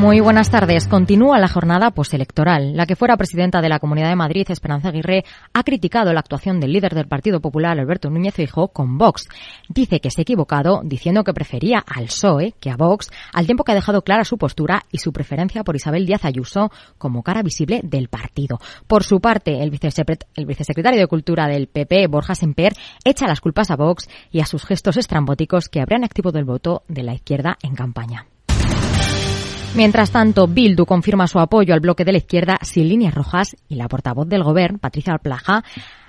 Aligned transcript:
Muy 0.00 0.20
buenas 0.20 0.48
tardes. 0.48 0.88
Continúa 0.88 1.38
la 1.38 1.46
jornada 1.46 1.90
postelectoral. 1.90 2.74
La 2.74 2.86
que 2.86 2.96
fuera 2.96 3.18
presidenta 3.18 3.60
de 3.60 3.68
la 3.68 3.80
Comunidad 3.80 4.08
de 4.08 4.16
Madrid, 4.16 4.46
Esperanza 4.48 4.88
Aguirre, 4.88 5.26
ha 5.52 5.62
criticado 5.62 6.14
la 6.14 6.20
actuación 6.20 6.58
del 6.58 6.72
líder 6.72 6.94
del 6.94 7.06
Partido 7.06 7.42
Popular, 7.42 7.78
Alberto 7.78 8.08
Núñez 8.08 8.32
Feijóo, 8.32 8.68
con 8.68 8.96
Vox. 8.96 9.28
Dice 9.68 10.00
que 10.00 10.10
se 10.10 10.22
ha 10.22 10.22
equivocado 10.22 10.80
diciendo 10.84 11.22
que 11.22 11.34
prefería 11.34 11.84
al 11.86 12.06
PSOE 12.06 12.54
que 12.58 12.70
a 12.70 12.78
Vox, 12.78 13.10
al 13.34 13.44
tiempo 13.44 13.62
que 13.62 13.72
ha 13.72 13.74
dejado 13.74 14.00
clara 14.00 14.24
su 14.24 14.38
postura 14.38 14.86
y 14.90 14.96
su 14.96 15.12
preferencia 15.12 15.64
por 15.64 15.76
Isabel 15.76 16.06
Díaz 16.06 16.24
Ayuso 16.24 16.72
como 16.96 17.22
cara 17.22 17.42
visible 17.42 17.82
del 17.84 18.08
partido. 18.08 18.58
Por 18.86 19.04
su 19.04 19.20
parte, 19.20 19.62
el, 19.62 19.68
vicesecretario 19.68 20.98
de 20.98 21.08
Cultura 21.08 21.46
del 21.46 21.66
PP, 21.66 22.06
Borja 22.06 22.34
Semper, 22.34 22.72
echa 23.04 23.26
las 23.26 23.42
culpas 23.42 23.70
a 23.70 23.76
Vox 23.76 24.08
y 24.32 24.40
a 24.40 24.46
sus 24.46 24.64
gestos 24.64 24.96
estrambóticos 24.96 25.68
que 25.68 25.82
habrían 25.82 26.04
activado 26.04 26.38
el 26.38 26.46
voto 26.46 26.84
de 26.88 27.02
la 27.02 27.12
izquierda 27.12 27.58
en 27.62 27.74
campaña. 27.74 28.29
Mientras 29.74 30.10
tanto, 30.10 30.48
Bildu 30.48 30.84
confirma 30.84 31.28
su 31.28 31.38
apoyo 31.38 31.74
al 31.74 31.80
bloque 31.80 32.04
de 32.04 32.10
la 32.12 32.18
izquierda 32.18 32.58
sin 32.60 32.88
líneas 32.88 33.14
rojas 33.14 33.56
y 33.68 33.76
la 33.76 33.86
portavoz 33.86 34.28
del 34.28 34.42
gobierno, 34.42 34.78
Patricia 34.78 35.16
Plaja, 35.18 35.62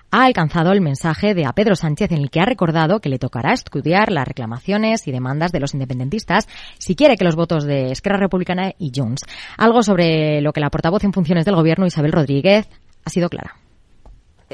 ha 0.09 0.25
alcanzado 0.25 0.71
el 0.71 0.81
mensaje 0.81 1.35
de 1.35 1.45
a 1.45 1.53
Pedro 1.53 1.75
Sánchez 1.75 2.11
en 2.11 2.17
el 2.17 2.31
que 2.31 2.41
ha 2.41 2.45
recordado 2.45 2.99
que 2.99 3.07
le 3.07 3.19
tocará 3.19 3.53
estudiar 3.53 4.11
las 4.11 4.27
reclamaciones 4.27 5.07
y 5.07 5.11
demandas 5.11 5.51
de 5.51 5.59
los 5.59 5.73
independentistas 5.73 6.47
si 6.79 6.95
quiere 6.95 7.15
que 7.15 7.23
los 7.23 7.35
votos 7.35 7.63
de 7.63 7.91
Esquerra 7.91 8.17
Republicana 8.17 8.73
y 8.79 8.91
Junts. 8.93 9.23
Algo 9.57 9.83
sobre 9.83 10.41
lo 10.41 10.53
que 10.53 10.59
la 10.59 10.71
portavoz 10.71 11.03
en 11.03 11.13
funciones 11.13 11.45
del 11.45 11.55
gobierno, 11.55 11.85
Isabel 11.85 12.11
Rodríguez, 12.11 12.67
ha 13.05 13.09
sido 13.11 13.29
clara. 13.29 13.55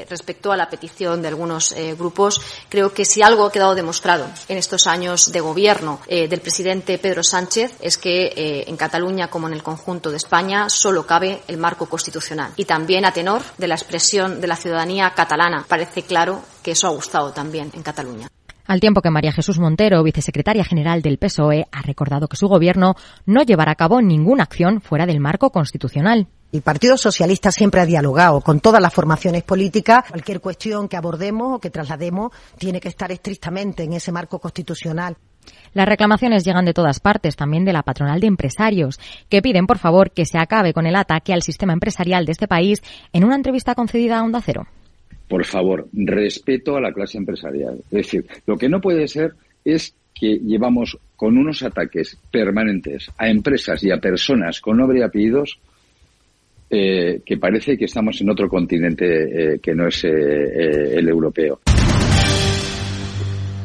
Respecto 0.06 0.52
a 0.52 0.56
la 0.56 0.68
petición 0.68 1.22
de 1.22 1.28
algunos 1.28 1.72
eh, 1.72 1.94
grupos, 1.94 2.40
creo 2.68 2.92
que 2.92 3.04
si 3.04 3.22
algo 3.22 3.44
ha 3.44 3.52
quedado 3.52 3.74
demostrado 3.74 4.26
en 4.48 4.58
estos 4.58 4.86
años 4.86 5.32
de 5.32 5.40
gobierno 5.40 6.00
eh, 6.06 6.28
del 6.28 6.40
presidente 6.40 6.98
Pedro 6.98 7.22
Sánchez 7.22 7.74
es 7.80 7.98
que 7.98 8.26
eh, 8.26 8.64
en 8.66 8.76
Cataluña, 8.76 9.28
como 9.28 9.48
en 9.48 9.54
el 9.54 9.62
conjunto 9.62 10.10
de 10.10 10.16
España, 10.16 10.68
solo 10.68 11.06
cabe 11.06 11.42
el 11.48 11.58
marco 11.58 11.86
constitucional. 11.86 12.52
Y 12.56 12.64
también 12.64 13.04
a 13.04 13.12
tenor 13.12 13.42
de 13.56 13.68
la 13.68 13.74
expresión 13.74 14.40
de 14.40 14.46
la 14.46 14.56
ciudadanía 14.56 15.12
catalana, 15.14 15.64
parece 15.68 16.02
claro 16.02 16.42
que 16.62 16.72
eso 16.72 16.86
ha 16.86 16.90
gustado 16.90 17.32
también 17.32 17.70
en 17.74 17.82
Cataluña. 17.82 18.28
Al 18.68 18.80
tiempo 18.80 19.00
que 19.00 19.08
María 19.08 19.32
Jesús 19.32 19.58
Montero, 19.58 20.02
vicesecretaria 20.02 20.62
general 20.62 21.00
del 21.00 21.16
PSOE, 21.16 21.66
ha 21.72 21.80
recordado 21.80 22.28
que 22.28 22.36
su 22.36 22.48
gobierno 22.48 22.96
no 23.24 23.42
llevará 23.42 23.72
a 23.72 23.76
cabo 23.76 24.02
ninguna 24.02 24.42
acción 24.42 24.82
fuera 24.82 25.06
del 25.06 25.20
marco 25.20 25.48
constitucional. 25.48 26.26
El 26.52 26.60
Partido 26.60 26.98
Socialista 26.98 27.50
siempre 27.50 27.80
ha 27.80 27.86
dialogado 27.86 28.42
con 28.42 28.60
todas 28.60 28.82
las 28.82 28.92
formaciones 28.92 29.42
políticas. 29.42 30.04
Cualquier 30.10 30.42
cuestión 30.42 30.86
que 30.86 30.98
abordemos 30.98 31.56
o 31.56 31.60
que 31.60 31.70
traslademos 31.70 32.30
tiene 32.58 32.78
que 32.78 32.88
estar 32.88 33.10
estrictamente 33.10 33.84
en 33.84 33.94
ese 33.94 34.12
marco 34.12 34.38
constitucional. 34.38 35.16
Las 35.72 35.88
reclamaciones 35.88 36.44
llegan 36.44 36.66
de 36.66 36.74
todas 36.74 37.00
partes, 37.00 37.36
también 37.36 37.64
de 37.64 37.72
la 37.72 37.82
patronal 37.82 38.20
de 38.20 38.26
empresarios, 38.26 39.00
que 39.30 39.40
piden, 39.40 39.66
por 39.66 39.78
favor, 39.78 40.10
que 40.10 40.26
se 40.26 40.36
acabe 40.36 40.74
con 40.74 40.86
el 40.86 40.96
ataque 40.96 41.32
al 41.32 41.40
sistema 41.40 41.72
empresarial 41.72 42.26
de 42.26 42.32
este 42.32 42.48
país 42.48 42.82
en 43.14 43.24
una 43.24 43.36
entrevista 43.36 43.74
concedida 43.74 44.18
a 44.18 44.24
Onda 44.24 44.42
Cero. 44.44 44.66
Por 45.28 45.44
favor, 45.44 45.88
respeto 45.92 46.76
a 46.76 46.80
la 46.80 46.92
clase 46.92 47.18
empresarial. 47.18 47.78
Es 47.90 48.06
decir, 48.06 48.26
lo 48.46 48.56
que 48.56 48.68
no 48.68 48.80
puede 48.80 49.06
ser 49.08 49.34
es 49.64 49.94
que 50.14 50.38
llevamos 50.38 50.98
con 51.16 51.36
unos 51.36 51.62
ataques 51.62 52.18
permanentes 52.30 53.10
a 53.18 53.28
empresas 53.28 53.82
y 53.84 53.90
a 53.90 53.98
personas 53.98 54.60
con 54.60 54.78
nombre 54.78 55.00
y 55.00 55.02
apellidos 55.02 55.58
eh, 56.70 57.20
que 57.24 57.38
parece 57.38 57.78
que 57.78 57.86
estamos 57.86 58.20
en 58.20 58.30
otro 58.30 58.48
continente 58.48 59.54
eh, 59.54 59.58
que 59.58 59.74
no 59.74 59.86
es 59.88 60.04
eh, 60.04 60.96
el 60.98 61.08
europeo. 61.08 61.60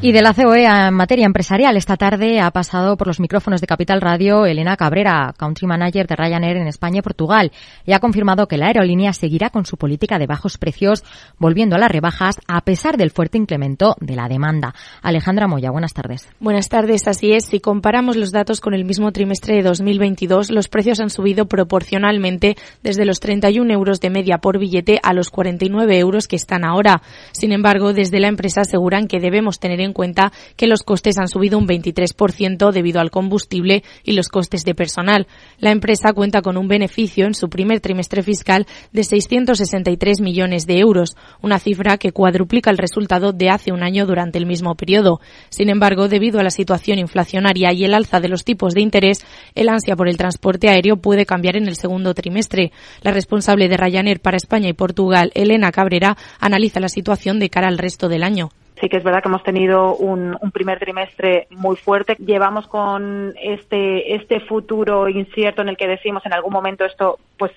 Y 0.04 0.12
de 0.12 0.22
la 0.22 0.34
COE 0.34 0.66
en 0.66 0.94
materia 0.94 1.26
empresarial, 1.26 1.78
esta 1.78 1.96
tarde 1.96 2.41
ha 2.41 2.52
pasado 2.52 2.97
por 2.97 3.08
los 3.08 3.22
micrófonos 3.22 3.62
de 3.62 3.68
Capital 3.68 4.02
Radio 4.02 4.46
Elena 4.46 4.75
Cabrera, 4.75 5.34
Country 5.38 5.66
Manager 5.66 6.08
de 6.08 6.18
Ryanair 6.18 6.58
en 6.58 6.68
España 6.68 7.00
y 7.00 7.02
Portugal, 7.02 7.53
y 7.86 7.94
ha 7.94 8.00
confirmado 8.00 8.50
que 8.50 8.58
la 8.58 8.68
aerolínea 8.68 9.14
seguirá 9.14 9.50
con 9.50 9.66
su 9.66 9.78
política 9.78 10.19
de 10.19 10.28
bajos 10.28 10.58
precios, 10.58 11.06
volviendo 11.40 11.78
a 11.78 11.80
las 11.80 11.90
rebajas 11.90 12.36
a 12.50 12.59
pesar 12.66 12.97
del 12.97 13.12
fuerte 13.12 13.38
incremento 13.38 13.96
de 14.02 14.18
la 14.18 14.28
demanda. 14.28 14.75
Alejandra 15.02 15.47
Moya, 15.47 15.72
buenas 15.72 15.94
tardes. 15.94 16.28
Buenas 16.41 16.68
tardes, 16.68 17.08
así 17.08 17.31
es. 17.31 17.46
Si 17.46 17.62
comparamos 17.62 18.18
los 18.18 18.34
datos 18.34 18.59
con 18.59 18.74
el 18.74 18.84
mismo 18.84 19.14
trimestre 19.14 19.56
de 19.56 19.64
2022, 19.64 20.52
los 20.52 20.68
precios 20.68 21.00
han 21.00 21.12
subido 21.12 21.46
proporcionalmente 21.46 22.58
desde 22.84 23.06
los 23.06 23.22
31 23.22 23.72
euros 23.72 24.02
de 24.02 24.09
media 24.09 24.40
por 24.40 24.59
billete 24.59 25.00
a 25.02 25.14
los 25.14 25.30
49 25.30 25.97
euros 25.97 26.28
que 26.28 26.35
están 26.35 26.66
ahora. 26.66 27.02
Sin 27.31 27.53
embargo, 27.53 27.94
desde 27.94 28.20
la 28.20 28.28
empresa 28.28 28.62
aseguran 28.64 29.08
que 29.08 29.22
debemos 29.22 29.59
tener 29.59 29.80
en 29.80 29.93
cuenta 29.94 30.34
que 30.56 30.68
los 30.68 30.84
costes 30.84 31.18
han 31.18 31.28
subido 31.28 31.58
un 31.58 31.68
23% 31.68 32.72
debido 32.72 33.00
al 33.00 33.12
combustible 33.12 33.84
y 34.04 34.14
los 34.14 34.28
costes 34.28 34.64
de 34.66 34.76
personal. 34.76 35.28
La 35.59 35.72
empresa 35.72 36.14
cuenta 36.14 36.42
con 36.42 36.58
un 36.58 36.68
beneficio 36.68 37.26
en 37.26 37.34
su 37.34 37.50
primer 37.50 37.80
trimestre 37.80 38.24
fiscal 38.24 38.68
de 38.92 39.03
663 39.03 40.22
millones 40.22 40.66
de 40.68 40.80
euros, 40.80 41.16
una 41.42 41.59
cifra 41.59 41.98
que 41.98 42.12
cuadruplica 42.12 42.70
el 42.70 42.78
resultado 42.78 43.32
de 43.32 43.50
hace 43.50 43.72
un 43.72 43.84
año 43.84 44.06
durante 44.06 44.38
el 44.38 44.46
mismo 44.46 44.76
periodo. 44.76 45.20
Sin 45.50 45.70
embargo, 45.70 46.08
debido 46.08 46.40
a 46.40 46.44
la 46.44 46.50
situación 46.50 47.00
inflacionaria 47.00 47.72
y 47.74 47.86
el 47.86 47.94
alza 47.94 48.20
de 48.20 48.30
los 48.30 48.44
tipos 48.44 48.74
de 48.74 48.82
interés, 48.82 49.20
el 49.56 49.70
ansia 49.70 49.96
por 49.96 50.08
el 50.08 50.18
transporte 50.18 50.70
aéreo 50.70 50.98
puede 50.98 51.26
cambiar 51.26 51.56
en 51.56 51.68
el 51.68 51.76
segundo 51.76 52.14
trimestre. 52.14 52.72
La 53.02 53.12
responsable 53.12 53.68
de 53.68 53.78
Ryanair 53.78 54.20
para 54.20 54.38
España 54.38 54.70
y 54.70 54.74
Portugal, 54.74 55.32
Elena 55.36 55.72
Cabrera, 55.72 56.18
analiza 56.40 56.80
la 56.80 56.90
situación 56.90 57.40
de 57.40 57.50
cara 57.50 57.68
al 57.68 57.78
resto 57.78 58.09
del 58.09 58.24
año. 58.24 58.50
Sí 58.79 58.89
que 58.89 58.97
es 58.97 59.03
verdad 59.03 59.22
que 59.22 59.29
hemos 59.29 59.44
tenido 59.44 59.95
un, 59.95 60.38
primer 60.51 60.79
trimestre 60.79 61.47
muy 61.51 61.75
fuerte. 61.75 62.16
Llevamos 62.16 62.67
con 62.67 63.34
este, 63.41 64.16
este 64.16 64.39
futuro 64.41 65.07
incierto 65.09 65.61
en 65.61 65.69
el 65.69 65.78
que 65.78 65.88
decimos 65.88 66.25
en 66.25 66.34
algún 66.34 66.53
momento 66.53 66.85
esto 66.85 67.19
pues 67.38 67.51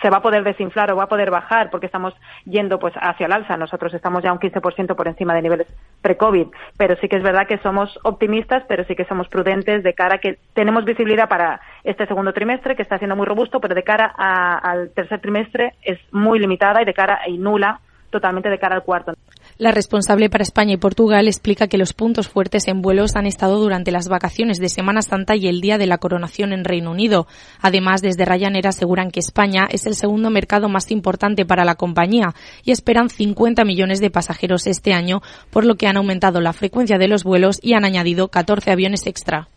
se 0.00 0.10
va 0.10 0.18
a 0.18 0.22
poder 0.22 0.44
desinflar 0.44 0.90
o 0.92 0.96
va 0.96 1.04
a 1.04 1.08
poder 1.08 1.30
bajar 1.30 1.70
porque 1.70 1.86
estamos 1.86 2.14
yendo 2.44 2.78
pues 2.78 2.94
hacia 2.96 3.26
el 3.26 3.32
alza. 3.32 3.56
Nosotros 3.56 3.92
estamos 3.94 4.22
ya 4.22 4.32
un 4.32 4.38
15% 4.38 4.94
por 4.94 5.08
encima 5.08 5.34
de 5.34 5.42
niveles 5.42 5.66
pre-COVID, 6.00 6.48
pero 6.76 6.96
sí 7.00 7.08
que 7.08 7.16
es 7.16 7.22
verdad 7.22 7.46
que 7.46 7.58
somos 7.58 7.98
optimistas, 8.02 8.64
pero 8.68 8.84
sí 8.84 8.94
que 8.94 9.04
somos 9.04 9.28
prudentes 9.28 9.82
de 9.82 9.94
cara 9.94 10.16
a 10.16 10.18
que 10.18 10.38
tenemos 10.54 10.84
visibilidad 10.84 11.28
para 11.28 11.60
este 11.84 12.06
segundo 12.06 12.32
trimestre 12.32 12.76
que 12.76 12.82
está 12.82 12.98
siendo 12.98 13.16
muy 13.16 13.26
robusto, 13.26 13.60
pero 13.60 13.74
de 13.74 13.82
cara 13.82 14.06
al 14.06 14.90
tercer 14.90 15.20
trimestre 15.20 15.74
es 15.82 15.98
muy 16.12 16.38
limitada 16.38 16.82
y 16.82 16.84
de 16.84 16.94
cara 16.94 17.20
y 17.26 17.38
nula 17.38 17.80
totalmente 18.10 18.50
de 18.50 18.58
cara 18.58 18.76
al 18.76 18.82
cuarto. 18.82 19.14
La 19.58 19.70
responsable 19.70 20.30
para 20.30 20.42
España 20.42 20.72
y 20.74 20.76
Portugal 20.78 21.28
explica 21.28 21.68
que 21.68 21.76
los 21.76 21.92
puntos 21.92 22.26
fuertes 22.26 22.66
en 22.68 22.80
vuelos 22.80 23.16
han 23.16 23.26
estado 23.26 23.60
durante 23.60 23.92
las 23.92 24.08
vacaciones 24.08 24.58
de 24.58 24.70
Semana 24.70 25.02
Santa 25.02 25.36
y 25.36 25.46
el 25.46 25.60
día 25.60 25.76
de 25.76 25.86
la 25.86 25.98
coronación 25.98 26.52
en 26.52 26.64
Reino 26.64 26.90
Unido. 26.90 27.26
Además, 27.60 28.00
desde 28.00 28.24
Ryanair 28.24 28.66
aseguran 28.66 29.10
que 29.10 29.20
España 29.20 29.68
es 29.70 29.86
el 29.86 29.94
segundo 29.94 30.30
mercado 30.30 30.68
más 30.68 30.90
importante 30.90 31.44
para 31.44 31.64
la 31.66 31.74
compañía 31.74 32.34
y 32.64 32.70
esperan 32.72 33.10
50 33.10 33.64
millones 33.64 34.00
de 34.00 34.10
pasajeros 34.10 34.66
este 34.66 34.94
año, 34.94 35.22
por 35.50 35.66
lo 35.66 35.76
que 35.76 35.86
han 35.86 35.98
aumentado 35.98 36.40
la 36.40 36.54
frecuencia 36.54 36.96
de 36.96 37.08
los 37.08 37.22
vuelos 37.22 37.60
y 37.62 37.74
han 37.74 37.84
añadido 37.84 38.28
14 38.28 38.70
aviones 38.70 39.06
extra. 39.06 39.48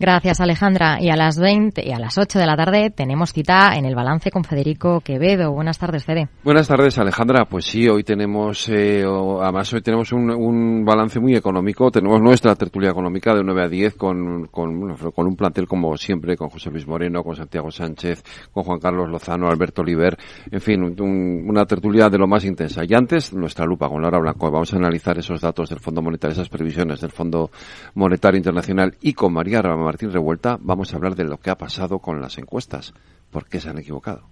Gracias, 0.00 0.40
Alejandra. 0.40 0.96
Y 0.98 1.10
a 1.10 1.14
las 1.14 1.38
20 1.38 1.86
y 1.86 1.92
a 1.92 1.98
las 1.98 2.16
8 2.16 2.38
de 2.38 2.46
la 2.46 2.56
tarde 2.56 2.88
tenemos 2.88 3.34
cita 3.34 3.74
en 3.74 3.84
el 3.84 3.94
balance 3.94 4.30
con 4.30 4.44
Federico 4.44 5.02
Quevedo. 5.02 5.52
Buenas 5.52 5.78
tardes, 5.78 6.06
Fede. 6.06 6.26
Buenas 6.42 6.68
tardes, 6.68 6.96
Alejandra. 6.98 7.44
Pues 7.44 7.66
sí, 7.66 7.86
hoy 7.86 8.02
tenemos, 8.02 8.66
eh, 8.70 9.04
además 9.04 9.70
hoy 9.74 9.82
tenemos 9.82 10.10
un, 10.12 10.86
balance 10.86 11.20
muy 11.20 11.36
económico. 11.36 11.90
Tenemos 11.90 12.18
nuestra 12.22 12.54
tertulia 12.54 12.88
económica 12.88 13.34
de 13.34 13.44
9 13.44 13.62
a 13.62 13.68
10 13.68 13.94
con, 13.96 14.46
con, 14.46 14.70
un 14.70 15.36
plantel 15.36 15.68
como 15.68 15.94
siempre, 15.98 16.34
con 16.34 16.48
José 16.48 16.70
Luis 16.70 16.86
Moreno, 16.86 17.22
con 17.22 17.36
Santiago 17.36 17.70
Sánchez, 17.70 18.22
con 18.52 18.64
Juan 18.64 18.80
Carlos 18.80 19.06
Lozano, 19.10 19.50
Alberto 19.50 19.82
Oliver. 19.82 20.16
En 20.50 20.62
fin, 20.62 20.82
una 20.98 21.66
tertulia 21.66 22.08
de 22.08 22.16
lo 22.16 22.26
más 22.26 22.46
intensa. 22.46 22.84
Y 22.88 22.94
antes, 22.94 23.34
nuestra 23.34 23.66
lupa 23.66 23.86
con 23.90 24.00
Laura 24.00 24.18
Blanco. 24.18 24.50
Vamos 24.50 24.72
a 24.72 24.78
analizar 24.78 25.18
esos 25.18 25.42
datos 25.42 25.68
del 25.68 25.80
Fondo 25.80 26.00
Monetario, 26.00 26.32
esas 26.32 26.48
previsiones 26.48 27.02
del 27.02 27.10
Fondo 27.10 27.50
Monetario 27.96 28.38
Internacional 28.38 28.96
y 29.02 29.12
con 29.12 29.34
María 29.34 29.60
Rama 29.60 29.89
Martín 29.90 30.12
Revuelta, 30.12 30.56
vamos 30.60 30.92
a 30.92 30.96
hablar 30.96 31.16
de 31.16 31.24
lo 31.24 31.38
que 31.38 31.50
ha 31.50 31.58
pasado 31.58 31.98
con 31.98 32.20
las 32.20 32.38
encuestas. 32.38 32.94
¿Por 33.28 33.48
qué 33.48 33.60
se 33.60 33.70
han 33.70 33.78
equivocado? 33.78 34.22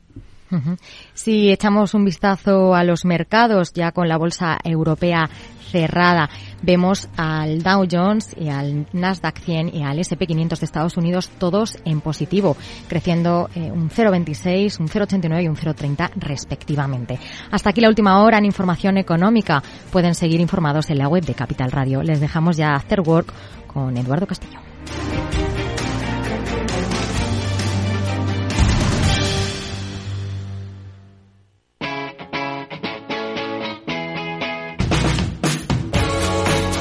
Si 1.14 1.50
echamos 1.50 1.94
un 1.94 2.04
vistazo 2.04 2.76
a 2.76 2.84
los 2.84 3.04
mercados, 3.04 3.72
ya 3.72 3.90
con 3.90 4.08
la 4.08 4.18
bolsa 4.18 4.56
europea 4.62 5.28
cerrada, 5.72 6.30
vemos 6.62 7.08
al 7.16 7.60
Dow 7.64 7.88
Jones 7.90 8.36
y 8.38 8.50
al 8.50 8.86
Nasdaq 8.92 9.40
100 9.40 9.74
y 9.74 9.82
al 9.82 9.98
S&P 9.98 10.28
500 10.28 10.60
de 10.60 10.64
Estados 10.64 10.96
Unidos 10.96 11.28
todos 11.40 11.76
en 11.84 12.02
positivo, 12.02 12.56
creciendo 12.86 13.50
eh, 13.56 13.72
un 13.72 13.90
0,26, 13.90 14.78
un 14.78 14.88
0,89 14.88 15.42
y 15.42 15.48
un 15.48 15.56
0,30 15.56 16.12
respectivamente. 16.14 17.18
Hasta 17.50 17.70
aquí 17.70 17.80
la 17.80 17.88
última 17.88 18.22
hora 18.22 18.38
en 18.38 18.44
información 18.44 18.96
económica. 18.96 19.60
Pueden 19.90 20.14
seguir 20.14 20.40
informados 20.40 20.88
en 20.90 20.98
la 20.98 21.08
web 21.08 21.24
de 21.24 21.34
Capital 21.34 21.72
Radio. 21.72 22.04
Les 22.04 22.20
dejamos 22.20 22.56
ya 22.56 22.76
After 22.76 23.00
Work 23.00 23.32
con 23.66 23.96
Eduardo 23.96 24.28
Castillo. 24.28 24.60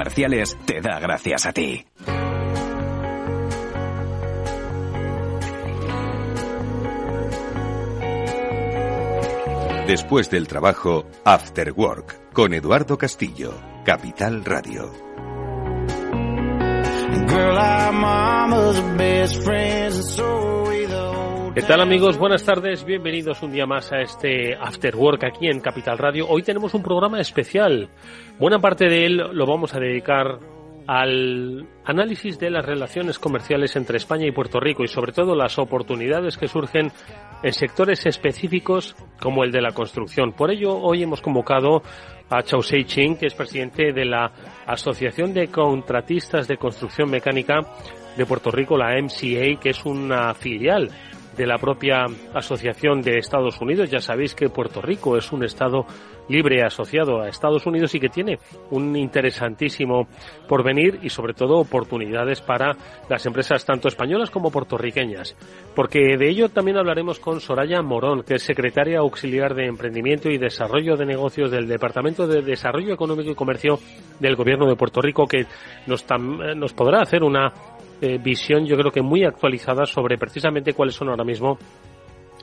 comerciales 0.00 0.56
te 0.64 0.80
da 0.80 0.98
gracias 0.98 1.44
a 1.44 1.52
ti. 1.52 1.84
Después 9.86 10.30
del 10.30 10.48
trabajo, 10.48 11.04
After 11.24 11.72
Work, 11.72 12.32
con 12.32 12.54
Eduardo 12.54 12.96
Castillo, 12.96 13.52
Capital 13.84 14.42
Radio. 14.42 14.90
¿Qué 21.52 21.62
tal 21.62 21.80
amigos? 21.80 22.16
Buenas 22.16 22.44
tardes, 22.44 22.84
bienvenidos 22.84 23.42
un 23.42 23.50
día 23.50 23.66
más 23.66 23.90
a 23.92 24.00
este 24.00 24.54
After 24.54 24.94
Work 24.94 25.24
aquí 25.24 25.48
en 25.48 25.58
Capital 25.60 25.98
Radio. 25.98 26.28
Hoy 26.28 26.44
tenemos 26.44 26.74
un 26.74 26.82
programa 26.82 27.18
especial. 27.20 27.88
Buena 28.38 28.60
parte 28.60 28.88
de 28.88 29.04
él 29.04 29.16
lo 29.16 29.46
vamos 29.46 29.74
a 29.74 29.80
dedicar 29.80 30.38
al 30.86 31.66
análisis 31.84 32.38
de 32.38 32.50
las 32.50 32.64
relaciones 32.64 33.18
comerciales 33.18 33.74
entre 33.74 33.96
España 33.96 34.28
y 34.28 34.30
Puerto 34.30 34.60
Rico 34.60 34.84
y 34.84 34.88
sobre 34.88 35.10
todo 35.10 35.34
las 35.34 35.58
oportunidades 35.58 36.38
que 36.38 36.46
surgen 36.46 36.92
en 37.42 37.52
sectores 37.52 38.06
específicos 38.06 38.94
como 39.20 39.42
el 39.42 39.50
de 39.50 39.60
la 39.60 39.72
construcción. 39.72 40.32
Por 40.32 40.52
ello, 40.52 40.78
hoy 40.78 41.02
hemos 41.02 41.20
convocado 41.20 41.82
a 42.28 42.44
Chao 42.44 42.62
Sei 42.62 42.84
Ching, 42.84 43.16
que 43.16 43.26
es 43.26 43.34
presidente 43.34 43.92
de 43.92 44.04
la 44.04 44.30
Asociación 44.66 45.34
de 45.34 45.48
Contratistas 45.48 46.46
de 46.46 46.58
Construcción 46.58 47.10
Mecánica 47.10 47.58
de 48.16 48.24
Puerto 48.24 48.52
Rico, 48.52 48.78
la 48.78 48.94
MCA, 49.00 49.60
que 49.60 49.70
es 49.70 49.84
una 49.84 50.32
filial 50.34 50.90
de 51.36 51.46
la 51.46 51.58
propia 51.58 52.06
Asociación 52.34 53.02
de 53.02 53.18
Estados 53.18 53.60
Unidos. 53.60 53.90
Ya 53.90 54.00
sabéis 54.00 54.34
que 54.34 54.48
Puerto 54.48 54.80
Rico 54.80 55.16
es 55.16 55.32
un 55.32 55.44
estado 55.44 55.86
libre 56.28 56.62
asociado 56.62 57.20
a 57.20 57.28
Estados 57.28 57.66
Unidos 57.66 57.94
y 57.94 58.00
que 58.00 58.08
tiene 58.08 58.38
un 58.70 58.96
interesantísimo 58.96 60.06
porvenir 60.48 61.00
y 61.02 61.10
sobre 61.10 61.34
todo 61.34 61.58
oportunidades 61.58 62.40
para 62.40 62.76
las 63.08 63.26
empresas 63.26 63.64
tanto 63.64 63.88
españolas 63.88 64.30
como 64.30 64.50
puertorriqueñas. 64.50 65.36
Porque 65.74 66.16
de 66.16 66.28
ello 66.28 66.48
también 66.48 66.76
hablaremos 66.76 67.18
con 67.18 67.40
Soraya 67.40 67.82
Morón, 67.82 68.22
que 68.22 68.34
es 68.34 68.42
secretaria 68.42 69.00
auxiliar 69.00 69.54
de 69.54 69.66
Emprendimiento 69.66 70.30
y 70.30 70.38
Desarrollo 70.38 70.96
de 70.96 71.06
Negocios 71.06 71.50
del 71.50 71.66
Departamento 71.66 72.26
de 72.26 72.42
Desarrollo 72.42 72.94
Económico 72.94 73.30
y 73.30 73.34
Comercio 73.34 73.78
del 74.20 74.36
Gobierno 74.36 74.68
de 74.68 74.76
Puerto 74.76 75.00
Rico, 75.00 75.26
que 75.26 75.46
nos, 75.86 76.06
nos 76.56 76.72
podrá 76.74 77.02
hacer 77.02 77.24
una 77.24 77.52
eh, 78.00 78.18
visión 78.18 78.66
yo 78.66 78.76
creo 78.76 78.90
que 78.90 79.02
muy 79.02 79.24
actualizada 79.24 79.86
sobre 79.86 80.18
precisamente 80.18 80.72
cuáles 80.72 80.94
son 80.94 81.08
ahora 81.08 81.24
mismo 81.24 81.58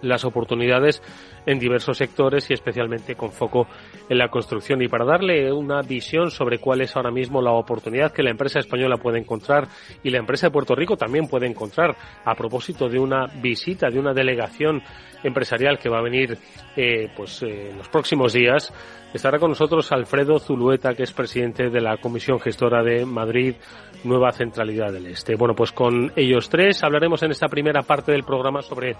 las 0.01 0.25
oportunidades 0.25 1.01
en 1.45 1.59
diversos 1.59 1.97
sectores 1.97 2.49
y 2.49 2.53
especialmente 2.53 3.15
con 3.15 3.31
foco 3.31 3.67
en 4.09 4.17
la 4.17 4.29
construcción. 4.29 4.81
Y 4.81 4.87
para 4.87 5.05
darle 5.05 5.51
una 5.51 5.81
visión 5.81 6.29
sobre 6.29 6.59
cuál 6.59 6.81
es 6.81 6.95
ahora 6.95 7.11
mismo 7.11 7.41
la 7.41 7.51
oportunidad 7.51 8.11
que 8.11 8.23
la 8.23 8.31
empresa 8.31 8.59
española 8.59 8.97
puede 8.97 9.19
encontrar 9.19 9.67
y 10.03 10.09
la 10.09 10.19
empresa 10.19 10.47
de 10.47 10.51
Puerto 10.51 10.75
Rico 10.75 10.97
también 10.97 11.27
puede 11.27 11.47
encontrar 11.47 11.95
a 12.25 12.35
propósito 12.35 12.89
de 12.89 12.99
una 12.99 13.25
visita 13.41 13.89
de 13.89 13.99
una 13.99 14.13
delegación 14.13 14.81
empresarial 15.23 15.79
que 15.79 15.89
va 15.89 15.99
a 15.99 16.03
venir 16.03 16.37
eh, 16.75 17.09
pues 17.15 17.41
eh, 17.43 17.71
en 17.71 17.77
los 17.77 17.89
próximos 17.89 18.33
días, 18.33 18.73
estará 19.17 19.39
con 19.39 19.49
nosotros 19.49 19.91
Alfredo 19.91 20.39
Zulueta, 20.39 20.93
que 20.93 21.03
es 21.03 21.11
presidente 21.11 21.69
de 21.69 21.81
la 21.81 21.97
Comisión 21.97 22.39
Gestora 22.39 22.83
de 22.83 23.05
Madrid 23.05 23.55
Nueva 24.03 24.31
Centralidad 24.31 24.93
del 24.93 25.07
Este. 25.07 25.35
Bueno, 25.35 25.55
pues 25.55 25.71
con 25.71 26.11
ellos 26.15 26.49
tres 26.49 26.83
hablaremos 26.83 27.23
en 27.23 27.31
esta 27.31 27.47
primera 27.47 27.81
parte 27.81 28.11
del 28.11 28.23
programa 28.23 28.61
sobre 28.61 28.95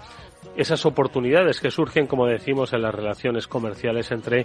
esas 0.56 0.84
oportunidades 0.86 1.60
que 1.60 1.70
surgen, 1.70 2.06
como 2.06 2.26
decimos, 2.26 2.72
en 2.72 2.82
las 2.82 2.94
relaciones 2.94 3.46
comerciales 3.46 4.10
entre 4.10 4.44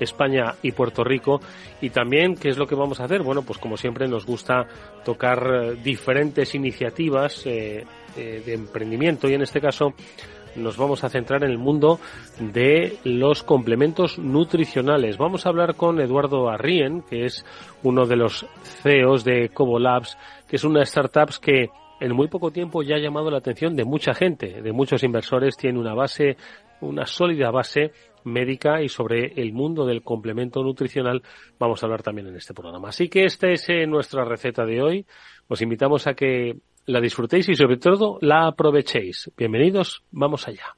España 0.00 0.54
y 0.62 0.72
Puerto 0.72 1.04
Rico 1.04 1.40
y 1.80 1.90
también 1.90 2.34
qué 2.34 2.48
es 2.48 2.58
lo 2.58 2.66
que 2.66 2.74
vamos 2.74 3.00
a 3.00 3.04
hacer. 3.04 3.22
Bueno, 3.22 3.42
pues 3.42 3.58
como 3.58 3.76
siempre 3.76 4.08
nos 4.08 4.26
gusta 4.26 4.66
tocar 5.04 5.46
eh, 5.46 5.74
diferentes 5.82 6.54
iniciativas 6.54 7.46
eh, 7.46 7.84
eh, 8.16 8.42
de 8.44 8.54
emprendimiento 8.54 9.28
y 9.28 9.34
en 9.34 9.42
este 9.42 9.60
caso 9.60 9.94
nos 10.56 10.76
vamos 10.76 11.04
a 11.04 11.08
centrar 11.08 11.44
en 11.44 11.50
el 11.50 11.58
mundo 11.58 11.98
de 12.38 12.98
los 13.04 13.42
complementos 13.42 14.18
nutricionales. 14.18 15.18
Vamos 15.18 15.46
a 15.46 15.48
hablar 15.48 15.74
con 15.74 16.00
Eduardo 16.00 16.48
Arrien, 16.48 17.02
que 17.02 17.24
es 17.24 17.44
uno 17.82 18.06
de 18.06 18.16
los 18.16 18.46
CEOs 18.82 19.24
de 19.24 19.48
Cobo 19.50 19.78
Labs, 19.78 20.16
que 20.48 20.56
es 20.56 20.64
una 20.64 20.82
startup 20.82 21.30
que 21.40 21.70
en 22.00 22.14
muy 22.14 22.28
poco 22.28 22.50
tiempo 22.50 22.82
ya 22.82 22.96
ha 22.96 23.00
llamado 23.00 23.30
la 23.30 23.38
atención 23.38 23.76
de 23.76 23.84
mucha 23.84 24.12
gente, 24.12 24.60
de 24.60 24.72
muchos 24.72 25.02
inversores, 25.04 25.56
tiene 25.56 25.78
una 25.78 25.94
base, 25.94 26.36
una 26.80 27.06
sólida 27.06 27.50
base 27.50 27.92
médica 28.24 28.82
y 28.82 28.88
sobre 28.88 29.40
el 29.40 29.52
mundo 29.52 29.86
del 29.86 30.02
complemento 30.02 30.62
nutricional 30.62 31.22
vamos 31.58 31.82
a 31.82 31.86
hablar 31.86 32.02
también 32.02 32.28
en 32.28 32.36
este 32.36 32.54
programa. 32.54 32.88
Así 32.88 33.08
que 33.08 33.24
esta 33.24 33.50
es 33.50 33.68
eh, 33.68 33.86
nuestra 33.86 34.24
receta 34.24 34.64
de 34.64 34.82
hoy. 34.82 35.06
Os 35.48 35.62
invitamos 35.62 36.06
a 36.06 36.14
que 36.14 36.56
la 36.86 37.00
disfrutéis 37.00 37.48
y 37.48 37.54
sobre 37.54 37.76
todo 37.76 38.18
la 38.20 38.46
aprovechéis. 38.46 39.30
Bienvenidos, 39.36 40.02
vamos 40.10 40.48
allá. 40.48 40.76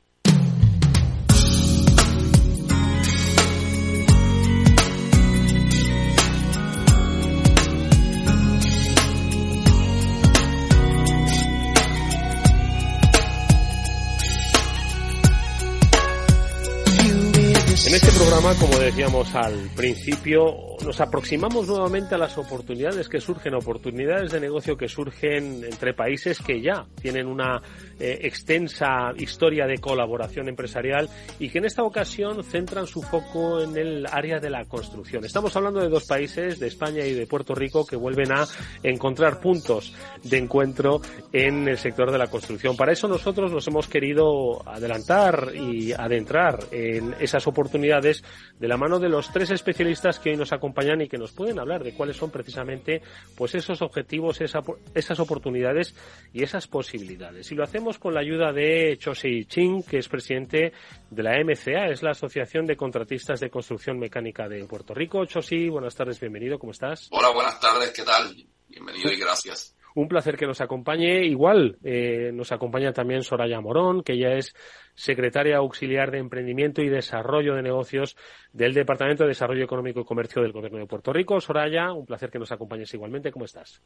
Este 17.95 18.11
programa, 18.11 18.53
como 18.57 18.77
decíamos 18.77 19.33
al 19.37 19.71
principio, 19.77 20.75
nos 20.85 21.01
aproximamos 21.01 21.69
nuevamente 21.69 22.17
a 22.17 22.19
las 22.19 22.37
oportunidades 22.37 23.09
que 23.09 23.21
surgen, 23.21 23.55
oportunidades 23.55 24.33
de 24.33 24.41
negocio 24.41 24.77
que 24.77 24.89
surgen 24.89 25.63
entre 25.63 25.95
países 25.95 26.41
que 26.41 26.61
ya 26.61 26.87
tienen 27.01 27.29
una 27.29 27.63
eh, 28.01 28.19
extensa 28.23 29.13
historia 29.17 29.69
de 29.69 29.79
colaboración 29.79 30.49
empresarial 30.49 31.09
y 31.39 31.51
que 31.51 31.59
en 31.59 31.67
esta 31.67 31.85
ocasión 31.85 32.43
centran 32.43 32.89
su 32.89 33.01
foco 33.01 33.61
en 33.61 33.77
el 33.77 34.07
área 34.11 34.41
de 34.41 34.51
la 34.51 34.65
construcción. 34.65 35.25
Estamos 35.25 35.55
hablando 35.55 35.79
de 35.79 35.89
dos 35.89 36.05
países, 36.05 36.59
de 36.59 36.67
España 36.67 37.07
y 37.07 37.15
de 37.15 37.29
Puerto 37.29 37.55
Rico, 37.55 37.87
que 37.87 37.95
vuelven 37.95 38.33
a 38.33 38.45
encontrar 38.83 39.39
puntos 39.39 39.95
de 40.25 40.39
encuentro 40.39 41.01
en 41.33 41.69
el 41.69 41.79
sector 41.79 42.11
de 42.11 42.19
la 42.19 42.27
construcción. 42.27 42.77
Para 42.77 42.91
eso 42.91 43.07
nosotros 43.07 43.53
nos 43.53 43.69
hemos 43.69 43.87
querido 43.87 44.69
adelantar 44.69 45.53
y 45.55 45.93
adentrar 45.93 46.59
en 46.73 47.15
esas 47.21 47.47
oportunidades 47.47 47.84
de 47.85 48.69
la 48.69 48.77
mano 48.77 48.99
de 48.99 49.09
los 49.09 49.31
tres 49.33 49.51
especialistas 49.51 50.19
que 50.19 50.31
hoy 50.31 50.37
nos 50.37 50.53
acompañan 50.53 51.01
y 51.03 51.09
que 51.09 51.19
nos 51.19 51.33
pueden 51.33 51.59
hablar 51.59 51.85
de 51.85 51.95
cuáles 51.95 52.17
son 52.17 52.31
precisamente 52.31 53.03
pues 53.37 53.55
esos 53.55 53.83
objetivos, 53.83 54.41
esas 54.41 55.21
oportunidades 55.21 55.95
y 56.33 56.43
esas 56.43 56.67
posibilidades. 56.67 57.51
Y 57.53 57.55
lo 57.55 57.65
hacemos 57.65 57.99
con 57.99 58.15
la 58.15 58.21
ayuda 58.21 58.53
de 58.53 58.97
Chosei 58.99 59.45
Ching, 59.45 59.83
que 59.83 59.99
es 59.99 60.09
presidente 60.09 60.73
de 61.11 61.23
la 61.23 61.33
MCA, 61.45 61.89
es 61.89 62.03
la 62.03 62.13
Asociación 62.13 62.67
de 62.67 62.77
Contratistas 62.77 63.41
de 63.41 63.51
Construcción 63.51 63.99
Mecánica 63.99 64.49
de 64.49 64.65
Puerto 64.65 64.95
Rico. 64.95 65.25
Chosi, 65.27 65.69
buenas 65.69 65.95
tardes, 65.95 66.19
bienvenido, 66.21 66.59
¿cómo 66.59 66.73
estás? 66.73 67.09
Hola, 67.11 67.31
buenas 67.31 67.61
tardes, 67.61 67.91
¿qué 67.91 68.03
tal? 68.03 68.35
Bienvenido 68.69 69.13
y 69.13 69.17
gracias. 69.17 69.77
Un 69.95 70.09
placer 70.09 70.37
que 70.37 70.47
nos 70.47 70.61
acompañe. 70.61 71.25
Igual 71.25 71.79
eh, 71.85 72.31
nos 72.35 72.53
acompaña 72.53 72.93
también 72.93 73.23
Soraya 73.23 73.61
Morón, 73.61 74.03
que 74.03 74.15
ella 74.15 74.35
es 74.35 74.55
secretaria 74.95 75.59
auxiliar 75.59 76.11
de 76.11 76.19
Emprendimiento 76.19 76.83
y 76.83 76.89
Desarrollo 76.89 77.55
de 77.55 77.63
Negocios 77.63 78.17
del 78.53 78.75
Departamento 78.75 79.23
de 79.23 79.29
Desarrollo 79.29 79.65
Económico 79.65 80.01
y 80.01 80.05
Comercio 80.05 80.43
del 80.43 80.53
Gobierno 80.53 80.79
de 80.79 80.87
Puerto 80.87 81.13
Rico. 81.13 81.41
Soraya, 81.41 81.93
un 81.93 82.07
placer 82.07 82.31
que 82.31 82.39
nos 82.39 82.53
acompañes 82.53 82.93
igualmente. 82.93 83.31
¿Cómo 83.31 83.45
estás? 83.45 83.81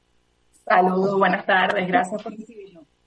Saludos, 0.65 1.19
buenas 1.19 1.47
tardes, 1.47 1.87
gracias 1.87 2.23
por 2.23 2.33
recibirnos. 2.33 2.98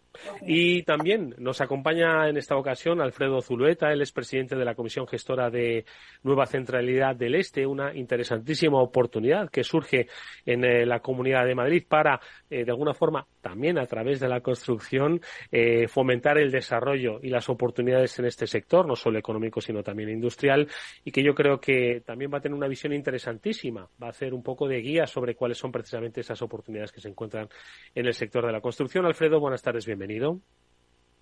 Y 0.46 0.84
también 0.84 1.36
nos 1.38 1.62
acompaña 1.62 2.28
en 2.30 2.38
esta 2.38 2.56
ocasión 2.56 3.02
Alfredo 3.02 3.42
Zulueta, 3.42 3.92
él 3.92 4.02
es 4.02 4.12
presidente 4.12 4.56
de 4.56 4.66
la 4.66 4.76
Comisión 4.76 5.08
Gestora 5.08 5.50
de 5.50 5.86
Nueva 6.24 6.46
Centralidad 6.46 7.16
del 7.16 7.36
Este, 7.36 7.66
una 7.66 7.94
interesantísima 7.96 8.82
oportunidad 8.82 9.50
que 9.50 9.64
surge 9.64 10.08
en 10.46 10.64
eh, 10.64 10.86
la 10.86 11.00
Comunidad 11.00 11.46
de 11.46 11.56
Madrid 11.56 11.84
para, 11.88 12.20
eh, 12.50 12.64
de 12.64 12.72
alguna 12.72 12.94
forma, 12.94 13.26
también 13.42 13.78
a 13.78 13.86
través 13.86 14.20
de 14.20 14.28
la 14.28 14.42
construcción, 14.42 15.22
eh, 15.52 15.88
fomentar 15.88 16.38
el 16.38 16.52
desarrollo 16.52 17.20
y 17.22 17.30
las 17.30 17.50
oportunidades 17.50 18.18
en 18.20 18.26
este 18.26 18.48
sector, 18.48 18.88
no 18.88 18.96
solo 18.96 19.20
económico, 19.20 19.62
sino 19.62 19.84
también 19.84 20.10
industrial, 20.10 20.68
y 21.04 21.12
que 21.12 21.24
yo 21.24 21.34
creo 21.34 21.60
que 21.60 22.02
también 22.06 22.32
va 22.34 22.38
a 22.38 22.42
tener 22.42 22.58
una 22.58 22.68
visión 22.68 22.94
interesantísima, 22.94 23.88
va 24.02 24.08
a 24.08 24.12
hacer 24.12 24.34
un 24.34 24.44
poco 24.44 24.68
de 24.68 24.82
guía 24.82 25.08
sobre 25.08 25.36
cuáles 25.36 25.58
son 25.58 25.72
precisamente 25.72 26.22
esas 26.22 26.42
oportunidades 26.42 26.92
que 26.92 27.02
se 27.02 27.10
encuentran 27.10 27.48
en 27.96 28.06
el 28.06 28.14
sector 28.14 28.46
de 28.46 28.52
la 28.52 28.62
construcción. 28.62 29.06
Alfredo, 29.06 29.40
buenas 29.40 29.62
tardes, 29.62 29.86
bienvenido. 29.86 30.11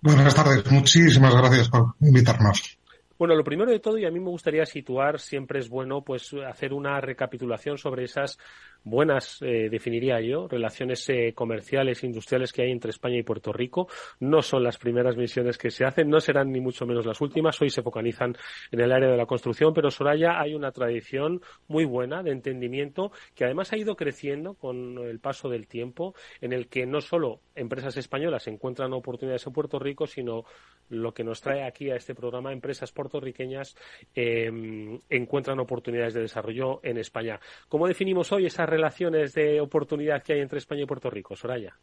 Buenas 0.00 0.34
tardes, 0.34 0.70
muchísimas 0.70 1.34
gracias 1.34 1.68
por 1.68 1.94
invitarnos. 2.00 2.78
Bueno, 3.18 3.34
lo 3.34 3.44
primero 3.44 3.70
de 3.70 3.80
todo, 3.80 3.98
y 3.98 4.06
a 4.06 4.10
mí 4.10 4.18
me 4.18 4.30
gustaría 4.30 4.64
situar, 4.64 5.20
siempre 5.20 5.58
es 5.60 5.68
bueno 5.68 6.02
pues 6.02 6.34
hacer 6.48 6.72
una 6.72 7.02
recapitulación 7.02 7.76
sobre 7.76 8.04
esas 8.04 8.38
buenas, 8.84 9.40
eh, 9.42 9.68
definiría 9.70 10.20
yo, 10.20 10.48
relaciones 10.48 11.08
eh, 11.08 11.32
comerciales 11.34 12.02
industriales 12.04 12.52
que 12.52 12.62
hay 12.62 12.70
entre 12.70 12.90
España 12.90 13.16
y 13.16 13.22
Puerto 13.22 13.52
Rico. 13.52 13.88
No 14.20 14.42
son 14.42 14.62
las 14.64 14.78
primeras 14.78 15.16
misiones 15.16 15.58
que 15.58 15.70
se 15.70 15.84
hacen, 15.84 16.08
no 16.08 16.20
serán 16.20 16.50
ni 16.50 16.60
mucho 16.60 16.86
menos 16.86 17.06
las 17.06 17.20
últimas. 17.20 17.60
Hoy 17.60 17.70
se 17.70 17.82
focalizan 17.82 18.36
en 18.70 18.80
el 18.80 18.92
área 18.92 19.10
de 19.10 19.16
la 19.16 19.26
construcción, 19.26 19.74
pero 19.74 19.90
Soraya 19.90 20.40
hay 20.40 20.54
una 20.54 20.72
tradición 20.72 21.40
muy 21.68 21.84
buena 21.84 22.22
de 22.22 22.32
entendimiento 22.32 23.12
que 23.34 23.44
además 23.44 23.72
ha 23.72 23.76
ido 23.76 23.96
creciendo 23.96 24.54
con 24.54 24.98
el 24.98 25.20
paso 25.20 25.48
del 25.48 25.66
tiempo, 25.66 26.14
en 26.40 26.52
el 26.52 26.68
que 26.68 26.86
no 26.86 27.00
solo 27.00 27.40
empresas 27.54 27.96
españolas 27.96 28.46
encuentran 28.46 28.92
oportunidades 28.92 29.46
en 29.46 29.52
Puerto 29.52 29.78
Rico, 29.78 30.06
sino 30.06 30.44
lo 30.88 31.12
que 31.14 31.24
nos 31.24 31.40
trae 31.40 31.64
aquí 31.64 31.90
a 31.90 31.96
este 31.96 32.14
programa, 32.14 32.52
empresas 32.52 32.92
puertorriqueñas 32.92 33.76
em, 34.14 34.98
encuentran 35.08 35.60
oportunidades 35.60 36.14
de 36.14 36.22
desarrollo 36.22 36.80
en 36.82 36.98
España. 36.98 37.40
¿Cómo 37.68 37.86
definimos 37.86 38.32
hoy 38.32 38.46
esas 38.46 38.68
relaciones 38.70 39.34
de 39.34 39.60
oportunidad 39.60 40.22
que 40.22 40.34
hay 40.34 40.40
entre 40.40 40.58
España 40.58 40.82
y 40.82 40.86
Puerto 40.86 41.10
Rico, 41.10 41.36
Soraya? 41.36 41.76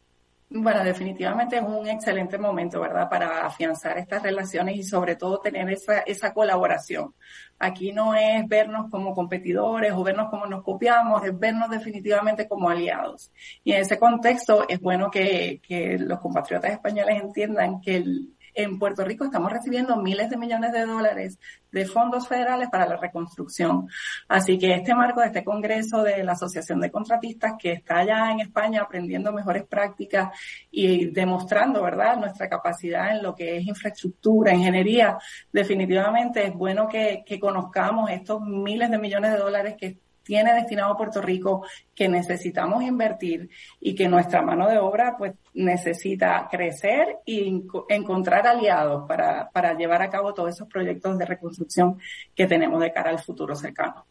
Bueno, 0.50 0.82
definitivamente 0.82 1.56
es 1.58 1.62
un 1.62 1.86
excelente 1.86 2.38
momento, 2.38 2.80
¿verdad?, 2.80 3.10
para 3.10 3.44
afianzar 3.44 3.98
estas 3.98 4.22
relaciones 4.22 4.76
y 4.76 4.82
sobre 4.82 5.14
todo 5.14 5.40
tener 5.40 5.68
esa, 5.70 5.98
esa 6.00 6.32
colaboración. 6.32 7.14
Aquí 7.58 7.92
no 7.92 8.14
es 8.14 8.48
vernos 8.48 8.90
como 8.90 9.14
competidores 9.14 9.92
o 9.92 10.02
vernos 10.02 10.30
como 10.30 10.46
nos 10.46 10.62
copiamos, 10.62 11.22
es 11.22 11.38
vernos 11.38 11.68
definitivamente 11.68 12.48
como 12.48 12.70
aliados. 12.70 13.30
Y 13.62 13.72
en 13.72 13.82
ese 13.82 13.98
contexto 13.98 14.66
es 14.66 14.80
bueno 14.80 15.10
que, 15.10 15.60
que 15.62 15.98
los 15.98 16.18
compatriotas 16.18 16.72
españoles 16.72 17.20
entiendan 17.20 17.82
que 17.82 17.96
el, 17.96 18.28
en 18.58 18.78
Puerto 18.78 19.04
Rico 19.04 19.24
estamos 19.24 19.52
recibiendo 19.52 19.96
miles 19.96 20.28
de 20.30 20.36
millones 20.36 20.72
de 20.72 20.84
dólares 20.84 21.38
de 21.70 21.86
fondos 21.86 22.26
federales 22.26 22.68
para 22.68 22.88
la 22.88 22.96
reconstrucción. 22.96 23.88
Así 24.26 24.58
que 24.58 24.74
este 24.74 24.94
marco 24.94 25.20
de 25.20 25.28
este 25.28 25.44
Congreso 25.44 26.02
de 26.02 26.24
la 26.24 26.32
Asociación 26.32 26.80
de 26.80 26.90
Contratistas 26.90 27.52
que 27.56 27.72
está 27.72 27.98
allá 27.98 28.32
en 28.32 28.40
España 28.40 28.82
aprendiendo 28.82 29.32
mejores 29.32 29.64
prácticas 29.64 30.30
y 30.72 31.06
demostrando, 31.06 31.82
¿verdad?, 31.82 32.16
nuestra 32.16 32.48
capacidad 32.48 33.12
en 33.16 33.22
lo 33.22 33.32
que 33.32 33.58
es 33.58 33.66
infraestructura, 33.66 34.52
ingeniería, 34.52 35.18
definitivamente 35.52 36.44
es 36.44 36.52
bueno 36.52 36.88
que, 36.88 37.22
que 37.24 37.38
conozcamos 37.38 38.10
estos 38.10 38.40
miles 38.40 38.90
de 38.90 38.98
millones 38.98 39.32
de 39.32 39.38
dólares 39.38 39.76
que 39.78 39.98
tiene 40.28 40.52
destinado 40.52 40.94
Puerto 40.94 41.22
Rico 41.22 41.64
que 41.94 42.06
necesitamos 42.06 42.82
invertir 42.82 43.48
y 43.80 43.94
que 43.94 44.08
nuestra 44.08 44.42
mano 44.42 44.68
de 44.68 44.76
obra 44.76 45.16
pues 45.16 45.32
necesita 45.54 46.46
crecer 46.50 47.20
y 47.24 47.64
encontrar 47.88 48.46
aliados 48.46 49.08
para, 49.08 49.48
para 49.48 49.72
llevar 49.72 50.02
a 50.02 50.10
cabo 50.10 50.34
todos 50.34 50.50
esos 50.50 50.68
proyectos 50.68 51.16
de 51.16 51.24
reconstrucción 51.24 51.98
que 52.34 52.46
tenemos 52.46 52.78
de 52.78 52.92
cara 52.92 53.08
al 53.08 53.20
futuro 53.20 53.56
cercano 53.56 54.04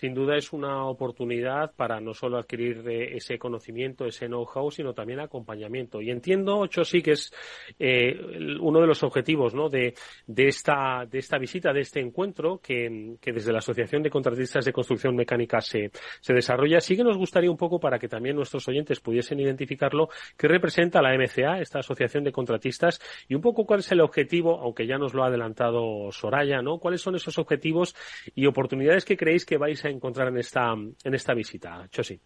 sin 0.00 0.14
duda 0.14 0.34
es 0.36 0.54
una 0.54 0.86
oportunidad 0.86 1.74
para 1.76 2.00
no 2.00 2.14
solo 2.14 2.38
adquirir 2.38 2.82
eh, 2.88 3.16
ese 3.16 3.38
conocimiento, 3.38 4.06
ese 4.06 4.28
know-how, 4.28 4.70
sino 4.70 4.94
también 4.94 5.20
acompañamiento. 5.20 6.00
Y 6.00 6.10
entiendo, 6.10 6.66
sí 6.84 7.02
que 7.02 7.12
es 7.12 7.30
eh, 7.78 8.18
uno 8.60 8.80
de 8.80 8.86
los 8.86 9.02
objetivos 9.02 9.54
¿no? 9.54 9.68
de, 9.68 9.92
de, 10.26 10.48
esta, 10.48 11.04
de 11.04 11.18
esta 11.18 11.36
visita, 11.36 11.74
de 11.74 11.80
este 11.80 12.00
encuentro, 12.00 12.60
que, 12.62 13.16
que, 13.20 13.30
desde 13.30 13.52
la 13.52 13.58
Asociación 13.58 14.02
de 14.02 14.08
Contratistas 14.08 14.64
de 14.64 14.72
Construcción 14.72 15.14
Mecánica 15.14 15.60
se, 15.60 15.90
se 16.20 16.32
desarrolla. 16.32 16.80
Sí 16.80 16.96
que 16.96 17.04
nos 17.04 17.18
gustaría 17.18 17.50
un 17.50 17.58
poco, 17.58 17.78
para 17.78 17.98
que 17.98 18.08
también 18.08 18.36
nuestros 18.36 18.66
oyentes 18.68 19.00
pudiesen 19.00 19.38
identificarlo, 19.38 20.08
qué 20.38 20.48
representa 20.48 21.02
la 21.02 21.14
MCA, 21.14 21.60
esta 21.60 21.80
Asociación 21.80 22.24
de 22.24 22.32
Contratistas, 22.32 23.00
y 23.28 23.34
un 23.34 23.42
poco 23.42 23.66
cuál 23.66 23.80
es 23.80 23.92
el 23.92 24.00
objetivo, 24.00 24.60
aunque 24.60 24.86
ya 24.86 24.96
nos 24.96 25.12
lo 25.12 25.24
ha 25.24 25.26
adelantado 25.26 26.10
Soraya, 26.10 26.62
¿no? 26.62 26.78
¿Cuáles 26.78 27.02
son 27.02 27.16
esos 27.16 27.36
objetivos 27.36 27.94
y 28.34 28.46
oportunidades 28.46 29.04
que 29.04 29.18
creéis 29.18 29.44
que 29.44 29.58
vais 29.58 29.84
a 29.84 29.89
encontrar 29.90 30.28
en 30.28 30.38
esta, 30.38 30.72
en 30.72 31.14
esta 31.14 31.34
visita, 31.34 31.86
Chosi? 31.90 32.18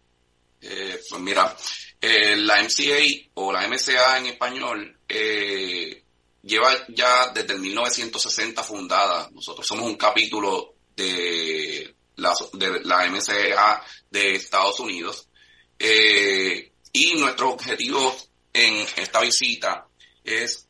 Eh, 0.61 0.99
pues 1.09 1.21
mira, 1.21 1.55
eh, 2.01 2.35
la 2.37 2.61
MCA 2.63 3.29
o 3.35 3.51
la 3.51 3.67
MCA 3.67 4.17
en 4.17 4.25
español 4.27 4.99
eh, 5.07 6.03
lleva 6.41 6.69
ya 6.89 7.29
desde 7.33 7.53
el 7.53 7.59
1960 7.59 8.63
fundada. 8.63 9.29
Nosotros 9.31 9.65
somos 9.65 9.85
un 9.85 9.95
capítulo 9.95 10.75
de 10.95 11.93
la, 12.15 12.33
de 12.53 12.79
la 12.83 13.07
MCA 13.07 13.83
de 14.09 14.35
Estados 14.35 14.79
Unidos. 14.79 15.29
y 15.77 17.13
nuestro 17.15 17.49
objetivo 17.51 18.15
en 18.53 18.87
esta 18.95 19.19
visita 19.19 19.87
es 20.23 20.67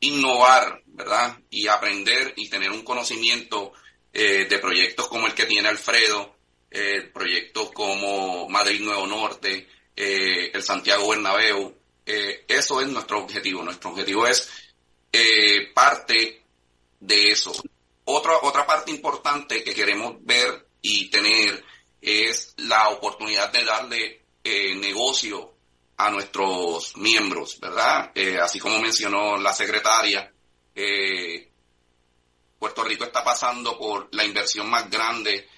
innovar, 0.00 0.82
¿verdad? 0.86 1.38
Y 1.50 1.68
aprender 1.68 2.34
y 2.36 2.48
tener 2.48 2.70
un 2.70 2.82
conocimiento 2.82 3.72
eh, 4.18 4.46
de 4.48 4.58
proyectos 4.58 5.08
como 5.08 5.26
el 5.26 5.34
que 5.34 5.44
tiene 5.44 5.68
Alfredo, 5.68 6.36
eh, 6.70 7.02
proyectos 7.12 7.70
como 7.72 8.48
Madrid 8.48 8.80
Nuevo 8.80 9.06
Norte, 9.06 9.68
eh, 9.94 10.50
el 10.54 10.62
Santiago 10.62 11.10
Bernabéu. 11.10 11.76
eso 12.06 12.80
es 12.80 12.88
nuestro 12.88 13.18
objetivo. 13.18 13.62
Nuestro 13.62 13.90
objetivo 13.90 14.26
es 14.26 14.48
parte 15.74 16.42
de 16.98 17.28
eso. 17.30 17.52
Otra, 18.04 18.38
otra 18.40 18.64
parte 18.64 18.90
importante 18.90 19.62
que 19.62 19.74
queremos 19.74 20.16
ver 20.24 20.66
y 20.80 21.10
tener 21.10 21.62
es 22.00 22.54
la 22.56 22.88
oportunidad 22.88 23.52
de 23.52 23.64
darle 23.64 24.22
negocio 24.76 25.52
a 25.98 26.10
nuestros 26.10 26.96
miembros, 26.96 27.60
¿verdad? 27.60 28.12
así 28.40 28.60
como 28.60 28.78
mencionó 28.80 29.36
la 29.36 29.52
secretaria, 29.52 30.32
eh, 30.74 31.48
Puerto 32.66 32.82
Rico 32.82 33.04
está 33.04 33.22
pasando 33.22 33.78
por 33.78 34.08
la 34.10 34.24
inversión 34.24 34.68
más 34.68 34.90
grande 34.90 35.48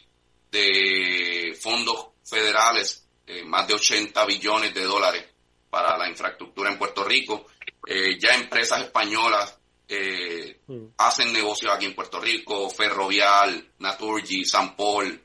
de 0.50 1.56
fondos 1.58 2.08
federales, 2.22 3.08
eh, 3.26 3.44
más 3.44 3.66
de 3.66 3.72
80 3.72 4.26
billones 4.26 4.74
de 4.74 4.82
dólares 4.82 5.24
para 5.70 5.96
la 5.96 6.06
infraestructura 6.06 6.70
en 6.70 6.76
Puerto 6.76 7.04
Rico. 7.04 7.46
Eh, 7.86 8.18
ya 8.20 8.34
empresas 8.34 8.82
españolas 8.82 9.58
eh, 9.88 10.60
hacen 10.98 11.32
negocios 11.32 11.72
aquí 11.72 11.86
en 11.86 11.94
Puerto 11.94 12.20
Rico, 12.20 12.68
Ferrovial, 12.68 13.72
Naturgy, 13.78 14.44
San 14.44 14.76
Paul, 14.76 15.18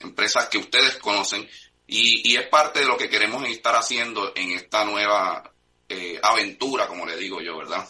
empresas 0.00 0.48
que 0.48 0.58
ustedes 0.58 0.96
conocen 0.96 1.48
y, 1.86 2.36
es 2.36 2.48
parte 2.48 2.80
de 2.80 2.86
lo 2.86 2.96
que 2.96 3.08
queremos 3.08 3.46
estar 3.46 3.76
haciendo 3.76 4.32
en 4.34 4.50
esta 4.50 4.84
nueva 4.84 5.54
eh, 5.88 6.18
aventura, 6.20 6.88
como 6.88 7.06
le 7.06 7.16
digo 7.16 7.40
yo, 7.40 7.56
¿verdad? 7.56 7.88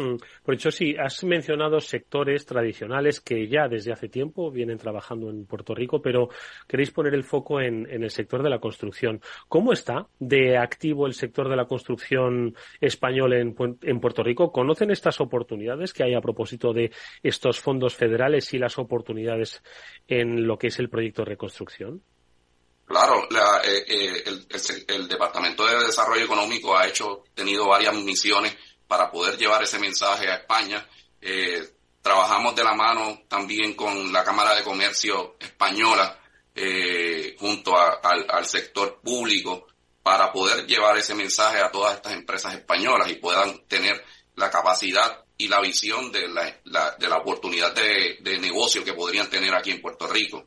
Mm. 0.00 0.16
Por 0.42 0.54
hecho, 0.54 0.70
sí, 0.70 0.96
has 0.98 1.22
mencionado 1.24 1.78
sectores 1.80 2.46
tradicionales 2.46 3.20
que 3.20 3.46
ya 3.48 3.68
desde 3.68 3.92
hace 3.92 4.08
tiempo 4.08 4.50
vienen 4.50 4.78
trabajando 4.78 5.28
en 5.28 5.44
Puerto 5.44 5.74
Rico, 5.74 6.00
pero 6.00 6.30
queréis 6.66 6.90
poner 6.90 7.14
el 7.14 7.22
foco 7.22 7.60
en, 7.60 7.86
el 7.90 8.10
sector 8.10 8.42
de 8.42 8.48
la 8.48 8.60
construcción. 8.60 9.20
¿Cómo 9.48 9.74
está 9.74 10.06
de 10.18 10.56
activo 10.56 11.06
el 11.06 11.12
sector 11.12 11.50
de 11.50 11.56
la 11.56 11.66
construcción 11.66 12.56
español 12.80 13.34
en, 13.34 13.54
en 13.82 14.00
Puerto 14.00 14.22
Rico? 14.22 14.50
¿Conocen 14.52 14.90
estas 14.90 15.20
oportunidades 15.20 15.92
que 15.92 16.04
hay 16.04 16.14
a 16.14 16.22
propósito 16.22 16.72
de 16.72 16.90
estos 17.22 17.60
fondos 17.60 17.94
federales 17.94 18.54
y 18.54 18.58
las 18.58 18.78
oportunidades 18.78 19.62
en 20.08 20.46
lo 20.46 20.56
que 20.56 20.68
es 20.68 20.78
el 20.78 20.88
proyecto 20.88 21.22
de 21.22 21.30
reconstrucción? 21.30 22.02
Claro, 22.90 23.22
eh, 23.64 23.84
eh, 23.86 24.24
el, 24.88 25.06
Departamento 25.06 25.64
de 25.64 25.86
Desarrollo 25.86 26.24
Económico 26.24 26.76
ha 26.76 26.88
hecho, 26.88 27.22
tenido 27.34 27.68
varias 27.68 27.94
misiones 27.94 28.56
para 28.90 29.08
poder 29.08 29.38
llevar 29.38 29.62
ese 29.62 29.78
mensaje 29.78 30.28
a 30.28 30.34
España. 30.34 30.84
Eh, 31.20 31.62
trabajamos 32.02 32.56
de 32.56 32.64
la 32.64 32.74
mano 32.74 33.22
también 33.28 33.74
con 33.74 34.12
la 34.12 34.24
Cámara 34.24 34.56
de 34.56 34.64
Comercio 34.64 35.36
Española 35.38 36.16
junto 37.38 37.78
al, 37.78 38.44
sector 38.44 39.00
público 39.00 39.68
para 40.02 40.32
poder 40.32 40.66
llevar 40.66 40.98
ese 40.98 41.14
mensaje 41.14 41.58
a 41.58 41.70
todas 41.70 41.94
estas 41.94 42.14
empresas 42.14 42.52
españolas 42.54 43.08
y 43.10 43.14
puedan 43.14 43.64
tener 43.68 44.04
la 44.34 44.50
capacidad 44.50 45.24
y 45.38 45.46
la 45.46 45.60
visión 45.60 46.10
de 46.10 46.26
la, 46.28 46.96
de 46.98 47.08
la 47.08 47.16
oportunidad 47.18 47.72
de, 47.72 48.18
de 48.20 48.38
negocio 48.38 48.84
que 48.84 48.92
podrían 48.92 49.30
tener 49.30 49.54
aquí 49.54 49.70
en 49.70 49.80
Puerto 49.80 50.08
Rico. 50.08 50.46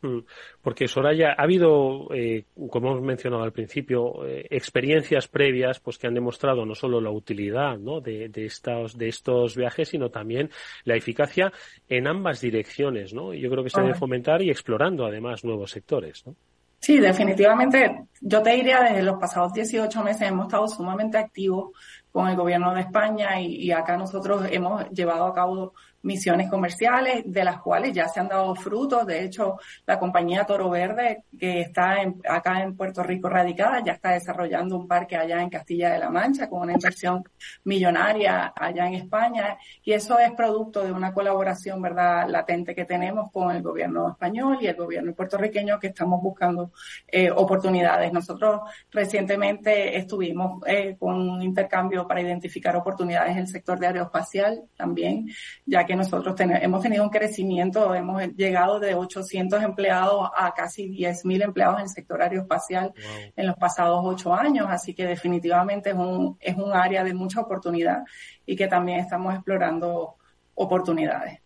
Mm. 0.00 0.18
Porque 0.62 0.86
Soraya, 0.86 1.34
ha 1.36 1.42
habido, 1.42 2.08
eh, 2.14 2.44
como 2.70 2.92
hemos 2.92 3.02
mencionado 3.02 3.42
al 3.42 3.52
principio, 3.52 4.24
eh, 4.26 4.46
experiencias 4.50 5.26
previas 5.26 5.80
pues 5.80 5.98
que 5.98 6.06
han 6.06 6.14
demostrado 6.14 6.64
no 6.64 6.74
solo 6.74 7.00
la 7.00 7.10
utilidad 7.10 7.78
¿no? 7.78 8.00
de, 8.00 8.30
estos, 8.34 8.96
de 8.96 9.08
estos 9.08 9.56
viajes, 9.56 9.88
sino 9.88 10.10
también 10.10 10.50
la 10.84 10.94
eficacia 10.94 11.52
en 11.88 12.06
ambas 12.06 12.40
direcciones. 12.40 13.12
¿no? 13.12 13.34
Y 13.34 13.40
yo 13.40 13.50
creo 13.50 13.64
que 13.64 13.70
se 13.70 13.80
debe 13.80 13.94
fomentar 13.94 14.42
y 14.42 14.50
explorando 14.50 15.04
además 15.04 15.44
nuevos 15.44 15.72
sectores. 15.72 16.24
¿no? 16.26 16.36
Sí, 16.78 17.00
definitivamente. 17.00 18.04
Yo 18.20 18.40
te 18.40 18.50
diría, 18.50 18.80
desde 18.82 19.02
los 19.02 19.18
pasados 19.18 19.52
18 19.52 20.02
meses 20.04 20.28
hemos 20.28 20.46
estado 20.46 20.68
sumamente 20.68 21.18
activos 21.18 21.70
con 22.12 22.28
el 22.28 22.36
gobierno 22.36 22.72
de 22.72 22.82
España 22.82 23.40
y, 23.40 23.64
y 23.64 23.72
acá 23.72 23.96
nosotros 23.96 24.46
hemos 24.50 24.88
llevado 24.90 25.26
a 25.26 25.34
cabo 25.34 25.74
misiones 26.08 26.48
comerciales, 26.48 27.22
de 27.26 27.44
las 27.44 27.60
cuales 27.60 27.92
ya 27.92 28.08
se 28.08 28.18
han 28.18 28.28
dado 28.28 28.54
frutos. 28.54 29.06
De 29.06 29.22
hecho, 29.24 29.58
la 29.86 29.98
compañía 29.98 30.44
Toro 30.44 30.70
Verde, 30.70 31.24
que 31.38 31.60
está 31.60 31.96
acá 32.28 32.62
en 32.62 32.74
Puerto 32.76 33.02
Rico 33.02 33.28
radicada, 33.28 33.82
ya 33.84 33.92
está 33.92 34.12
desarrollando 34.12 34.76
un 34.76 34.88
parque 34.88 35.16
allá 35.16 35.42
en 35.42 35.50
Castilla 35.50 35.90
de 35.90 35.98
la 35.98 36.08
Mancha 36.08 36.48
con 36.48 36.62
una 36.62 36.72
inversión 36.72 37.22
millonaria 37.64 38.54
allá 38.56 38.86
en 38.86 38.94
España. 38.94 39.58
Y 39.84 39.92
eso 39.92 40.18
es 40.18 40.32
producto 40.32 40.82
de 40.82 40.92
una 40.92 41.12
colaboración, 41.12 41.82
¿verdad?, 41.82 42.26
latente 42.28 42.74
que 42.74 42.86
tenemos 42.86 43.30
con 43.30 43.54
el 43.54 43.62
gobierno 43.62 44.10
español 44.10 44.58
y 44.62 44.66
el 44.66 44.76
gobierno 44.76 45.12
puertorriqueño 45.12 45.78
que 45.78 45.88
estamos 45.88 46.22
buscando 46.22 46.72
eh, 47.06 47.30
oportunidades. 47.30 48.12
Nosotros 48.12 48.62
recientemente 48.90 49.98
estuvimos 49.98 50.62
eh, 50.66 50.96
con 50.98 51.14
un 51.28 51.42
intercambio 51.42 52.08
para 52.08 52.22
identificar 52.22 52.74
oportunidades 52.76 53.32
en 53.32 53.38
el 53.38 53.46
sector 53.46 53.78
de 53.78 53.88
aeroespacial 53.88 54.62
también, 54.74 55.28
ya 55.66 55.84
que 55.84 55.97
nosotros 55.98 56.34
hemos 56.38 56.82
tenido 56.82 57.04
un 57.04 57.10
crecimiento, 57.10 57.94
hemos 57.94 58.22
llegado 58.34 58.80
de 58.80 58.94
800 58.94 59.62
empleados 59.62 60.30
a 60.36 60.54
casi 60.54 60.88
10.000 60.88 61.44
empleados 61.44 61.76
en 61.76 61.82
el 61.82 61.88
sector 61.90 62.22
aeroespacial 62.22 62.92
en 63.36 63.46
los 63.46 63.56
pasados 63.56 64.00
ocho 64.02 64.32
años, 64.32 64.66
así 64.70 64.94
que 64.94 65.06
definitivamente 65.06 65.90
es 65.90 65.96
un, 65.96 66.36
es 66.40 66.56
un 66.56 66.72
área 66.72 67.04
de 67.04 67.12
mucha 67.12 67.40
oportunidad 67.40 68.04
y 68.46 68.56
que 68.56 68.66
también 68.66 69.00
estamos 69.00 69.34
explorando 69.34 70.16
oportunidades. 70.54 71.40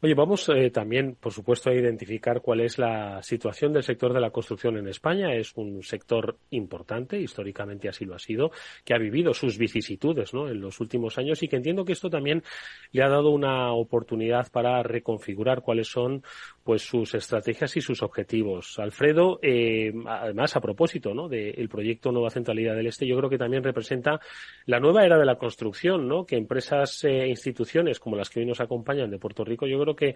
Oye, 0.00 0.14
vamos 0.14 0.48
eh, 0.50 0.70
también, 0.70 1.16
por 1.16 1.32
supuesto, 1.32 1.70
a 1.70 1.74
identificar 1.74 2.40
cuál 2.40 2.60
es 2.60 2.78
la 2.78 3.20
situación 3.20 3.72
del 3.72 3.82
sector 3.82 4.12
de 4.12 4.20
la 4.20 4.30
construcción 4.30 4.76
en 4.76 4.86
España. 4.86 5.34
Es 5.34 5.52
un 5.56 5.82
sector 5.82 6.38
importante, 6.50 7.18
históricamente 7.18 7.88
así 7.88 8.04
lo 8.04 8.14
ha 8.14 8.20
sido, 8.20 8.52
que 8.84 8.94
ha 8.94 8.98
vivido 8.98 9.34
sus 9.34 9.58
vicisitudes 9.58 10.32
¿no? 10.32 10.48
en 10.48 10.60
los 10.60 10.78
últimos 10.78 11.18
años 11.18 11.42
y 11.42 11.48
que 11.48 11.56
entiendo 11.56 11.84
que 11.84 11.94
esto 11.94 12.10
también 12.10 12.44
le 12.92 13.02
ha 13.02 13.08
dado 13.08 13.30
una 13.30 13.72
oportunidad 13.72 14.52
para 14.52 14.84
reconfigurar 14.84 15.62
cuáles 15.62 15.88
son 15.88 16.22
pues 16.68 16.82
sus 16.82 17.14
estrategias 17.14 17.74
y 17.78 17.80
sus 17.80 18.02
objetivos. 18.02 18.78
Alfredo, 18.78 19.38
eh, 19.40 19.90
además, 20.06 20.54
a 20.54 20.60
propósito 20.60 21.14
¿no? 21.14 21.26
del 21.26 21.66
proyecto 21.66 22.12
Nueva 22.12 22.28
Centralidad 22.28 22.76
del 22.76 22.88
Este, 22.88 23.06
yo 23.06 23.16
creo 23.16 23.30
que 23.30 23.38
también 23.38 23.64
representa 23.64 24.20
la 24.66 24.78
nueva 24.78 25.02
era 25.02 25.16
de 25.16 25.24
la 25.24 25.38
construcción, 25.38 26.06
¿no? 26.06 26.26
que 26.26 26.36
empresas 26.36 27.04
e 27.04 27.26
instituciones 27.26 27.98
como 27.98 28.16
las 28.16 28.28
que 28.28 28.40
hoy 28.40 28.44
nos 28.44 28.60
acompañan 28.60 29.10
de 29.10 29.18
Puerto 29.18 29.46
Rico, 29.46 29.66
yo 29.66 29.80
creo 29.80 29.96
que 29.96 30.14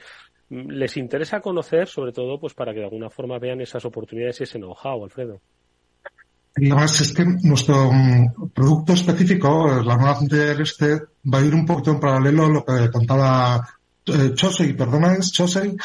mm, 0.51 0.73
les 0.73 0.95
interesa 0.99 1.41
conocer, 1.41 1.89
sobre 1.89 2.13
todo, 2.13 2.39
pues 2.39 2.53
para 2.53 2.75
que 2.75 2.81
de 2.81 2.85
alguna 2.85 3.09
forma 3.09 3.39
vean 3.39 3.63
esas 3.63 3.87
oportunidades 3.87 4.41
y 4.41 4.45
ese 4.45 4.59
know-how, 4.59 5.05
Alfredo. 5.05 5.41
Además, 6.55 7.01
es 7.01 7.15
que 7.15 7.25
nuestro 7.45 7.91
mm, 7.91 8.51
producto 8.53 8.93
específico, 8.93 9.69
la 9.83 9.97
nueva 9.97 10.17
centralidad 10.17 10.49
del 10.53 10.61
este, 10.65 11.01
va 11.33 11.39
a 11.39 11.47
ir 11.47 11.55
un 11.55 11.65
poquito 11.65 11.93
en 11.93 12.01
paralelo 12.01 12.45
a 12.45 12.51
lo 12.51 12.63
que 12.63 12.91
contaba 12.91 13.67
eh, 14.05 14.33
Chosey, 14.35 14.75
perdona, 14.75 15.15
es 15.15 15.33
Chosey, 15.33 15.77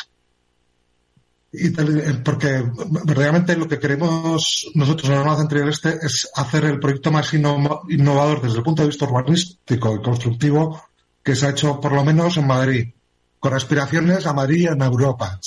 y 1.60 1.68
eh, 1.68 2.22
porque 2.24 2.64
realmente 3.06 3.56
lo 3.56 3.68
que 3.68 3.80
queremos 3.80 4.70
nosotros 4.76 5.10
en 5.10 5.16
la 5.16 5.24
nueva 5.24 5.40
centralidad 5.40 5.66
del 5.66 5.74
este 5.74 6.06
es 6.06 6.30
hacer 6.36 6.66
el 6.66 6.80
proyecto 6.80 7.12
más 7.12 7.34
innovador 7.34 8.42
desde 8.42 8.58
el 8.58 8.64
punto 8.64 8.84
de 8.84 8.90
vista 8.90 9.06
urbanístico 9.06 9.96
y 9.96 10.02
constructivo 10.02 10.82
que 11.24 11.36
se 11.36 11.48
ha 11.48 11.50
hecho 11.50 11.82
por 11.82 11.94
lo 11.94 12.04
menos 12.06 12.38
en 12.38 12.48
Madrid 12.48 12.90
con 13.40 13.54
aspiraciones 13.54 14.26
a 14.26 14.34
Madrid 14.34 14.70
en 14.70 14.82
Europa. 14.82 15.40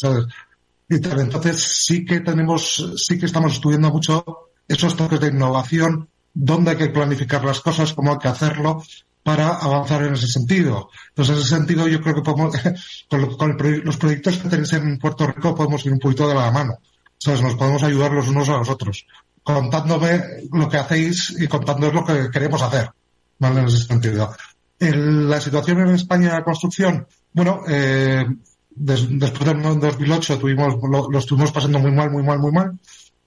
Y 0.88 0.94
entonces 0.94 1.62
sí 1.62 2.04
que 2.04 2.20
tenemos, 2.20 2.94
sí 2.96 3.18
que 3.18 3.26
estamos 3.26 3.52
estudiando 3.52 3.90
mucho 3.90 4.24
esos 4.66 4.96
toques 4.96 5.20
de 5.20 5.28
innovación, 5.28 6.08
dónde 6.34 6.72
hay 6.72 6.76
que 6.76 6.88
planificar 6.88 7.44
las 7.44 7.60
cosas, 7.60 7.92
cómo 7.92 8.12
hay 8.12 8.18
que 8.18 8.28
hacerlo 8.28 8.82
para 9.22 9.48
avanzar 9.48 10.04
en 10.04 10.14
ese 10.14 10.26
sentido. 10.26 10.90
Entonces, 11.08 11.34
en 11.34 11.40
ese 11.40 11.56
sentido, 11.56 11.88
yo 11.88 12.00
creo 12.00 12.14
que 12.16 12.22
podemos, 12.22 12.54
con, 13.38 13.56
los 13.84 13.96
proyectos 13.96 14.38
que 14.38 14.48
tenéis 14.48 14.72
en 14.72 14.98
Puerto 14.98 15.26
Rico, 15.26 15.54
podemos 15.54 15.84
ir 15.86 15.92
un 15.92 15.98
poquito 15.98 16.28
de 16.28 16.34
la 16.34 16.50
mano. 16.50 16.78
¿Sabes? 17.18 17.42
Nos 17.42 17.54
podemos 17.54 17.82
ayudar 17.82 18.12
los 18.12 18.28
unos 18.28 18.48
a 18.48 18.56
los 18.56 18.70
otros, 18.70 19.06
contándome 19.42 20.22
lo 20.52 20.68
que 20.68 20.78
hacéis 20.78 21.36
y 21.38 21.46
contándoos 21.48 21.92
lo 21.92 22.04
que 22.04 22.30
queremos 22.30 22.62
hacer. 22.62 22.90
¿Vale? 23.38 23.60
En 23.60 23.66
ese 23.66 23.84
sentido. 23.84 24.34
la 24.78 25.40
situación 25.40 25.80
en 25.80 25.94
España 25.94 26.28
de 26.28 26.34
la 26.34 26.44
construcción, 26.44 27.06
bueno, 27.32 27.62
eh, 27.68 28.24
después 28.70 29.44
del 29.44 29.62
2008 29.62 30.38
tuvimos, 30.38 30.76
lo, 30.82 31.18
estuvimos 31.18 31.52
pasando 31.52 31.78
muy 31.78 31.92
mal, 31.92 32.10
muy 32.10 32.22
mal, 32.22 32.38
muy 32.38 32.52
mal. 32.52 32.78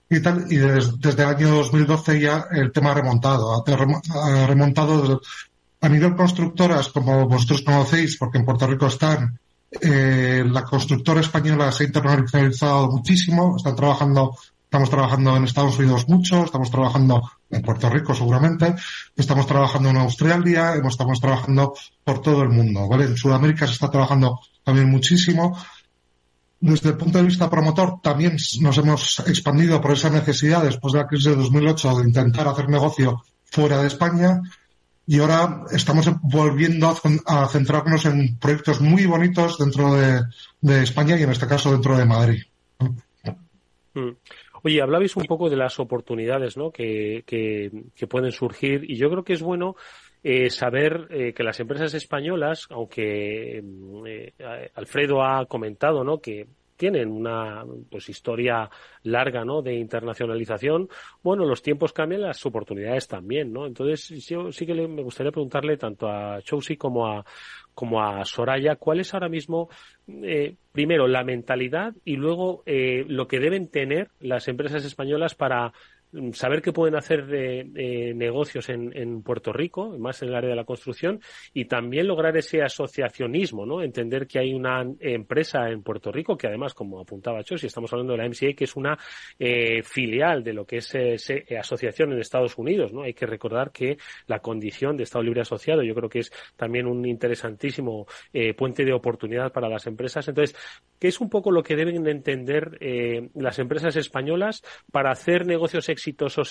Y 0.10 0.20
tal, 0.22 0.46
y 0.50 0.58
desde 0.58 1.24
el 1.24 1.30
año 1.30 1.50
2012 1.50 2.20
ya 2.20 2.48
el 2.52 2.72
tema 2.72 2.92
ha 2.92 2.96
remontado. 2.96 3.64
Ha, 3.66 4.48
remontado 4.48 5.22
a 5.84 5.90
nivel 5.90 6.16
constructoras, 6.16 6.88
como 6.88 7.28
vosotros 7.28 7.62
conocéis, 7.62 8.18
porque 8.18 8.38
en 8.38 8.46
Puerto 8.46 8.66
Rico 8.66 8.88
están, 8.88 9.38
eh, 9.82 10.44
la 10.48 10.64
constructora 10.64 11.20
española 11.20 11.72
se 11.72 11.84
ha 11.84 11.88
internacionalizado 11.88 12.90
muchísimo, 12.90 13.58
están 13.58 13.76
trabajando 13.76 14.36
Estamos 14.74 14.90
trabajando 14.90 15.38
en 15.38 15.44
Estados 15.44 15.78
Unidos 15.78 16.10
mucho, 16.10 16.46
estamos 16.46 16.72
trabajando 16.72 17.22
en 17.52 17.62
Puerto 17.62 17.92
Rico 17.92 18.16
seguramente, 18.16 18.74
estamos 19.16 19.46
trabajando 19.46 19.90
en 19.90 19.98
Australia, 19.98 20.74
estamos 20.74 21.22
trabajando 21.22 21.76
por 22.04 22.24
todo 22.24 22.42
el 22.42 22.50
mundo, 22.50 22.88
¿vale? 22.88 23.06
En 23.06 23.16
Sudamérica 23.16 23.68
se 23.68 23.74
está 23.74 23.92
trabajando 23.92 24.40
también 24.64 24.90
muchísimo. 24.90 25.56
Desde 26.60 26.90
el 26.90 26.98
punto 26.98 27.20
de 27.20 27.26
vista 27.26 27.52
promotor 27.52 28.02
también 28.02 28.36
nos 28.62 28.78
hemos 28.80 29.20
expandido 29.28 29.80
por 29.80 29.92
esa 29.92 30.10
necesidad 30.10 30.64
después 30.64 30.94
de 30.94 31.00
la 31.02 31.08
crisis 31.08 31.26
de 31.26 31.36
2008 31.36 31.96
de 32.00 32.08
intentar 32.08 32.48
hacer 32.48 32.68
negocio 32.68 33.24
fuera 33.44 33.80
de 33.80 33.90
España 33.90 34.42
y 35.06 35.20
ahora 35.20 35.64
estamos 35.72 36.10
volviendo 36.22 36.94
a 37.26 37.48
centrarnos 37.48 38.06
en 38.06 38.38
proyectos 38.40 38.80
muy 38.80 39.06
bonitos 39.06 39.58
dentro 39.58 39.94
de, 39.96 40.84
España 40.84 41.18
y 41.18 41.24
en 41.24 41.32
este 41.32 41.48
caso 41.48 41.72
dentro 41.72 41.98
de 41.98 42.06
Madrid. 42.06 42.44
Mm. 43.94 44.12
Oye, 44.64 44.82
hablabais 44.82 45.16
un 45.18 45.26
poco 45.26 45.50
de 45.50 45.58
las 45.58 45.78
oportunidades 45.80 46.56
¿no? 46.56 46.72
que, 46.72 47.24
que, 47.26 48.08
pueden 48.08 48.32
surgir 48.32 48.90
y 48.90 48.96
yo 48.96 49.10
creo 49.10 49.24
que 49.24 49.34
es 49.34 49.42
bueno 49.42 49.76
eh, 50.24 50.50
saber 50.50 51.08
eh, 51.10 51.34
que 51.34 51.44
las 51.44 51.60
empresas 51.60 51.94
españolas, 51.94 52.68
aunque 52.70 53.62
mm, 53.62 54.08
eh, 54.08 54.34
Alfredo 54.76 55.22
ha 55.22 55.46
comentado 55.48 56.06
¿no? 56.06 56.20
que, 56.20 56.48
tienen 56.84 57.14
una 57.14 57.64
pues 57.90 58.10
historia 58.10 58.70
larga, 59.04 59.46
¿no? 59.46 59.62
De 59.62 59.74
internacionalización. 59.74 60.90
Bueno, 61.24 61.46
los 61.46 61.62
tiempos 61.62 61.94
cambian, 61.94 62.24
las 62.24 62.46
oportunidades 62.46 63.08
también, 63.08 63.54
¿no? 63.54 63.66
Entonces, 63.66 64.10
yo 64.28 64.52
sí 64.52 64.66
que 64.66 64.74
me 64.74 65.02
gustaría 65.02 65.32
preguntarle 65.32 65.78
tanto 65.78 66.10
a 66.10 66.42
Chousi 66.42 66.76
como 66.76 67.08
a 67.08 67.24
como 67.74 68.04
a 68.04 68.26
Soraya, 68.26 68.76
¿cuál 68.76 69.00
es 69.00 69.14
ahora 69.14 69.30
mismo, 69.30 69.70
eh, 70.08 70.58
primero, 70.74 71.08
la 71.08 71.24
mentalidad 71.24 71.94
y 72.04 72.18
luego 72.18 72.64
eh, 72.66 73.06
lo 73.08 73.30
que 73.30 73.40
deben 73.40 73.70
tener 73.70 74.10
las 74.20 74.50
empresas 74.50 74.84
españolas 74.84 75.36
para 75.36 75.72
saber 76.34 76.62
que 76.62 76.74
pueden 76.74 76.96
hacer 76.96 77.28
eh, 77.34 78.14
negocios 78.16 78.70
en, 78.70 78.96
en, 78.96 79.24
Puerto 79.24 79.54
Rico, 79.54 79.98
más 79.98 80.22
en 80.22 80.30
el 80.30 80.36
área 80.36 80.50
de 80.50 80.56
la 80.56 80.66
construcción, 80.66 81.22
y 81.54 81.66
también 81.66 82.08
lograr 82.08 82.36
ese 82.38 82.62
asociacionismo, 82.62 83.66
¿no? 83.66 83.82
Entender 83.82 84.28
que 84.28 84.40
hay 84.40 84.54
una 84.54 84.86
empresa 85.00 85.70
en 85.70 85.84
Puerto 85.84 86.12
Rico 86.12 86.38
que 86.38 86.48
además, 86.48 86.74
como 86.74 87.00
apuntaba 87.00 87.44
Chos, 87.44 87.64
y 87.64 87.68
estamos 87.68 87.92
hablando 87.94 88.14
de 88.14 88.20
la 88.20 88.28
MCA, 88.28 88.54
que 88.56 88.66
es 88.66 88.76
una 88.76 88.98
eh, 89.40 89.82
filial 89.84 90.44
de 90.44 90.54
lo 90.54 90.66
que 90.66 90.78
es 90.78 90.94
eh, 90.96 91.18
asociación 91.58 92.12
en 92.12 92.20
Estados 92.20 92.58
Unidos, 92.58 92.94
¿no? 92.94 93.04
Hay 93.04 93.14
que 93.14 93.26
recordar 93.26 93.72
que 93.72 93.98
la 94.28 94.40
condición 94.40 94.98
de 94.98 95.04
Estado 95.04 95.24
Libre 95.24 95.42
Asociado 95.42 95.84
yo 95.84 95.96
creo 95.96 96.10
que 96.10 96.20
es 96.20 96.32
también 96.56 96.88
un 96.88 97.06
interesantísimo 97.06 98.06
eh, 98.34 98.54
puente 98.54 98.86
de 98.86 98.94
oportunidad 98.94 99.52
para 99.52 99.70
las 99.70 99.88
empresas. 99.88 100.28
Entonces, 100.28 100.56
¿qué 101.00 101.08
es 101.08 101.20
un 101.22 101.30
poco 101.30 101.52
lo 101.52 101.64
que 101.64 101.76
deben 101.76 102.08
entender 102.08 102.78
eh, 102.82 103.30
las 103.36 103.60
empresas 103.60 103.96
españolas 103.96 104.64
para 104.92 105.12
hacer 105.12 105.46
negocios 105.46 105.90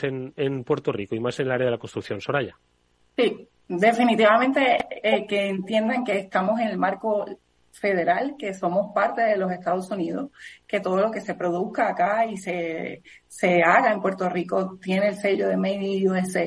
en, 0.02 0.32
en 0.36 0.64
Puerto 0.64 0.92
Rico 0.92 1.14
y 1.14 1.20
más 1.20 1.38
en 1.40 1.46
el 1.46 1.52
área 1.52 1.66
de 1.66 1.72
la 1.72 1.78
construcción. 1.78 2.20
Soraya. 2.20 2.56
Sí, 3.16 3.48
definitivamente 3.68 4.78
eh, 5.02 5.26
que 5.26 5.48
entiendan 5.48 6.04
que 6.04 6.18
estamos 6.18 6.60
en 6.60 6.68
el 6.68 6.78
marco 6.78 7.26
federal, 7.72 8.36
que 8.38 8.54
somos 8.54 8.92
parte 8.94 9.22
de 9.22 9.36
los 9.36 9.50
Estados 9.50 9.90
Unidos, 9.90 10.30
que 10.66 10.80
todo 10.80 10.96
lo 10.98 11.10
que 11.10 11.20
se 11.20 11.34
produzca 11.34 11.88
acá 11.88 12.26
y 12.26 12.36
se, 12.36 13.02
se 13.26 13.62
haga 13.62 13.92
en 13.92 14.00
Puerto 14.00 14.28
Rico 14.28 14.78
tiene 14.80 15.08
el 15.08 15.16
sello 15.16 15.48
de 15.48 15.56
Made 15.56 15.82
in 15.82 16.10
USA. 16.10 16.46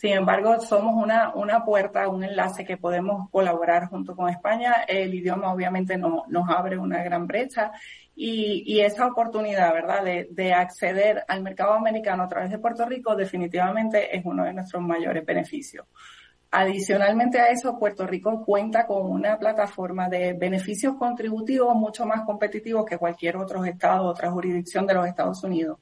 Sin 0.00 0.12
embargo, 0.12 0.58
somos 0.62 0.94
una, 0.96 1.34
una 1.34 1.62
puerta, 1.62 2.08
un 2.08 2.24
enlace 2.24 2.64
que 2.64 2.78
podemos 2.78 3.28
colaborar 3.28 3.90
junto 3.90 4.16
con 4.16 4.30
España. 4.30 4.86
El 4.88 5.12
idioma 5.12 5.52
obviamente 5.52 5.98
no, 5.98 6.24
nos 6.26 6.48
abre 6.48 6.78
una 6.78 7.02
gran 7.02 7.26
brecha 7.26 7.70
y, 8.16 8.80
esa 8.80 9.08
oportunidad, 9.08 9.74
¿verdad?, 9.74 10.02
de, 10.02 10.28
de, 10.30 10.54
acceder 10.54 11.22
al 11.28 11.42
mercado 11.42 11.74
americano 11.74 12.22
a 12.22 12.28
través 12.28 12.50
de 12.50 12.58
Puerto 12.58 12.86
Rico 12.86 13.14
definitivamente 13.14 14.16
es 14.16 14.24
uno 14.24 14.44
de 14.44 14.54
nuestros 14.54 14.82
mayores 14.82 15.22
beneficios. 15.26 15.84
Adicionalmente 16.50 17.38
a 17.38 17.50
eso, 17.50 17.78
Puerto 17.78 18.06
Rico 18.06 18.42
cuenta 18.42 18.86
con 18.86 19.02
una 19.06 19.38
plataforma 19.38 20.08
de 20.08 20.32
beneficios 20.32 20.96
contributivos 20.96 21.74
mucho 21.74 22.06
más 22.06 22.22
competitivos 22.22 22.86
que 22.86 22.96
cualquier 22.96 23.36
otro 23.36 23.62
estado, 23.66 24.06
otra 24.06 24.30
jurisdicción 24.30 24.86
de 24.86 24.94
los 24.94 25.06
Estados 25.06 25.44
Unidos. 25.44 25.78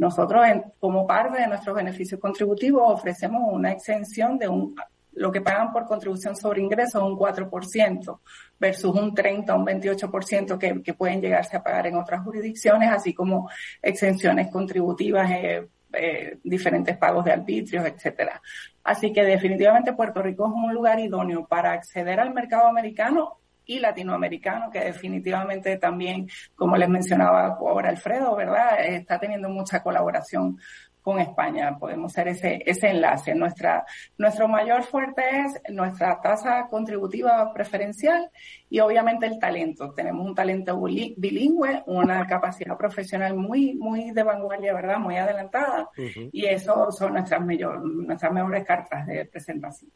Nosotros, 0.00 0.46
como 0.78 1.06
parte 1.06 1.38
de 1.38 1.46
nuestros 1.46 1.76
beneficios 1.76 2.18
contributivos, 2.18 2.82
ofrecemos 2.86 3.42
una 3.52 3.70
exención 3.70 4.38
de 4.38 4.48
un 4.48 4.74
lo 5.12 5.30
que 5.30 5.42
pagan 5.42 5.72
por 5.72 5.84
contribución 5.84 6.34
sobre 6.34 6.62
ingresos 6.62 7.02
un 7.02 7.18
4% 7.18 8.20
versus 8.58 8.94
un 8.94 9.14
30 9.14 9.54
o 9.54 9.58
un 9.58 9.66
28% 9.66 10.56
que, 10.56 10.82
que 10.82 10.94
pueden 10.94 11.20
llegarse 11.20 11.58
a 11.58 11.62
pagar 11.62 11.88
en 11.88 11.96
otras 11.96 12.24
jurisdicciones, 12.24 12.90
así 12.90 13.12
como 13.12 13.50
exenciones 13.82 14.48
contributivas, 14.50 15.30
eh, 15.32 15.68
eh, 15.92 16.38
diferentes 16.44 16.96
pagos 16.96 17.26
de 17.26 17.32
arbitrios, 17.32 17.84
etcétera. 17.84 18.40
Así 18.82 19.12
que 19.12 19.22
definitivamente 19.22 19.92
Puerto 19.92 20.22
Rico 20.22 20.46
es 20.46 20.52
un 20.54 20.72
lugar 20.72 20.98
idóneo 20.98 21.46
para 21.46 21.72
acceder 21.72 22.20
al 22.20 22.32
mercado 22.32 22.68
americano 22.68 23.39
y 23.70 23.78
latinoamericano, 23.78 24.68
que 24.68 24.80
definitivamente 24.80 25.76
también, 25.76 26.28
como 26.56 26.76
les 26.76 26.88
mencionaba 26.88 27.46
ahora 27.46 27.90
Alfredo, 27.90 28.34
¿verdad? 28.34 28.84
Está 28.84 29.20
teniendo 29.20 29.48
mucha 29.48 29.80
colaboración 29.80 30.58
con 31.02 31.20
España. 31.20 31.78
Podemos 31.78 32.12
ser 32.12 32.26
ese, 32.26 32.62
ese 32.66 32.90
enlace. 32.90 33.32
Nuestra, 33.32 33.84
nuestro 34.18 34.48
mayor 34.48 34.82
fuerte 34.82 35.22
es 35.22 35.72
nuestra 35.72 36.20
tasa 36.20 36.66
contributiva 36.68 37.52
preferencial 37.54 38.28
y 38.68 38.80
obviamente 38.80 39.26
el 39.26 39.38
talento. 39.38 39.92
Tenemos 39.94 40.26
un 40.26 40.34
talento 40.34 40.76
bilingüe, 40.80 41.84
una 41.86 42.26
capacidad 42.26 42.76
profesional 42.76 43.36
muy, 43.36 43.74
muy 43.74 44.10
de 44.10 44.22
vanguardia, 44.24 44.74
¿verdad? 44.74 44.98
Muy 44.98 45.16
adelantada. 45.16 45.88
Y 46.32 46.44
eso 46.44 46.90
son 46.90 47.12
nuestras, 47.12 47.40
mayor, 47.40 47.84
nuestras 47.84 48.32
mejores 48.32 48.64
cartas 48.64 49.06
de 49.06 49.26
presentación 49.26 49.92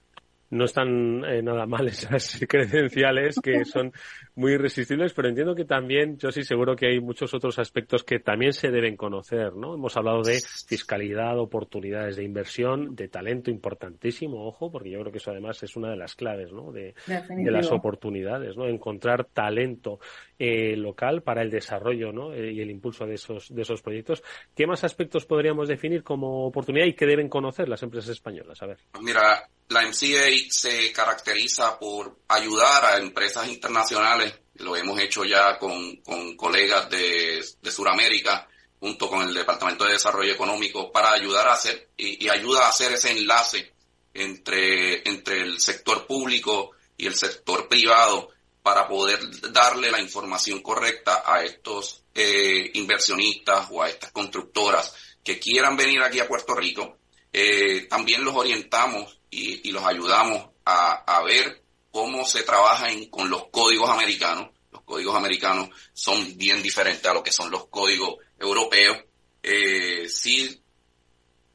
no 0.50 0.64
están 0.64 1.24
eh, 1.24 1.42
nada 1.42 1.66
mal 1.66 1.88
esas 1.88 2.38
credenciales 2.48 3.36
que 3.42 3.64
son 3.64 3.92
muy 4.36 4.52
irresistibles, 4.52 5.12
pero 5.12 5.28
entiendo 5.28 5.54
que 5.54 5.64
también, 5.64 6.18
yo 6.18 6.32
sí 6.32 6.42
seguro 6.42 6.74
que 6.74 6.88
hay 6.88 7.00
muchos 7.00 7.32
otros 7.34 7.58
aspectos 7.58 8.02
que 8.02 8.18
también 8.18 8.52
se 8.52 8.70
deben 8.70 8.96
conocer, 8.96 9.54
¿no? 9.54 9.74
Hemos 9.74 9.96
hablado 9.96 10.22
de 10.22 10.40
fiscalidad, 10.66 11.38
oportunidades 11.38 12.16
de 12.16 12.24
inversión, 12.24 12.96
de 12.96 13.08
talento 13.08 13.50
importantísimo, 13.50 14.46
ojo, 14.46 14.72
porque 14.72 14.90
yo 14.90 15.00
creo 15.00 15.12
que 15.12 15.18
eso 15.18 15.30
además 15.30 15.62
es 15.62 15.76
una 15.76 15.90
de 15.90 15.96
las 15.96 16.16
claves, 16.16 16.52
¿no? 16.52 16.72
De, 16.72 16.94
de 17.06 17.50
las 17.50 17.70
oportunidades, 17.70 18.56
¿no? 18.56 18.66
Encontrar 18.66 19.26
talento 19.26 20.00
eh, 20.38 20.76
local 20.76 21.22
para 21.22 21.42
el 21.42 21.50
desarrollo, 21.50 22.12
¿no? 22.12 22.32
Eh, 22.34 22.52
y 22.52 22.60
el 22.60 22.70
impulso 22.70 23.06
de 23.06 23.14
esos, 23.14 23.54
de 23.54 23.62
esos 23.62 23.82
proyectos. 23.82 24.22
¿Qué 24.54 24.66
más 24.66 24.82
aspectos 24.82 25.26
podríamos 25.26 25.68
definir 25.68 26.02
como 26.02 26.46
oportunidad 26.46 26.86
y 26.86 26.94
que 26.94 27.06
deben 27.06 27.28
conocer 27.28 27.68
las 27.68 27.82
empresas 27.84 28.10
españolas? 28.10 28.60
A 28.62 28.66
ver. 28.66 28.78
Mira, 29.00 29.48
la 29.68 29.82
MCA 29.82 30.30
se 30.50 30.92
caracteriza 30.92 31.78
por 31.78 32.18
ayudar 32.28 32.84
a 32.84 32.98
empresas 32.98 33.48
internacionales, 33.48 34.23
lo 34.56 34.76
hemos 34.76 34.98
hecho 35.00 35.24
ya 35.24 35.58
con, 35.58 35.96
con 35.96 36.36
colegas 36.36 36.88
de, 36.90 37.44
de 37.60 37.72
Sudamérica, 37.72 38.48
junto 38.80 39.08
con 39.08 39.22
el 39.22 39.34
Departamento 39.34 39.84
de 39.84 39.92
Desarrollo 39.92 40.32
Económico, 40.32 40.92
para 40.92 41.12
ayudar 41.12 41.48
a 41.48 41.54
hacer, 41.54 41.90
y, 41.96 42.24
y, 42.24 42.28
ayuda 42.28 42.66
a 42.66 42.68
hacer 42.68 42.92
ese 42.92 43.12
enlace 43.12 43.72
entre, 44.12 45.08
entre 45.08 45.42
el 45.42 45.60
sector 45.60 46.06
público 46.06 46.72
y 46.96 47.06
el 47.06 47.14
sector 47.14 47.68
privado 47.68 48.30
para 48.64 48.88
poder 48.88 49.20
darle 49.52 49.90
la 49.90 50.00
información 50.00 50.62
correcta 50.62 51.22
a 51.26 51.44
estos 51.44 52.04
eh, 52.14 52.70
inversionistas 52.74 53.68
o 53.70 53.82
a 53.82 53.90
estas 53.90 54.10
constructoras 54.10 54.94
que 55.22 55.38
quieran 55.38 55.76
venir 55.76 56.00
aquí 56.00 56.18
a 56.18 56.26
Puerto 56.26 56.54
Rico. 56.54 56.96
Eh, 57.30 57.86
también 57.90 58.24
los 58.24 58.34
orientamos 58.34 59.18
y, 59.30 59.70
los 59.70 59.84
ayudamos 59.84 60.50
a, 60.64 61.22
ver 61.26 61.63
cómo 61.94 62.24
se 62.26 62.42
trabaja 62.42 62.88
con 63.08 63.30
los 63.30 63.50
códigos 63.50 63.88
americanos. 63.88 64.50
Los 64.72 64.82
códigos 64.82 65.14
americanos 65.14 65.68
son 65.92 66.36
bien 66.36 66.60
diferentes 66.60 67.06
a 67.08 67.14
lo 67.14 67.22
que 67.22 67.30
son 67.30 67.52
los 67.52 67.68
códigos 67.68 68.16
europeos. 68.36 68.98
Eh, 69.40 70.08
sí, 70.08 70.60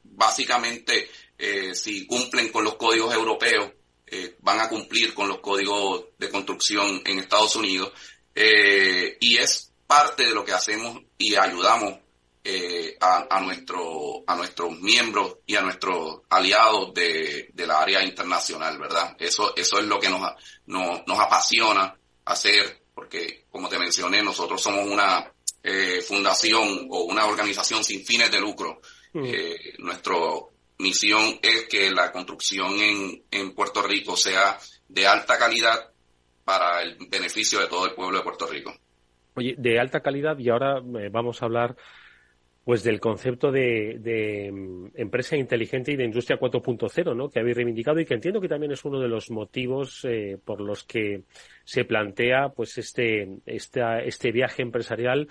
básicamente, 0.02 1.12
eh, 1.38 1.76
si 1.76 2.08
cumplen 2.08 2.54
con 2.54 2.64
los 2.64 2.76
códigos 2.76 3.14
europeos, 3.14 3.74
eh, 4.08 4.38
van 4.40 4.62
a 4.62 4.70
cumplir 4.70 5.14
con 5.14 5.28
los 5.28 5.42
códigos 5.42 6.06
de 6.18 6.30
construcción 6.30 7.02
en 7.06 7.20
Estados 7.20 7.58
Unidos. 7.58 7.92
Eh, 8.34 9.18
y 9.20 9.36
es 9.36 9.74
parte 9.88 10.24
de 10.24 10.34
lo 10.34 10.46
que 10.46 10.54
hacemos 10.54 11.02
y 11.18 11.36
ayudamos 11.36 12.00
eh, 12.52 12.98
a, 13.00 13.28
a, 13.30 13.42
nuestro, 13.42 14.24
a 14.26 14.36
nuestros 14.36 14.80
miembros 14.80 15.38
y 15.46 15.56
a 15.56 15.62
nuestros 15.62 16.22
aliados 16.30 16.94
de, 16.96 17.50
de, 17.54 17.68
la 17.68 17.80
área 17.80 18.04
internacional, 18.04 18.80
¿verdad? 18.80 19.16
Eso, 19.20 19.54
eso 19.56 19.78
es 19.78 19.86
lo 19.86 20.00
que 20.00 20.10
nos, 20.10 20.22
nos, 20.66 21.06
nos 21.06 21.20
apasiona 21.20 21.96
hacer, 22.26 22.82
porque 22.96 23.46
como 23.52 23.70
te 23.70 23.78
mencioné, 23.78 24.24
nosotros 24.24 24.62
somos 24.62 24.88
una 24.88 25.32
eh, 25.62 26.02
fundación 26.02 26.88
o 26.90 27.04
una 27.04 27.28
organización 27.28 27.84
sin 27.84 28.04
fines 28.04 28.32
de 28.32 28.40
lucro. 28.40 28.82
Mm. 29.14 29.26
Eh, 29.26 29.76
nuestra 29.78 30.16
misión 30.80 31.40
es 31.44 31.68
que 31.70 31.92
la 31.92 32.12
construcción 32.12 32.80
en, 32.80 33.24
en 33.30 33.54
Puerto 33.54 33.84
Rico 33.84 34.18
sea 34.18 34.58
de 34.88 35.06
alta 35.06 35.38
calidad 35.38 35.92
para 36.44 36.82
el 36.82 36.98
beneficio 37.10 37.60
de 37.60 37.68
todo 37.68 37.86
el 37.86 37.94
pueblo 37.94 38.18
de 38.18 38.24
Puerto 38.24 38.48
Rico. 38.48 38.74
Oye, 39.36 39.54
de 39.58 39.80
alta 39.80 40.00
calidad 40.00 40.38
y 40.40 40.50
ahora 40.50 40.80
eh, 40.80 41.10
vamos 41.12 41.42
a 41.42 41.46
hablar 41.46 41.76
pues 42.70 42.84
del 42.84 43.00
concepto 43.00 43.52
de, 43.52 43.98
de, 44.00 44.52
mm, 44.52 44.92
empresa 44.94 45.36
inteligente 45.36 45.92
y 45.92 45.96
de 45.96 46.04
industria 46.04 46.38
4.0, 46.38 47.16
¿no? 47.16 47.28
Que 47.28 47.40
habéis 47.40 47.56
reivindicado 47.56 48.00
y 48.00 48.06
que 48.06 48.14
entiendo 48.14 48.40
que 48.40 48.48
también 48.48 48.72
es 48.72 48.86
uno 48.86 49.00
de 49.00 49.08
los 49.08 49.32
motivos 49.32 50.06
eh, 50.08 50.38
por 50.46 50.62
los 50.62 50.84
que 50.84 51.24
se 51.64 51.84
plantea, 51.86 52.50
pues 52.50 52.78
este, 52.78 53.40
esta, 53.48 54.04
este 54.04 54.32
viaje 54.32 54.62
empresarial 54.62 55.30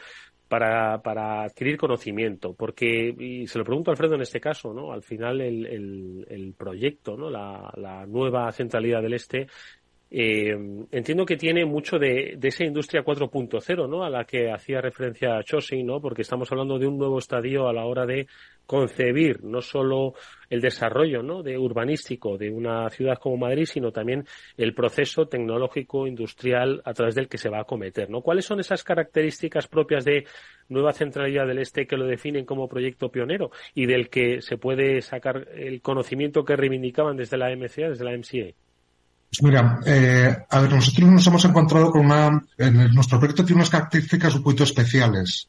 para, 0.49 1.01
para 1.01 1.45
adquirir 1.45 1.77
conocimiento, 1.77 2.55
porque, 2.55 3.15
y 3.17 3.47
se 3.47 3.59
lo 3.59 3.65
pregunto 3.65 3.93
a 3.93 3.93
Alfredo 3.93 4.17
en 4.17 4.23
este 4.23 4.41
caso, 4.41 4.75
¿no? 4.75 4.91
Al 4.91 5.05
final 5.05 5.41
el, 5.41 6.27
el, 6.29 6.55
proyecto, 6.59 7.17
¿no? 7.17 7.31
La 7.31 8.05
nueva 8.09 8.51
centralidad 8.51 9.01
del 9.01 9.15
Este 9.15 9.47
eh, 10.11 10.57
entiendo 10.91 11.27
que 11.27 11.37
tiene 11.37 11.65
mucho 11.67 11.99
de, 11.99 12.39
esa 12.43 12.65
industria 12.65 13.05
4.0, 13.05 13.89
¿no? 13.89 14.05
A 14.05 14.11
la 14.11 14.25
que 14.25 14.51
hacía 14.51 14.81
referencia 14.81 15.43
Chossi, 15.43 15.83
¿no? 15.83 16.01
Porque 16.01 16.23
estamos 16.23 16.51
hablando 16.51 16.79
de 16.79 16.87
un 16.87 16.97
nuevo 16.97 17.19
estadio 17.19 17.69
a 17.69 17.73
la 17.73 17.85
hora 17.85 18.07
de 18.07 18.27
concebir 18.69 19.43
no 19.45 19.63
solo 19.63 20.13
el 20.51 20.61
desarrollo 20.61 21.23
¿no? 21.23 21.43
de 21.43 21.57
urbanístico 21.57 22.37
de 22.37 22.51
una 22.51 22.91
ciudad 22.91 23.17
como 23.19 23.39
Madrid, 23.39 23.65
sino 23.65 23.93
también 23.93 24.27
el 24.59 24.75
proceso 24.75 25.27
tecnológico 25.27 26.07
industrial 26.07 26.83
a 26.85 26.93
través 26.93 27.15
del 27.15 27.29
que 27.29 27.39
se 27.39 27.49
va 27.49 27.59
a 27.59 27.63
acometer. 27.63 28.11
¿no? 28.11 28.21
¿Cuáles 28.21 28.45
son 28.45 28.61
esas 28.61 28.85
características 28.85 29.69
propias 29.69 30.05
de 30.05 30.27
Nueva 30.69 30.93
Centralidad 30.93 31.47
del 31.47 31.61
Este 31.61 31.87
que 31.87 31.97
lo 31.97 32.07
definen 32.07 32.45
como 32.45 32.69
proyecto 32.69 33.11
pionero 33.11 33.51
y 33.75 33.87
del 33.87 34.11
que 34.11 34.43
se 34.43 34.59
puede 34.59 35.01
sacar 35.01 35.49
el 35.55 35.81
conocimiento 35.81 36.45
que 36.45 36.57
reivindicaban 36.57 37.17
desde 37.17 37.39
la 37.39 37.49
MCA, 37.49 37.89
desde 37.89 38.05
la 38.05 38.13
MCA? 38.13 38.68
Pues 39.31 39.43
mira, 39.43 39.81
eh, 39.85 40.37
a 40.49 40.61
ver, 40.61 40.73
nosotros 40.73 41.09
nos 41.11 41.27
hemos 41.27 41.45
encontrado 41.45 41.91
con 41.91 42.07
una, 42.07 42.43
en 42.57 42.95
nuestro 42.95 43.19
proyecto 43.19 43.45
tiene 43.45 43.61
unas 43.61 43.71
características 43.71 44.35
un 44.37 44.43
poquito 44.43 44.65
especiales. 44.65 45.49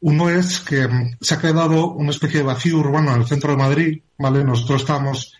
Uno 0.00 0.28
es 0.28 0.60
que 0.60 0.86
mm, 0.86 1.16
se 1.20 1.34
ha 1.34 1.40
quedado 1.40 1.92
una 1.92 2.10
especie 2.10 2.40
de 2.40 2.46
vacío 2.46 2.78
urbano 2.78 3.14
en 3.14 3.20
el 3.20 3.26
centro 3.26 3.52
de 3.52 3.56
Madrid, 3.56 4.02
¿vale? 4.18 4.42
Nosotros 4.42 4.82
estamos, 4.82 5.32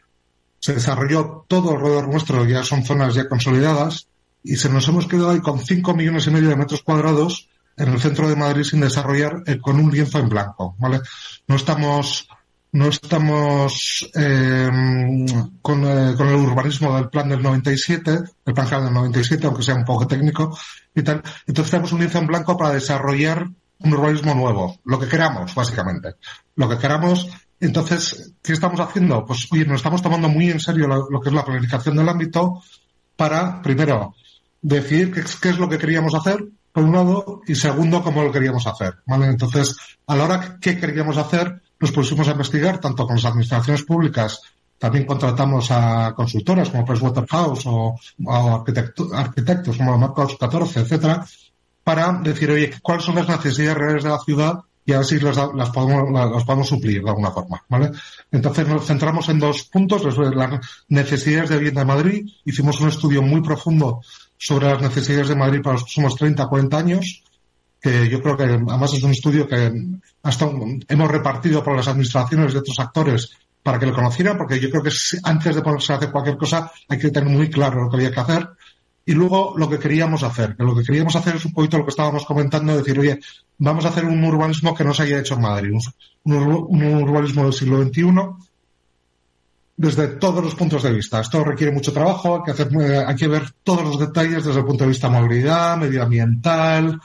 se 0.60 0.74
desarrolló 0.74 1.44
todo 1.48 1.72
alrededor 1.72 2.08
nuestro, 2.08 2.46
ya 2.46 2.62
son 2.62 2.84
zonas 2.84 3.14
ya 3.14 3.28
consolidadas, 3.28 4.06
y 4.42 4.56
se 4.56 4.68
nos 4.68 4.87
hemos 4.88 5.06
quedado 5.06 5.30
ahí 5.30 5.40
con 5.40 5.58
5 5.58 5.94
millones 5.94 6.26
y 6.26 6.30
medio 6.30 6.50
de 6.50 6.56
metros 6.56 6.82
cuadrados 6.82 7.48
en 7.76 7.88
el 7.88 8.00
centro 8.00 8.28
de 8.28 8.37
Madrid 8.37 8.62
sin 8.62 8.80
desarrollar 8.80 9.42
eh, 9.46 9.58
con 9.60 9.80
un 9.80 9.90
lienzo 9.90 10.18
en 10.18 10.28
blanco, 10.28 10.76
¿vale? 10.78 11.00
No 11.48 11.56
estamos, 11.56 12.28
no 12.74 12.88
estamos 12.88 14.10
eh, 14.16 14.68
con, 15.62 15.80
con, 16.16 16.28
el 16.28 16.34
urbanismo 16.34 16.96
del 16.96 17.08
plan 17.08 17.28
del 17.28 17.40
97, 17.40 18.18
el 18.46 18.52
plan 18.52 18.68
del 18.68 18.92
97, 18.92 19.46
aunque 19.46 19.62
sea 19.62 19.76
un 19.76 19.84
poco 19.84 20.08
técnico 20.08 20.58
y 20.92 21.02
tal. 21.02 21.22
Entonces 21.46 21.70
tenemos 21.70 21.92
un 21.92 22.00
lienzo 22.00 22.18
en 22.18 22.26
blanco 22.26 22.56
para 22.56 22.74
desarrollar 22.74 23.46
un 23.78 23.92
urbanismo 23.92 24.34
nuevo, 24.34 24.80
lo 24.87 24.98
que 24.98 25.06
queramos, 25.06 25.54
básicamente. 25.54 26.16
Lo 26.56 26.68
que 26.68 26.76
queramos. 26.76 27.28
Entonces, 27.60 28.32
¿qué 28.42 28.54
estamos 28.54 28.80
haciendo? 28.80 29.24
Pues, 29.24 29.46
oye, 29.52 29.66
nos 29.66 29.76
estamos 29.76 30.02
tomando 30.02 30.28
muy 30.28 30.50
en 30.50 30.58
serio 30.58 30.88
lo, 30.88 31.20
que 31.20 31.28
es 31.28 31.34
la 31.34 31.44
planificación 31.44 31.96
del 31.96 32.08
ámbito 32.08 32.60
para, 33.14 33.62
primero, 33.62 34.16
decidir 34.60 35.12
qué, 35.12 35.22
qué, 35.40 35.50
es 35.50 35.58
lo 35.60 35.68
que 35.68 35.78
queríamos 35.78 36.12
hacer, 36.16 36.44
por 36.72 36.82
un 36.82 36.92
lado, 36.92 37.40
y 37.46 37.54
segundo, 37.54 38.02
cómo 38.02 38.24
lo 38.24 38.32
queríamos 38.32 38.66
hacer. 38.66 38.96
¿vale? 39.06 39.26
Entonces, 39.26 39.76
a 40.08 40.16
la 40.16 40.24
hora 40.24 40.58
que 40.60 40.76
queríamos 40.76 41.16
hacer, 41.16 41.62
nos 41.85 41.92
pusimos 41.92 42.27
a 42.29 42.33
investigar 42.33 42.81
tanto 42.81 43.07
con 43.07 43.16
las 43.16 43.27
administraciones 43.27 43.83
públicas, 43.83 44.40
también 44.79 45.05
contratamos 45.05 45.70
a 45.70 46.14
consultoras 46.16 46.70
como 46.70 46.87
Pricewaterhouse 46.87 47.66
o, 47.66 47.94
o 48.25 48.64
arquitectos 49.12 49.77
como 49.77 49.99
Marcos 49.99 50.37
14, 50.40 50.81
etcétera, 50.81 51.27
para 51.85 52.11
decir, 52.23 52.51
oye, 52.51 52.73
¿cuáles 52.81 53.05
son 53.05 53.16
las 53.16 53.29
necesidades 53.29 53.77
reales 53.77 54.05
de 54.05 54.09
la 54.09 54.18
ciudad? 54.18 54.55
y 54.87 54.92
a 54.92 54.99
ver 54.99 55.07
si 55.07 55.18
las, 55.18 55.37
las, 55.37 55.70
podemos, 55.70 56.11
las, 56.11 56.44
podemos 56.44 56.68
suplir 56.68 57.03
de 57.03 57.09
alguna 57.09 57.31
forma, 57.31 57.62
¿vale? 57.70 57.90
Entonces 58.31 58.68
nos 58.68 58.87
centramos 58.87 59.27
en 59.31 59.38
dos 59.38 59.64
puntos, 59.64 60.05
las 60.18 60.61
necesidades 60.88 61.49
de 61.49 61.57
vivienda 61.57 61.81
de 61.81 61.87
Madrid. 61.87 62.29
Hicimos 62.44 62.81
un 62.81 62.88
estudio 62.88 63.23
muy 63.23 63.40
profundo 63.40 64.03
sobre 64.37 64.68
las 64.68 64.83
necesidades 64.83 65.29
de 65.29 65.37
Madrid 65.37 65.62
para 65.62 65.75
los 65.75 65.85
próximos 65.85 66.16
30, 66.16 66.47
40 66.47 66.77
años, 66.77 67.23
que 67.85 68.09
yo 68.09 68.23
creo 68.23 68.35
que 68.35 68.44
además 68.44 68.94
es 68.94 69.03
un 69.03 69.11
estudio 69.11 69.47
que 69.47 69.70
hasta 70.23 70.51
hemos 70.88 71.11
repartido 71.11 71.62
por 71.62 71.77
las 71.77 71.87
administraciones 71.87 72.55
y 72.55 72.57
otros 72.57 72.79
actores 72.81 73.31
para 73.62 73.79
que 73.79 73.85
lo 73.85 73.92
conocieran, 73.92 74.38
porque 74.38 74.59
yo 74.59 74.70
creo 74.70 74.83
que 74.83 74.90
antes 75.23 75.55
de 75.55 75.61
ponerse 75.61 75.92
a 75.92 75.97
hacer 75.97 76.11
cualquier 76.11 76.38
cosa 76.38 76.73
hay 76.88 76.99
que 76.99 77.11
tener 77.11 77.29
muy 77.29 77.51
claro 77.51 77.85
lo 77.85 77.90
que 77.90 77.97
había 77.97 78.11
que 78.11 78.20
hacer 78.20 78.49
y 79.05 79.12
luego 79.12 79.53
lo 79.59 79.68
que 79.68 79.79
queríamos 79.79 80.23
hacer, 80.23 80.57
que 80.57 80.64
lo 80.64 80.75
que 80.75 80.83
queríamos 80.83 81.14
hacer 81.14 81.37
es 81.37 81.44
un 81.44 81.53
poquito 81.53 81.77
lo 81.77 81.85
que 81.85 81.90
estábamos 81.90 82.25
comentando, 82.25 82.75
decir, 82.75 82.99
oye, 82.99 83.20
vamos 83.59 83.85
a 83.85 83.88
hacer 83.88 84.07
un 84.07 84.25
urbanismo 84.25 84.75
que 84.75 84.85
no 84.85 84.94
se 84.94 85.03
haya 85.03 85.18
hecho 85.18 85.35
en 85.35 85.42
Madrid, 85.42 85.79
un, 86.25 87.03
urbanismo 87.03 87.42
del 87.42 87.53
siglo 87.53 87.85
XXI, 87.85 88.05
desde 89.77 90.09
todos 90.16 90.42
los 90.42 90.55
puntos 90.55 90.83
de 90.83 90.92
vista. 90.92 91.20
Esto 91.20 91.44
requiere 91.44 91.70
mucho 91.70 91.92
trabajo, 91.92 92.37
hay 92.37 92.42
que, 92.44 92.51
hacer, 92.53 92.75
eh, 92.81 93.05
hay 93.07 93.14
que 93.14 93.29
ver 93.29 93.42
todos 93.62 93.83
los 93.83 93.99
detalles 93.99 94.42
desde 94.42 94.61
el 94.61 94.64
punto 94.64 94.85
de 94.85 94.88
vista 94.88 95.11
movilidad, 95.11 95.77
medioambiental, 95.77 96.99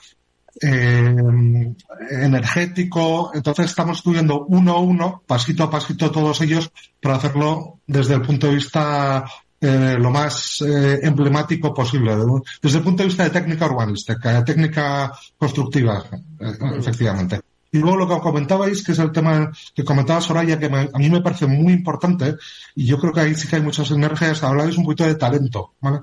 eh, 0.62 1.76
energético. 2.12 3.32
Entonces 3.34 3.66
estamos 3.68 3.98
estudiando 3.98 4.46
uno 4.46 4.74
a 4.74 4.80
uno, 4.80 5.24
pasito 5.26 5.64
a 5.64 5.70
pasito 5.70 6.12
todos 6.12 6.42
ellos, 6.42 6.72
para 7.02 7.16
hacerlo 7.16 7.80
desde 7.88 8.16
el 8.16 8.22
punto 8.22 8.48
de 8.48 8.56
vista 8.56 9.26
eh, 9.62 9.98
lo 10.00 10.10
más 10.10 10.62
eh, 10.62 11.00
emblemático 11.04 11.74
posible, 11.74 12.16
desde 12.62 12.78
el 12.78 12.84
punto 12.84 13.04
de 13.04 13.08
vista 13.10 13.26
de 13.26 13.30
técnica 13.30 13.66
urbanística, 13.66 14.44
técnica 14.46 15.12
constructiva, 15.38 16.06
eh, 16.40 16.54
efectivamente. 16.78 17.42
Y 17.72 17.80
luego 17.80 17.98
lo 17.98 18.08
que 18.08 18.22
comentabais, 18.22 18.84
que 18.84 18.94
es 18.94 19.00
el 19.00 19.12
tema 19.12 19.52
que 19.76 19.84
comentaba 19.84 20.22
Soraya, 20.22 20.58
que 20.58 20.68
a 20.68 20.98
mí 20.98 21.10
me 21.10 21.22
parece 21.22 21.46
muy 21.46 21.74
importante, 21.74 22.36
y 22.74 22.86
yo 22.86 22.98
creo 22.98 23.12
que 23.12 23.20
ahí 23.20 23.36
sí 23.36 23.50
que 23.50 23.58
hay 23.58 23.62
muchas 23.62 23.92
energías, 23.92 24.42
habláis 24.44 24.78
un 24.78 24.86
poquito 24.86 25.04
de 25.04 25.16
talento, 25.16 25.74
¿vale? 25.82 25.98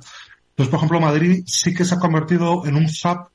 Entonces, 0.50 0.70
por 0.70 0.78
ejemplo, 0.78 1.00
Madrid 1.00 1.42
sí 1.46 1.74
que 1.74 1.84
se 1.84 1.94
ha 1.94 1.98
convertido 1.98 2.64
en 2.66 2.76
un 2.76 2.84
hub 2.84 3.30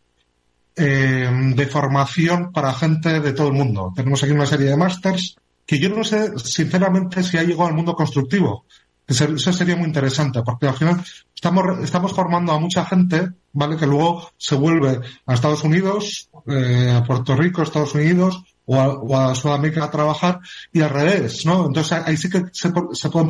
de 0.75 1.67
formación 1.69 2.51
para 2.51 2.73
gente 2.73 3.19
de 3.19 3.33
todo 3.33 3.47
el 3.47 3.53
mundo. 3.53 3.91
Tenemos 3.95 4.23
aquí 4.23 4.31
una 4.31 4.45
serie 4.45 4.69
de 4.69 4.77
másters 4.77 5.35
que 5.65 5.79
yo 5.79 5.89
no 5.89 6.03
sé, 6.03 6.37
sinceramente, 6.37 7.23
si 7.23 7.37
ha 7.37 7.43
llegado 7.43 7.67
al 7.67 7.73
mundo 7.73 7.93
constructivo. 7.93 8.65
Eso 9.07 9.53
sería 9.53 9.75
muy 9.75 9.87
interesante, 9.87 10.41
porque 10.43 10.67
al 10.67 10.75
final 10.75 11.03
estamos, 11.33 11.79
estamos 11.83 12.13
formando 12.13 12.51
a 12.51 12.59
mucha 12.59 12.85
gente, 12.85 13.29
¿vale? 13.53 13.77
Que 13.77 13.87
luego 13.87 14.31
se 14.37 14.55
vuelve 14.55 14.99
a 15.25 15.33
Estados 15.33 15.63
Unidos, 15.63 16.29
eh, 16.47 16.93
a 16.95 17.03
Puerto 17.03 17.35
Rico, 17.35 17.61
Estados 17.61 17.95
Unidos, 17.95 18.43
o 18.65 19.17
a, 19.17 19.35
Sudamérica 19.35 19.85
a 19.85 19.91
trabajar, 19.91 20.39
y 20.71 20.81
al 20.81 20.89
revés, 20.89 21.45
¿no? 21.45 21.65
Entonces 21.65 21.93
ahí 22.05 22.15
sí 22.15 22.29
que 22.29 22.43
se, 22.51 22.69
pueden 23.09 23.29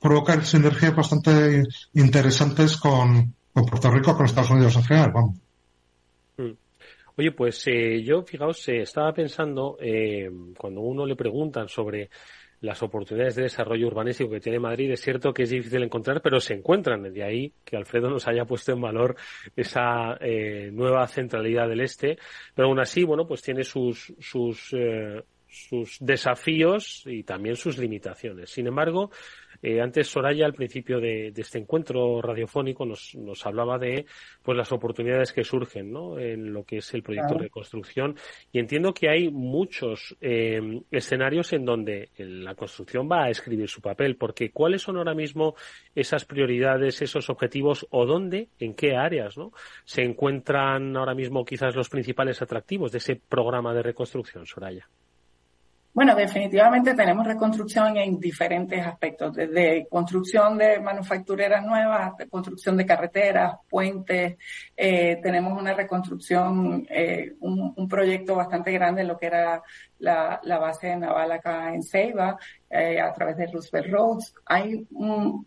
provocar 0.00 0.44
sinergias 0.46 0.94
bastante 0.94 1.62
interesantes 1.94 2.76
con, 2.76 3.34
con 3.52 3.66
Puerto 3.66 3.90
Rico, 3.90 4.16
con 4.16 4.26
Estados 4.26 4.50
Unidos 4.50 4.76
en 4.76 4.84
general, 4.84 5.12
vamos. 5.12 5.41
Oye, 7.16 7.32
pues 7.32 7.66
eh, 7.66 8.02
yo, 8.02 8.22
fijaos, 8.22 8.68
eh, 8.68 8.82
estaba 8.82 9.12
pensando, 9.12 9.76
eh, 9.80 10.30
cuando 10.56 10.80
uno 10.80 11.04
le 11.04 11.16
preguntan 11.16 11.68
sobre 11.68 12.08
las 12.62 12.82
oportunidades 12.82 13.34
de 13.34 13.42
desarrollo 13.42 13.88
urbanístico 13.88 14.30
que 14.30 14.40
tiene 14.40 14.60
Madrid 14.60 14.90
es 14.92 15.00
cierto 15.00 15.34
que 15.34 15.42
es 15.42 15.50
difícil 15.50 15.82
encontrar, 15.82 16.22
pero 16.22 16.40
se 16.40 16.54
encuentran. 16.54 17.02
De 17.12 17.22
ahí 17.22 17.52
que 17.64 17.76
Alfredo 17.76 18.08
nos 18.08 18.26
haya 18.28 18.44
puesto 18.44 18.72
en 18.72 18.80
valor 18.80 19.16
esa 19.56 20.16
eh, 20.20 20.70
nueva 20.72 21.06
centralidad 21.08 21.68
del 21.68 21.80
este. 21.80 22.18
Pero 22.54 22.68
aún 22.68 22.78
así, 22.78 23.02
bueno, 23.02 23.26
pues 23.26 23.42
tiene 23.42 23.64
sus, 23.64 24.14
sus, 24.20 24.72
eh, 24.72 25.22
sus 25.52 25.98
desafíos 26.00 27.02
y 27.06 27.22
también 27.22 27.56
sus 27.56 27.78
limitaciones. 27.78 28.50
Sin 28.50 28.66
embargo, 28.66 29.10
eh, 29.62 29.80
antes 29.80 30.08
Soraya, 30.08 30.46
al 30.46 30.54
principio 30.54 30.98
de, 30.98 31.32
este 31.36 31.58
encuentro 31.58 32.20
radiofónico, 32.20 32.84
nos, 32.84 33.14
nos, 33.14 33.46
hablaba 33.46 33.78
de 33.78 34.06
pues 34.42 34.58
las 34.58 34.72
oportunidades 34.72 35.32
que 35.32 35.44
surgen 35.44 35.92
¿no? 35.92 36.18
en 36.18 36.52
lo 36.52 36.64
que 36.64 36.78
es 36.78 36.94
el 36.94 37.02
proyecto 37.02 37.36
de 37.36 37.48
construcción. 37.48 38.16
Y 38.50 38.58
entiendo 38.58 38.92
que 38.92 39.08
hay 39.08 39.30
muchos 39.30 40.16
eh, 40.20 40.80
escenarios 40.90 41.52
en 41.52 41.64
donde 41.64 42.10
la 42.16 42.56
construcción 42.56 43.08
va 43.10 43.24
a 43.24 43.30
escribir 43.30 43.68
su 43.68 43.80
papel, 43.80 44.16
porque 44.16 44.50
¿cuáles 44.50 44.82
son 44.82 44.96
ahora 44.96 45.14
mismo 45.14 45.54
esas 45.94 46.24
prioridades, 46.24 47.00
esos 47.02 47.30
objetivos 47.30 47.86
o 47.90 48.04
dónde, 48.04 48.48
en 48.58 48.74
qué 48.74 48.96
áreas 48.96 49.36
¿no? 49.36 49.52
se 49.84 50.02
encuentran 50.02 50.96
ahora 50.96 51.14
mismo 51.14 51.44
quizás 51.44 51.76
los 51.76 51.88
principales 51.88 52.42
atractivos 52.42 52.90
de 52.90 52.98
ese 52.98 53.16
programa 53.16 53.72
de 53.74 53.82
reconstrucción, 53.82 54.44
Soraya? 54.44 54.88
Bueno, 55.94 56.14
definitivamente 56.14 56.94
tenemos 56.94 57.26
reconstrucción 57.26 57.98
en 57.98 58.18
diferentes 58.18 58.80
aspectos, 58.86 59.34
desde 59.34 59.86
construcción 59.90 60.56
de 60.56 60.80
manufactureras 60.80 61.62
nuevas, 61.66 62.12
construcción 62.30 62.78
de 62.78 62.86
carreteras, 62.86 63.56
puentes, 63.68 64.38
eh, 64.74 65.20
tenemos 65.22 65.60
una 65.60 65.74
reconstrucción, 65.74 66.86
eh, 66.88 67.34
un, 67.40 67.74
un, 67.76 67.88
proyecto 67.88 68.34
bastante 68.36 68.72
grande 68.72 69.02
en 69.02 69.08
lo 69.08 69.18
que 69.18 69.26
era 69.26 69.62
la, 69.98 70.40
la 70.44 70.58
base 70.58 70.96
naval 70.96 71.30
acá 71.32 71.74
en 71.74 71.82
Ceiba, 71.82 72.38
eh, 72.70 72.98
a 72.98 73.12
través 73.12 73.36
de 73.36 73.48
Roosevelt 73.48 73.92
Roads. 73.92 74.34
Hay 74.46 74.86
un, 74.92 75.46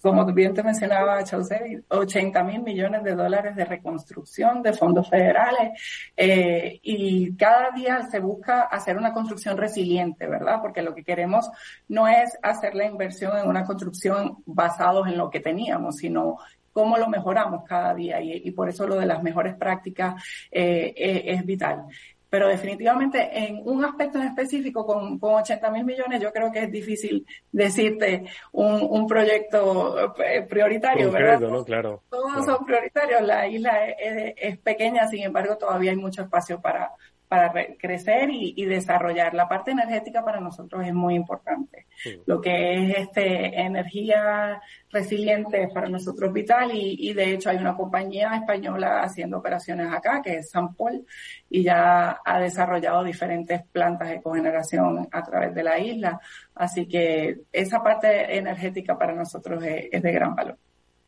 como 0.00 0.24
bien 0.32 0.54
te 0.54 0.62
mencionaba 0.62 1.22
Chaucer, 1.24 1.84
80 1.88 2.42
mil 2.44 2.62
millones 2.62 3.02
de 3.02 3.14
dólares 3.14 3.54
de 3.54 3.64
reconstrucción 3.64 4.62
de 4.62 4.72
fondos 4.72 5.08
federales 5.08 5.78
eh, 6.16 6.80
y 6.82 7.36
cada 7.36 7.70
día 7.70 8.02
se 8.10 8.18
busca 8.20 8.62
hacer 8.62 8.96
una 8.96 9.12
construcción 9.12 9.56
resiliente, 9.56 10.26
¿verdad? 10.26 10.60
Porque 10.62 10.82
lo 10.82 10.94
que 10.94 11.04
queremos 11.04 11.50
no 11.88 12.08
es 12.08 12.38
hacer 12.42 12.74
la 12.74 12.86
inversión 12.86 13.36
en 13.36 13.48
una 13.48 13.64
construcción 13.64 14.38
basados 14.46 15.06
en 15.06 15.18
lo 15.18 15.28
que 15.28 15.40
teníamos, 15.40 15.96
sino 15.96 16.38
cómo 16.72 16.96
lo 16.96 17.08
mejoramos 17.08 17.64
cada 17.64 17.94
día 17.94 18.20
y, 18.22 18.50
por 18.52 18.68
eso 18.68 18.86
lo 18.86 18.96
de 18.96 19.04
las 19.04 19.22
mejores 19.22 19.54
prácticas 19.56 20.22
eh, 20.50 20.94
eh 20.96 21.22
es 21.26 21.44
vital 21.44 21.86
pero 22.30 22.48
definitivamente 22.48 23.28
en 23.32 23.60
un 23.64 23.84
aspecto 23.84 24.18
en 24.18 24.28
específico 24.28 24.86
con, 24.86 25.18
con 25.18 25.34
80 25.34 25.70
mil 25.70 25.84
millones 25.84 26.22
yo 26.22 26.32
creo 26.32 26.50
que 26.52 26.60
es 26.60 26.70
difícil 26.70 27.26
decirte 27.50 28.24
un, 28.52 28.86
un 28.88 29.06
proyecto 29.06 30.14
eh, 30.22 30.42
prioritario, 30.48 31.10
¿verdad? 31.10 31.40
¿no? 31.40 31.64
Claro, 31.64 32.04
Todos 32.08 32.46
son 32.46 32.64
prioritarios, 32.64 33.20
la 33.22 33.48
isla 33.48 33.88
es, 33.88 34.34
es, 34.36 34.58
pequeña, 34.58 35.08
sin 35.08 35.24
embargo 35.24 35.58
todavía 35.58 35.90
hay 35.90 35.96
mucho 35.96 36.22
espacio 36.22 36.60
para, 36.60 36.92
para 37.30 37.52
crecer 37.78 38.28
y, 38.32 38.64
desarrollar. 38.64 39.34
La 39.34 39.48
parte 39.48 39.70
energética 39.70 40.24
para 40.24 40.40
nosotros 40.40 40.84
es 40.84 40.92
muy 40.92 41.14
importante. 41.14 41.86
Lo 42.26 42.40
que 42.40 42.74
es 42.74 42.98
este 42.98 43.60
energía 43.60 44.60
resiliente 44.90 45.68
para 45.72 45.88
nosotros 45.88 46.32
vital 46.32 46.72
y, 46.74 47.12
de 47.12 47.32
hecho 47.32 47.50
hay 47.50 47.58
una 47.58 47.76
compañía 47.76 48.34
española 48.34 49.02
haciendo 49.02 49.38
operaciones 49.38 49.92
acá 49.92 50.20
que 50.20 50.38
es 50.38 50.50
Sampol 50.50 51.06
y 51.48 51.62
ya 51.62 52.20
ha 52.24 52.40
desarrollado 52.40 53.04
diferentes 53.04 53.62
plantas 53.70 54.08
de 54.08 54.20
cogeneración 54.20 55.08
a 55.12 55.22
través 55.22 55.54
de 55.54 55.62
la 55.62 55.78
isla. 55.78 56.20
Así 56.56 56.88
que 56.88 57.42
esa 57.52 57.80
parte 57.80 58.38
energética 58.38 58.98
para 58.98 59.14
nosotros 59.14 59.62
es 59.64 60.02
de 60.02 60.12
gran 60.12 60.34
valor. 60.34 60.58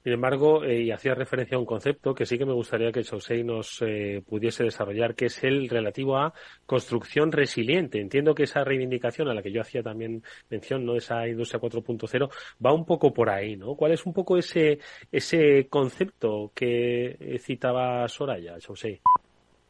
Sin 0.03 0.15
embargo, 0.15 0.65
eh, 0.65 0.83
y 0.83 0.91
hacía 0.91 1.15
referencia 1.15 1.57
a 1.57 1.61
un 1.61 1.67
concepto 1.67 2.13
que 2.13 2.27
sí 2.27 2.37
que 2.37 2.45
me 2.45 2.53
gustaría 2.53 2.91
que 2.91 3.05
José 3.05 3.45
nos 3.45 3.81
eh, 3.83 4.21
pudiese 4.29 4.65
desarrollar, 4.65 5.15
que 5.15 5.27
es 5.27 5.45
el 5.45 5.69
relativo 5.69 6.17
a 6.17 6.35
construcción 6.67 7.31
resiliente. 7.31 8.01
Entiendo 8.01 8.35
que 8.35 8.43
esa 8.43 8.65
reivindicación 8.65 9.29
a 9.29 9.35
la 9.35 9.43
que 9.43 9.53
yo 9.53 9.61
hacía 9.61 9.81
también 9.81 10.25
mención, 10.51 10.85
¿no? 10.85 10.97
Esa 10.97 11.29
industria 11.29 11.61
4.0 11.61 12.31
va 12.65 12.73
un 12.73 12.85
poco 12.85 13.15
por 13.15 13.31
ahí, 13.31 13.57
¿no? 13.57 13.77
¿Cuál 13.77 13.93
es 13.93 14.05
un 14.05 14.13
poco 14.13 14.37
ese, 14.37 14.81
ese 15.13 15.69
concepto 15.69 16.51
que 16.53 17.17
eh, 17.21 17.39
citaba 17.39 18.09
Soraya, 18.09 18.57
José? 18.67 19.03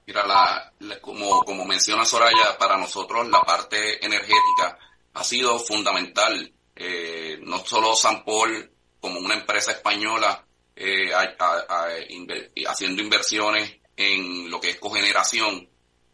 Mira, 0.07 0.27
la, 0.27 0.73
como, 1.03 1.43
como 1.43 1.67
menciona 1.67 2.07
Soraya, 2.07 2.57
para 2.59 2.79
nosotros 2.79 3.29
la 3.29 3.43
parte 3.43 4.05
energética 4.05 4.79
ha 5.13 5.25
sido 5.25 5.59
fundamental. 5.59 6.51
no 7.43 7.59
solo 7.59 7.95
San 7.95 8.25
Paul 8.25 8.72
como 9.03 9.19
una 9.19 9.35
empresa 9.35 9.73
española 9.73 10.47
eh, 10.77 11.11
haciendo 12.69 13.03
inversiones 13.03 13.79
en 13.97 14.49
lo 14.49 14.61
que 14.61 14.71
es 14.71 14.79
cogeneración, 14.79 15.69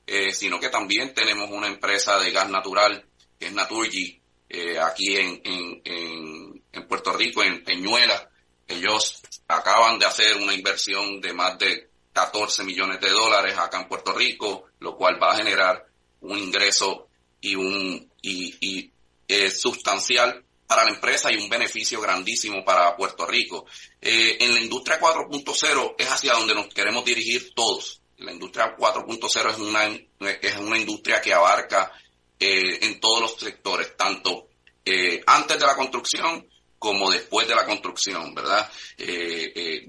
eh, 0.07 0.33
sino 0.33 0.59
que 0.59 0.70
también 0.70 1.12
tenemos 1.12 1.51
una 1.51 1.66
empresa 1.66 2.18
de 2.18 2.33
gas 2.33 2.48
natural, 2.48 3.05
que 3.38 3.48
es 3.48 3.53
Naturgy, 3.53 4.18
eh, 4.48 4.79
aquí 4.81 5.18
en, 5.18 5.42
en, 5.44 6.62
en, 6.72 6.88
Puerto 6.88 7.12
Rico, 7.12 7.42
en 7.42 7.62
Peñuela. 7.62 8.31
Ellos 8.66 9.20
acaban 9.46 9.98
de 9.98 10.07
hacer 10.07 10.38
una 10.38 10.55
inversión 10.55 11.20
de 11.20 11.35
más 11.35 11.59
de 11.59 11.90
14 12.14 12.64
millones 12.64 13.01
de 13.03 13.11
dólares 13.11 13.55
acá 13.59 13.83
en 13.83 13.88
Puerto 13.88 14.14
Rico, 14.14 14.70
lo 14.81 14.96
cual 14.96 15.22
va 15.22 15.33
a 15.33 15.37
generar 15.37 15.87
un 16.22 16.38
ingreso 16.38 17.09
y 17.42 17.55
un 17.55 18.11
y, 18.22 18.57
y 18.61 18.90
eh, 19.29 19.51
sustancial 19.51 20.42
para 20.69 20.85
la 20.85 20.91
empresa 20.91 21.33
y 21.33 21.37
un 21.39 21.49
beneficio 21.49 21.99
grandísimo 21.99 22.63
para 22.63 22.95
Puerto 22.95 23.25
Rico. 23.25 23.65
Eh, 24.01 24.37
en 24.39 24.53
la 24.55 24.61
industria 24.61 25.01
4.0 25.01 25.95
es 25.97 26.07
hacia 26.07 26.35
donde 26.35 26.55
nos 26.55 26.69
queremos 26.69 27.05
dirigir 27.07 27.55
todos. 27.55 28.03
La 28.19 28.33
industria 28.33 28.77
4.0 28.77 29.51
es 29.51 29.59
una, 29.59 29.87
es 29.87 30.57
una 30.59 30.79
industria 30.79 31.23
que 31.23 31.33
abarca 31.33 31.91
eh, 32.39 32.81
en 32.83 33.01
todos 33.01 33.21
los 33.23 33.37
sectores, 33.37 33.97
tanto 33.97 34.49
eh, 34.85 35.23
antes 35.27 35.59
de 35.59 35.67
la 35.67 35.75
construcción 35.75 36.47
como 36.79 37.11
después 37.11 37.49
de 37.49 37.57
la 37.57 37.65
construcción, 37.65 38.33
¿verdad? 38.35 38.71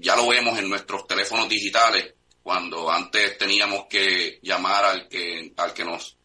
ya 0.00 0.16
lo 0.16 0.26
vemos 0.26 0.58
en 0.58 0.68
nuestros 0.68 1.06
teléfonos 1.06 1.48
digitales, 1.48 2.14
cuando 2.42 2.90
antes 2.90 3.38
teníamos 3.38 3.84
que 3.88 4.40
llamar 4.42 4.84
al 4.86 5.08
que, 5.08 5.52
al 5.56 5.72
que 5.72 5.84
nos 5.84 6.16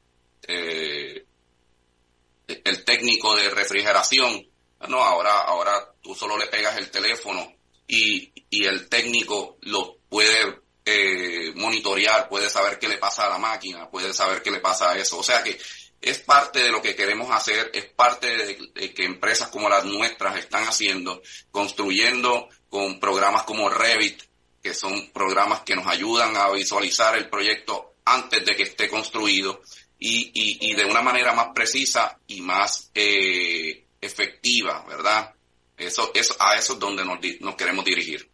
el 2.48 2.84
técnico 2.84 3.36
de 3.36 3.50
refrigeración. 3.50 4.48
No, 4.88 5.04
ahora, 5.04 5.42
ahora 5.42 5.94
tú 6.02 6.14
solo 6.14 6.38
le 6.38 6.48
pegas 6.48 6.78
el 6.78 6.92
teléfono 6.92 7.54
y, 7.88 8.32
y 8.50 8.66
el 8.66 8.88
técnico 8.90 9.58
lo 9.62 9.98
puede 10.10 10.66
eh, 10.86 11.52
monitorear, 11.56 12.30
puede 12.30 12.50
saber 12.50 12.78
qué 12.78 12.88
le 12.88 13.00
pasa 13.00 13.26
a 13.26 13.30
la 13.30 13.40
máquina, 13.40 13.90
puede 13.90 14.14
saber 14.14 14.44
qué 14.44 14.52
le 14.52 14.60
pasa 14.60 14.92
a 14.92 14.98
eso. 14.98 15.18
O 15.18 15.24
sea 15.24 15.42
que 15.44 15.58
es 16.00 16.20
parte 16.20 16.60
de 16.60 16.70
lo 16.70 16.82
que 16.82 16.96
queremos 16.96 17.32
hacer, 17.32 17.72
es 17.74 17.86
parte 17.86 18.28
de, 18.28 18.94
que 18.94 19.04
empresas 19.04 19.48
como 19.48 19.68
las 19.68 19.86
nuestras 19.86 20.38
están 20.38 20.64
haciendo, 20.66 21.24
construyendo 21.50 22.48
con 22.70 23.00
programas 23.00 23.44
como 23.44 23.70
Revit, 23.70 24.22
que 24.62 24.76
son 24.76 25.10
programas 25.12 25.62
que 25.62 25.76
nos 25.76 25.88
ayudan 25.88 26.38
a 26.38 26.52
visualizar 26.52 27.18
el 27.18 27.30
proyecto 27.30 27.96
antes 28.06 28.46
de 28.46 28.56
que 28.56 28.64
esté 28.64 28.88
construido 28.88 29.62
y, 30.00 30.32
y, 30.34 30.72
y 30.72 30.76
de 30.76 30.86
una 30.86 31.02
manera 31.02 31.34
más 31.34 31.48
precisa 31.54 32.18
y 32.28 32.42
más 32.42 32.92
eh, 32.94 33.86
efectiva, 34.02 34.86
¿verdad? 34.88 35.34
Eso, 35.78 36.12
eso, 36.14 36.36
a 36.40 36.56
eso 36.56 36.74
es 36.74 36.80
donde 36.80 37.04
nos, 37.04 37.20
nos 37.42 37.56
queremos 37.56 37.84
dirigir. 37.84 38.30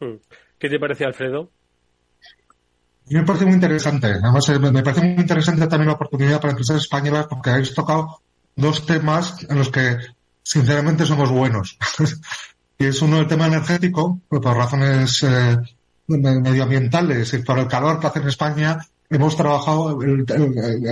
Hmm. 0.00 0.16
¿Qué 0.58 0.68
te 0.68 0.78
parece, 0.78 1.04
Alfredo? 1.04 1.50
me 3.08 3.22
parece 3.22 3.44
muy 3.44 3.54
interesante. 3.54 4.08
Además, 4.08 4.48
eh, 4.48 4.58
me 4.58 4.82
parece 4.82 5.02
muy 5.02 5.20
interesante 5.20 5.66
también 5.66 5.88
la 5.88 5.94
oportunidad 5.94 6.40
para 6.40 6.52
empresas 6.52 6.82
españolas 6.82 7.26
porque 7.28 7.50
habéis 7.50 7.74
tocado 7.74 8.20
dos 8.56 8.84
temas 8.84 9.46
en 9.48 9.58
los 9.58 9.70
que, 9.70 9.96
sinceramente, 10.42 11.06
somos 11.06 11.30
buenos. 11.30 11.78
y 12.78 12.86
es 12.86 13.00
uno 13.02 13.18
el 13.18 13.28
tema 13.28 13.46
energético, 13.46 14.20
por 14.28 14.42
razones 14.44 15.22
eh, 15.22 15.56
medioambientales 16.08 17.32
y 17.34 17.38
por 17.38 17.58
el 17.58 17.68
calor 17.68 18.00
que 18.00 18.06
hace 18.08 18.18
en 18.20 18.28
España 18.28 18.78
hemos 19.10 19.36
trabajado, 19.36 20.00
el, 20.02 20.24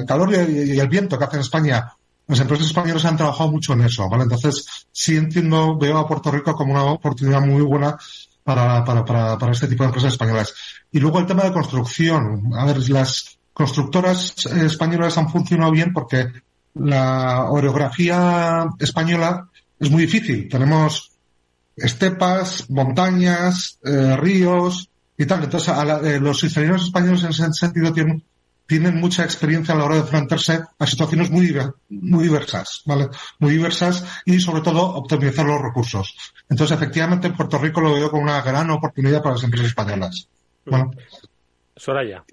calor 0.06 0.32
y, 0.32 0.78
el 0.78 0.88
viento 0.88 1.18
que 1.18 1.24
hace 1.24 1.36
en 1.36 1.42
España, 1.42 1.92
las 2.26 2.40
empresas 2.40 2.66
españolas 2.66 3.04
han 3.04 3.16
trabajado 3.16 3.50
mucho 3.50 3.74
en 3.74 3.82
eso, 3.82 4.08
¿vale? 4.08 4.24
Entonces, 4.24 4.66
sí 4.90 5.16
entiendo, 5.16 5.76
veo 5.76 5.98
a 5.98 6.08
Puerto 6.08 6.30
Rico 6.30 6.54
como 6.54 6.72
una 6.72 6.84
oportunidad 6.84 7.40
muy 7.40 7.62
buena 7.62 7.98
para, 8.42 8.84
para, 8.84 9.04
para, 9.04 9.38
para 9.38 9.52
este 9.52 9.68
tipo 9.68 9.82
de 9.82 9.88
empresas 9.88 10.12
españolas. 10.12 10.54
Y 10.90 11.00
luego 11.00 11.18
el 11.18 11.26
tema 11.26 11.44
de 11.44 11.52
construcción. 11.52 12.50
A 12.56 12.64
ver, 12.64 12.88
las 12.88 13.38
constructoras 13.52 14.34
españolas 14.46 15.18
han 15.18 15.30
funcionado 15.30 15.72
bien 15.72 15.92
porque 15.92 16.26
la 16.74 17.50
orografía 17.50 18.66
española 18.78 19.48
es 19.78 19.90
muy 19.90 20.02
difícil. 20.02 20.48
Tenemos 20.48 21.12
estepas, 21.76 22.68
montañas, 22.70 23.78
eh, 23.84 24.16
ríos, 24.16 24.90
y 25.16 25.26
tal. 25.26 25.44
Entonces, 25.44 25.74
eh, 26.04 26.20
los 26.20 26.42
ingenieros 26.44 26.84
españoles 26.84 27.22
en 27.24 27.30
ese 27.30 27.52
sentido 27.52 27.92
tienen, 27.92 28.22
tienen 28.66 28.98
mucha 29.00 29.24
experiencia 29.24 29.74
a 29.74 29.78
la 29.78 29.84
hora 29.84 29.94
de 29.96 30.00
enfrentarse 30.02 30.60
a 30.78 30.86
situaciones 30.86 31.30
muy, 31.30 31.54
muy 31.88 32.24
diversas, 32.24 32.82
¿vale? 32.86 33.08
Muy 33.38 33.52
diversas 33.52 34.22
y 34.24 34.40
sobre 34.40 34.62
todo 34.62 34.82
optimizar 34.82 35.44
los 35.44 35.60
recursos. 35.60 36.16
Entonces, 36.48 36.76
efectivamente, 36.76 37.26
en 37.28 37.36
Puerto 37.36 37.58
Rico 37.58 37.80
lo 37.80 37.94
veo 37.94 38.10
como 38.10 38.22
una 38.22 38.42
gran 38.42 38.70
oportunidad 38.70 39.22
para 39.22 39.34
las 39.34 39.44
empresas 39.44 39.68
españolas. 39.68 40.28
Bueno. 40.64 40.90
Soraya. 41.76 42.24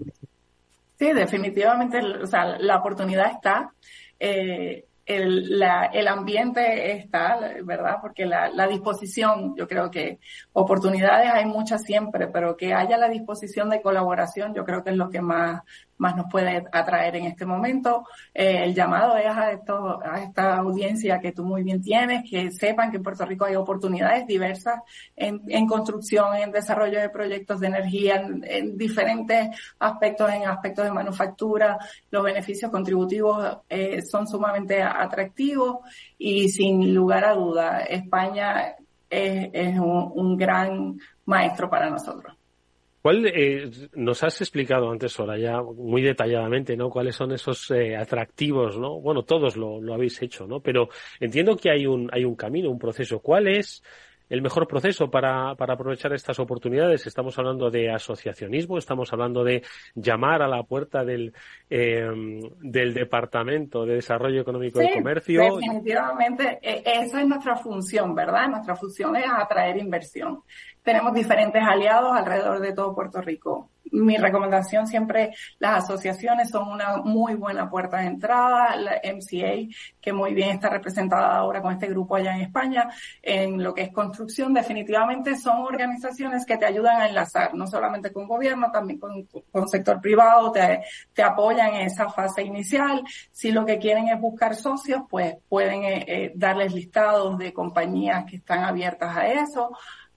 Sí, 0.98 1.13
definitivamente, 1.13 2.00
o 2.00 2.28
sea, 2.28 2.58
la 2.60 2.78
oportunidad 2.78 3.32
está. 3.32 3.72
Eh, 4.20 4.86
el, 5.15 5.60
la, 5.60 5.86
el 5.86 6.08
ambiente 6.08 6.91
está, 6.93 7.39
¿verdad? 7.63 7.97
Porque 8.02 8.26
la, 8.26 8.50
la, 8.50 8.67
disposición, 8.67 9.56
yo 9.56 9.67
creo 9.67 9.91
que 9.91 10.19
oportunidades 10.54 11.32
hay 11.32 11.45
muchas 11.45 11.84
siempre, 11.84 12.28
pero 12.28 12.58
que 12.58 12.74
haya 12.74 12.97
la 12.97 13.10
disposición 13.10 13.69
de 13.69 13.82
colaboración, 13.82 14.54
yo 14.54 14.65
creo 14.65 14.84
que 14.84 14.91
es 14.91 14.95
lo 14.95 15.10
que 15.10 15.21
más, 15.21 15.62
más 16.02 16.18
nos 16.18 16.26
puede 16.32 16.66
atraer 16.72 17.16
en 17.16 17.26
este 17.26 17.46
momento. 17.46 18.08
Eh, 18.34 18.64
el 18.64 18.74
llamado 18.74 19.16
es 19.18 19.28
a, 19.28 19.52
esto, 19.52 20.00
a 20.04 20.20
esta 20.20 20.58
audiencia 20.58 21.20
que 21.20 21.32
tú 21.32 21.46
muy 21.46 21.62
bien 21.62 21.80
tienes, 21.80 22.28
que 22.28 22.50
sepan 22.50 22.90
que 22.90 22.98
en 22.98 23.04
Puerto 23.04 23.24
Rico 23.24 23.46
hay 23.46 23.56
oportunidades 23.56 24.26
diversas 24.26 24.82
en, 25.16 25.68
construcción, 25.68 26.36
en 26.36 26.52
desarrollo 26.52 27.00
de 27.00 27.10
proyectos 27.10 27.60
de 27.60 27.68
energía, 27.68 28.16
en, 28.16 28.76
diferentes 28.76 29.50
aspectos, 29.78 30.32
en 30.34 30.48
aspectos 30.48 30.86
de 30.86 30.92
manufactura. 30.92 31.78
Los 32.10 32.24
beneficios 32.24 32.72
contributivos 32.72 33.60
eh, 33.70 34.02
son 34.02 34.28
sumamente 34.28 34.82
atractivos 34.82 35.82
y 36.18 36.50
sin 36.50 36.96
lugar 36.96 37.26
a 37.26 37.36
duda, 37.36 37.82
España 37.82 38.76
es, 39.08 39.50
es 39.54 39.80
un 39.80 40.36
gran 40.36 40.98
maestro 41.26 41.70
para 41.70 41.92
nosotros. 41.92 42.41
¿Cuál 43.02 43.26
eh, 43.26 43.72
nos 43.96 44.24
has 44.24 44.42
explicado 44.42 44.92
antes, 44.92 45.18
ya 45.40 45.62
muy 45.62 46.04
detalladamente, 46.04 46.78
¿no? 46.78 46.90
Cuáles 46.90 47.16
son 47.16 47.32
esos 47.32 47.72
eh, 47.72 47.96
atractivos, 47.96 48.78
¿no? 48.78 49.00
Bueno, 49.02 49.24
todos 49.24 49.58
lo, 49.58 49.82
lo, 49.82 49.96
habéis 49.96 50.22
hecho, 50.22 50.46
¿no? 50.46 50.60
Pero 50.60 50.90
entiendo 51.20 51.58
que 51.58 51.72
hay 51.72 51.88
un 51.88 52.10
hay 52.14 52.26
un 52.26 52.36
camino, 52.36 52.70
un 52.70 52.78
proceso. 52.78 53.20
¿Cuál 53.20 53.48
es 53.48 53.82
el 54.32 54.41
mejor 54.41 54.65
proceso 54.65 55.12
para, 55.12 55.56
para 55.56 55.74
aprovechar 55.74 56.13
estas 56.13 56.39
oportunidades? 56.39 57.06
Estamos 57.06 57.38
hablando 57.38 57.70
de 57.70 57.91
asociacionismo, 57.91 58.78
estamos 58.78 59.12
hablando 59.12 59.44
de 59.44 59.62
llamar 59.94 60.41
a 60.41 60.48
la 60.48 60.63
puerta 60.63 61.04
del 61.04 61.34
eh, 61.70 62.10
del 62.62 62.94
Departamento 62.94 63.86
de 63.86 63.96
Desarrollo 63.96 64.41
Económico 64.41 64.82
y 64.82 64.89
Comercio. 64.94 65.58
Definitivamente, 65.58 66.60
e, 66.62 66.82
esa 66.86 67.22
es 67.22 67.28
nuestra 67.28 67.58
función, 67.58 68.15
¿verdad? 68.15 68.48
Nuestra 68.48 68.76
función 68.76 69.17
es 69.17 69.26
atraer 69.30 69.78
inversión 69.78 70.44
tenemos 70.84 71.13
diferentes 71.13 71.62
aliados 71.62 72.15
alrededor 72.15 72.60
de 72.60 72.74
todo 72.74 72.96
Puerto 72.96 73.22
Rico. 73.22 73.70
Mi 73.92 74.18
recomendación 74.18 74.88
siempre, 74.88 75.34
las 75.60 75.84
asociaciones 75.84 76.50
son 76.50 76.70
una 76.70 76.98
muy 76.98 77.36
buena 77.36 77.70
puerta 77.70 77.98
de 77.98 78.08
entrada, 78.08 78.76
la 78.76 79.02
MCA, 79.04 79.74
que 80.00 80.14
muy 80.14 80.34
bien 80.34 80.52
está 80.52 80.70
representada 80.70 81.36
ahora 81.38 81.62
con 81.62 81.74
este 81.74 81.88
grupo 81.88 82.16
allá 82.16 82.36
en 82.36 82.42
España, 82.42 82.90
en 83.22 83.62
lo 83.62 83.74
que 83.74 83.84
es 83.84 83.92
construcción, 83.92 84.54
definitivamente 84.54 85.38
son 85.38 85.62
organizaciones 85.62 86.46
que 86.46 86.58
te 86.58 86.66
ayudan 86.66 87.02
a 87.02 87.08
enlazar, 87.08 87.54
no 87.54 87.68
solamente 87.68 88.12
con 88.12 88.28
gobierno, 88.28 88.72
también 88.72 89.00
con, 89.00 89.68
sector 89.68 90.02
privado, 90.02 90.52
te, 90.52 90.84
te 91.14 91.24
apoyan 91.24 91.76
en 91.76 91.82
esa 91.88 92.10
fase 92.10 92.42
inicial. 92.44 93.04
Si 93.32 93.52
lo 93.52 93.66
que 93.66 93.78
quieren 93.78 94.08
es 94.08 94.20
buscar 94.20 94.56
socios, 94.56 95.04
pues 95.10 95.36
pueden 95.48 95.84
eh, 95.84 96.06
eh, 96.08 96.32
darles 96.36 96.74
listados 96.74 97.38
de 97.38 97.54
compañías 97.54 98.26
que 98.26 98.38
están 98.38 98.64
abiertas 98.64 99.16
a 99.16 99.28
eso 99.28 99.72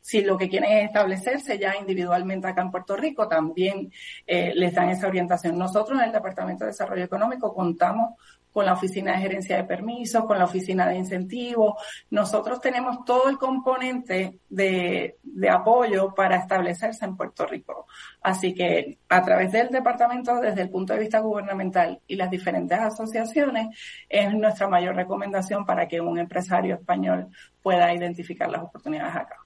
si 0.05 0.21
lo 0.21 0.37
que 0.37 0.51
quieren 0.51 0.71
es 0.71 0.85
establecerse 0.85 1.59
ya 1.59 1.77
individualmente 1.77 2.47
acá 2.47 2.61
en 2.61 2.71
Puerto 2.71 2.95
Rico, 2.95 3.27
también 3.27 3.91
eh, 4.27 4.53
les 4.55 4.75
dan 4.75 4.91
esa 4.91 5.07
orientación. 5.07 5.57
Nosotros 5.57 5.99
en 5.99 6.05
el 6.05 6.13
Departamento 6.13 6.65
de 6.65 6.73
Desarrollo 6.73 7.05
Económico 7.05 7.55
contamos 7.55 8.13
con 8.53 8.67
la 8.67 8.75
oficina 8.75 9.13
de 9.13 9.23
gerencia 9.23 9.57
de 9.57 9.65
permisos, 9.65 10.27
con 10.27 10.39
la 10.39 10.45
oficina 10.45 10.87
de 10.87 10.97
incentivos. 10.97 11.83
Nosotros 12.11 12.61
tenemos 12.61 13.03
todo 13.07 13.31
el 13.31 13.39
componente 13.39 14.41
de, 14.51 15.17
de, 15.23 15.49
apoyo 15.49 16.15
para 16.15 16.37
establecerse 16.37 17.07
en 17.07 17.17
Puerto 17.17 17.47
Rico. 17.47 17.87
Así 18.21 18.53
que 18.53 18.99
a 19.09 19.25
través 19.25 19.53
del 19.53 19.71
departamento, 19.71 20.39
desde 20.39 20.61
el 20.61 20.71
punto 20.71 20.93
de 20.93 21.01
vista 21.01 21.21
gubernamental 21.21 21.99
y 22.07 22.17
las 22.17 22.31
diferentes 22.31 22.79
asociaciones, 22.79 23.75
es 24.07 24.35
nuestra 24.35 24.69
mayor 24.69 24.97
recomendación 24.97 25.65
para 25.65 25.89
que 25.89 26.03
un 26.03 26.19
empresario 26.19 26.75
español 26.75 27.29
pueda 27.63 27.95
identificar 27.95 28.51
las 28.51 28.65
oportunidades 28.65 29.17
acá. 29.17 29.44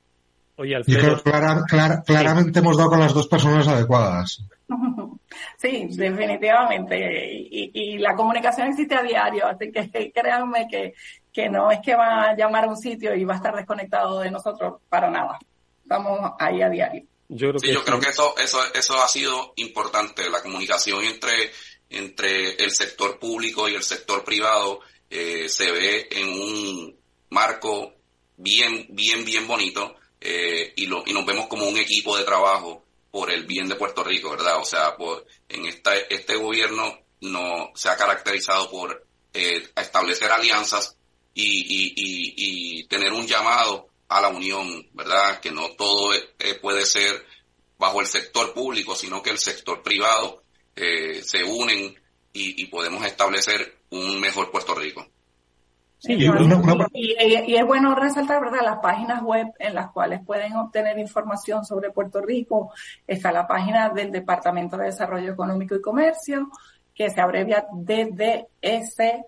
Oye, 0.58 0.74
Alfredo. 0.74 1.22
claramente 1.22 2.58
hemos 2.58 2.76
dado 2.76 2.90
con 2.90 2.98
las 2.98 3.14
dos 3.14 3.28
personas 3.28 3.66
adecuadas. 3.66 4.42
Sí, 5.56 5.88
definitivamente. 5.90 6.96
Y, 7.50 7.98
la 7.98 8.14
comunicación 8.14 8.68
existe 8.68 8.94
a 8.94 9.02
diario, 9.02 9.46
así 9.46 9.70
que 9.70 10.12
créanme 10.14 10.66
que, 10.68 10.94
que 11.32 11.48
no 11.48 11.70
es 11.70 11.80
que 11.84 11.94
va 11.94 12.30
a 12.30 12.36
llamar 12.36 12.64
a 12.64 12.68
un 12.68 12.76
sitio 12.76 13.14
y 13.14 13.24
va 13.24 13.34
a 13.34 13.36
estar 13.36 13.54
desconectado 13.54 14.20
de 14.20 14.30
nosotros 14.30 14.80
para 14.88 15.10
nada. 15.10 15.38
Estamos 15.82 16.32
ahí 16.38 16.62
a 16.62 16.70
diario. 16.70 17.04
Yo 17.28 17.50
creo 17.50 17.60
que, 17.60 17.72
yo 17.72 17.84
creo 17.84 18.00
que 18.00 18.08
eso, 18.08 18.34
eso, 18.38 18.58
eso 18.74 19.02
ha 19.02 19.08
sido 19.08 19.52
importante, 19.56 20.30
la 20.30 20.42
comunicación 20.42 21.04
entre, 21.04 21.50
entre 21.90 22.54
el 22.54 22.70
sector 22.70 23.18
público 23.18 23.68
y 23.68 23.74
el 23.74 23.82
sector 23.82 24.24
privado 24.24 24.80
eh, 25.10 25.48
se 25.48 25.70
ve 25.70 26.08
en 26.10 26.28
un 26.28 26.96
marco 27.30 27.92
bien, 28.36 28.86
bien, 28.90 29.24
bien 29.24 29.46
bonito 29.46 29.96
eh, 30.20 30.72
y, 30.76 30.86
lo, 30.86 31.04
y 31.06 31.12
nos 31.12 31.24
vemos 31.24 31.46
como 31.46 31.68
un 31.68 31.78
equipo 31.78 32.16
de 32.16 32.24
trabajo 32.24 32.84
por 33.10 33.30
el 33.30 33.44
bien 33.44 33.68
de 33.68 33.76
Puerto 33.76 34.04
Rico, 34.04 34.30
¿verdad? 34.30 34.58
O 34.60 34.64
sea, 34.64 34.96
en 35.48 35.66
esta, 35.66 35.96
este 35.96 36.36
gobierno 36.36 36.98
no 37.20 37.70
se 37.74 37.88
ha 37.88 37.96
caracterizado 37.96 38.70
por 38.70 39.06
eh, 39.32 39.68
establecer 39.76 40.30
alianzas 40.30 40.96
y, 41.34 41.44
y, 41.44 41.94
y, 41.96 42.80
y, 42.80 42.84
tener 42.84 43.12
un 43.12 43.26
llamado 43.26 43.88
a 44.08 44.20
la 44.20 44.28
unión, 44.28 44.88
¿verdad? 44.92 45.40
Que 45.40 45.50
no 45.50 45.70
todo 45.70 46.14
eh, 46.14 46.54
puede 46.60 46.84
ser 46.84 47.24
bajo 47.78 48.00
el 48.00 48.06
sector 48.06 48.52
público, 48.52 48.94
sino 48.94 49.22
que 49.22 49.30
el 49.30 49.38
sector 49.38 49.82
privado 49.82 50.42
eh, 50.74 51.22
se 51.22 51.44
unen 51.44 52.00
y 52.40 52.66
podemos 52.66 53.04
establecer 53.04 53.80
un 53.90 54.20
mejor 54.20 54.52
Puerto 54.52 54.72
Rico. 54.72 55.04
Sí, 55.98 56.14
y, 56.14 57.56
es 57.56 57.66
bueno 57.66 57.94
resaltar, 57.96 58.40
¿verdad? 58.40 58.60
Las 58.62 58.78
páginas 58.78 59.20
web 59.20 59.48
en 59.58 59.74
las 59.74 59.90
cuales 59.90 60.24
pueden 60.24 60.54
obtener 60.54 60.96
información 60.96 61.64
sobre 61.64 61.90
Puerto 61.90 62.20
Rico. 62.20 62.72
Está 63.04 63.32
la 63.32 63.48
página 63.48 63.88
del 63.88 64.12
Departamento 64.12 64.76
de 64.76 64.86
Desarrollo 64.86 65.32
Económico 65.32 65.74
y 65.74 65.80
Comercio, 65.80 66.50
que 66.94 67.10
se 67.10 67.20
abrevia 67.20 67.66
dds.pr.gov. 67.72 69.24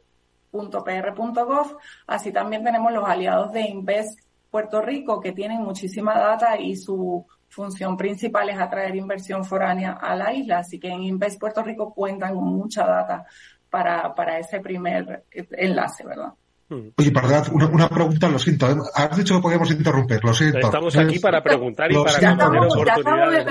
Así 2.07 2.31
también 2.31 2.63
tenemos 2.63 2.93
los 2.93 3.09
aliados 3.09 3.53
de 3.53 3.63
Invest 3.63 4.21
Puerto 4.49 4.81
Rico, 4.81 5.21
que 5.21 5.33
tienen 5.33 5.63
muchísima 5.63 6.17
data 6.17 6.57
y 6.57 6.77
su 6.77 7.27
función 7.49 7.97
principal 7.97 8.49
es 8.49 8.61
atraer 8.61 8.95
inversión 8.95 9.45
foránea 9.45 9.95
a 9.95 10.15
la 10.15 10.33
isla. 10.33 10.59
Así 10.59 10.79
que 10.79 10.89
en 10.89 11.03
Invest 11.03 11.41
Puerto 11.41 11.65
Rico 11.65 11.93
cuentan 11.93 12.37
con 12.37 12.45
mucha 12.45 12.87
data 12.87 13.27
para, 13.69 14.15
para 14.15 14.39
ese 14.39 14.61
primer 14.61 15.25
enlace, 15.33 16.07
¿verdad? 16.07 16.33
Oye, 16.97 17.11
perdón, 17.11 17.43
una, 17.53 17.67
una, 17.67 17.89
pregunta, 17.89 18.29
lo 18.29 18.39
siento. 18.39 18.71
¿eh? 18.71 18.77
Has 18.95 19.17
dicho 19.17 19.35
que 19.35 19.43
podíamos 19.43 19.71
interrumpir, 19.71 20.21
lo 20.23 20.33
siento. 20.33 20.59
Estamos 20.59 20.97
aquí 20.97 21.19
para 21.19 21.43
preguntar 21.43 21.91
y 21.91 21.97
para 21.97 22.19
tener 22.19 22.45
oportunidades. 22.45 23.47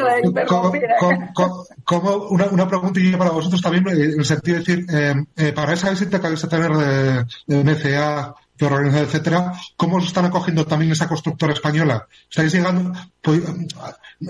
Como, 1.83 2.15
una, 2.29 2.45
una 2.45 2.67
preguntilla 2.67 3.17
para 3.17 3.31
vosotros 3.31 3.61
también, 3.61 3.87
eh, 3.89 4.13
en 4.13 4.19
el 4.19 4.25
sentido 4.25 4.59
de 4.59 4.63
decir, 4.63 4.85
eh, 4.89 5.15
eh, 5.35 5.51
para 5.51 5.73
esa 5.73 5.89
visita 5.89 6.21
que 6.21 6.27
vais 6.29 6.43
a 6.43 6.49
tener 6.49 6.71
de, 6.71 7.25
de 7.47 7.63
MCA, 7.63 8.35
de 8.59 8.65
organización, 8.65 9.05
etcétera, 9.05 9.53
¿cómo 9.77 9.97
os 9.97 10.05
están 10.05 10.25
acogiendo 10.25 10.65
también 10.65 10.91
esa 10.91 11.07
constructora 11.07 11.53
española? 11.53 12.07
¿Estáis 12.29 12.53
llegando, 12.53 12.91
pues, 13.21 13.41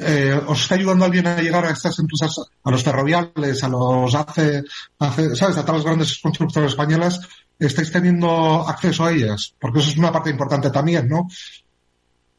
eh, 0.02 0.40
os 0.46 0.62
está 0.62 0.76
ayudando 0.76 1.06
alguien 1.06 1.26
a 1.28 1.42
llegar 1.42 1.66
a 1.66 1.72
estas 1.72 1.98
empresas, 1.98 2.36
a 2.64 2.72
los 2.72 2.84
ferroviales, 2.84 3.64
a 3.64 3.68
los 3.70 4.14
ACE, 4.14 4.64
ACE 5.00 5.36
¿sabes? 5.36 5.58
A 5.58 5.66
todas 5.66 5.78
las 5.78 5.86
grandes 5.86 6.20
constructoras 6.20 6.72
españolas, 6.72 7.22
estáis 7.68 7.92
teniendo 7.92 8.68
acceso 8.68 9.06
a 9.06 9.12
ellas? 9.12 9.54
Porque 9.60 9.80
eso 9.80 9.90
es 9.90 9.98
una 9.98 10.12
parte 10.12 10.30
importante 10.30 10.70
también, 10.70 11.08
¿no? 11.08 11.28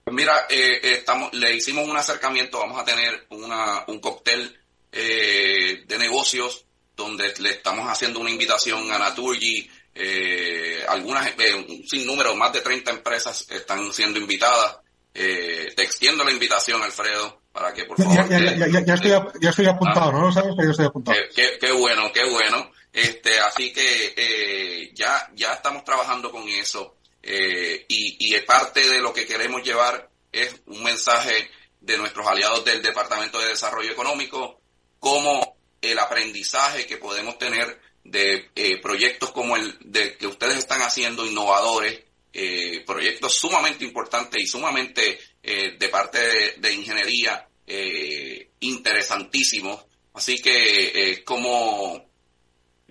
Pues 0.05 0.15
mira, 0.17 0.47
eh, 0.49 0.81
eh, 0.83 0.93
estamos, 0.99 1.33
le 1.35 1.55
hicimos 1.55 1.87
un 1.87 1.97
acercamiento, 1.97 2.59
vamos 2.59 2.81
a 2.81 2.85
tener 2.85 3.27
una, 3.31 3.85
un 3.87 4.01
cóctel 4.01 4.57
eh, 4.93 5.85
de 5.87 5.99
negocios 5.99 6.65
donde 6.97 7.33
le 7.39 7.51
estamos 7.51 7.89
haciendo 7.89 8.21
una 8.21 8.31
invitación 8.31 8.91
a 8.93 8.99
Naturgy, 8.99 9.69
eh, 9.95 10.85
algunas, 10.89 11.27
eh, 11.29 11.55
un 11.55 11.85
sinnúmero, 11.87 12.35
más 12.37 12.53
de 12.53 12.61
30 12.61 12.91
empresas 12.91 13.47
están 13.51 13.93
siendo 13.93 14.19
invitadas. 14.19 14.79
Eh, 15.13 15.73
te 15.75 15.83
extiendo 15.83 16.23
la 16.25 16.31
invitación, 16.31 16.83
Alfredo, 16.83 17.43
para 17.53 17.73
que 17.73 17.85
por 17.85 17.97
favor... 17.97 18.29
Ya, 18.29 18.39
ya, 18.39 18.67
ya, 18.67 18.81
ya 19.41 19.51
estoy, 19.51 19.67
apuntado, 19.67 20.13
¿no? 20.13 20.21
¿No 20.23 20.33
sabes 20.33 20.55
que 20.57 20.65
yo 20.65 20.71
estoy 20.71 20.87
apuntado? 20.87 21.19
Qué, 21.35 21.59
qué, 21.61 21.73
bueno, 21.73 22.13
qué 22.13 22.25
bueno. 22.31 22.71
Este, 22.93 23.39
así 23.41 23.73
que 23.73 24.15
eh, 24.17 24.91
ya, 24.95 25.31
ya 25.35 25.55
estamos 25.55 25.85
trabajando 25.85 26.31
con 26.31 26.49
eso 26.49 26.97
eh, 27.23 27.85
y, 27.89 28.35
y 28.35 28.41
parte 28.41 28.87
de 28.89 29.01
lo 29.01 29.13
que 29.13 29.27
queremos 29.27 29.63
llevar 29.63 30.11
es 30.33 30.55
un 30.67 30.83
mensaje 30.83 31.51
de 31.81 31.99
nuestros 31.99 32.27
aliados 32.27 32.65
del 32.65 32.83
Departamento 32.83 33.39
de 33.39 33.49
Desarrollo 33.49 33.91
Económico, 33.91 34.61
como 34.99 35.57
el 35.81 35.99
aprendizaje 35.99 36.87
que 36.87 36.99
podemos 36.99 37.39
tener 37.39 37.81
de 38.05 38.51
eh, 38.55 38.81
proyectos 38.81 39.31
como 39.33 39.57
el 39.57 39.77
de 39.81 40.17
que 40.17 40.27
ustedes 40.27 40.59
están 40.59 40.83
haciendo, 40.83 41.27
innovadores, 41.27 42.01
eh, 42.33 42.83
proyectos 42.87 43.35
sumamente 43.35 43.85
importantes 43.85 44.41
y 44.41 44.47
sumamente 44.47 45.19
eh, 45.43 45.77
de 45.79 45.89
parte 45.89 46.19
de, 46.19 46.55
de 46.59 46.73
ingeniería 46.73 47.47
interesantísimos. 48.59 49.85
Así 50.13 50.43
que 50.43 51.23
como 51.25 52.10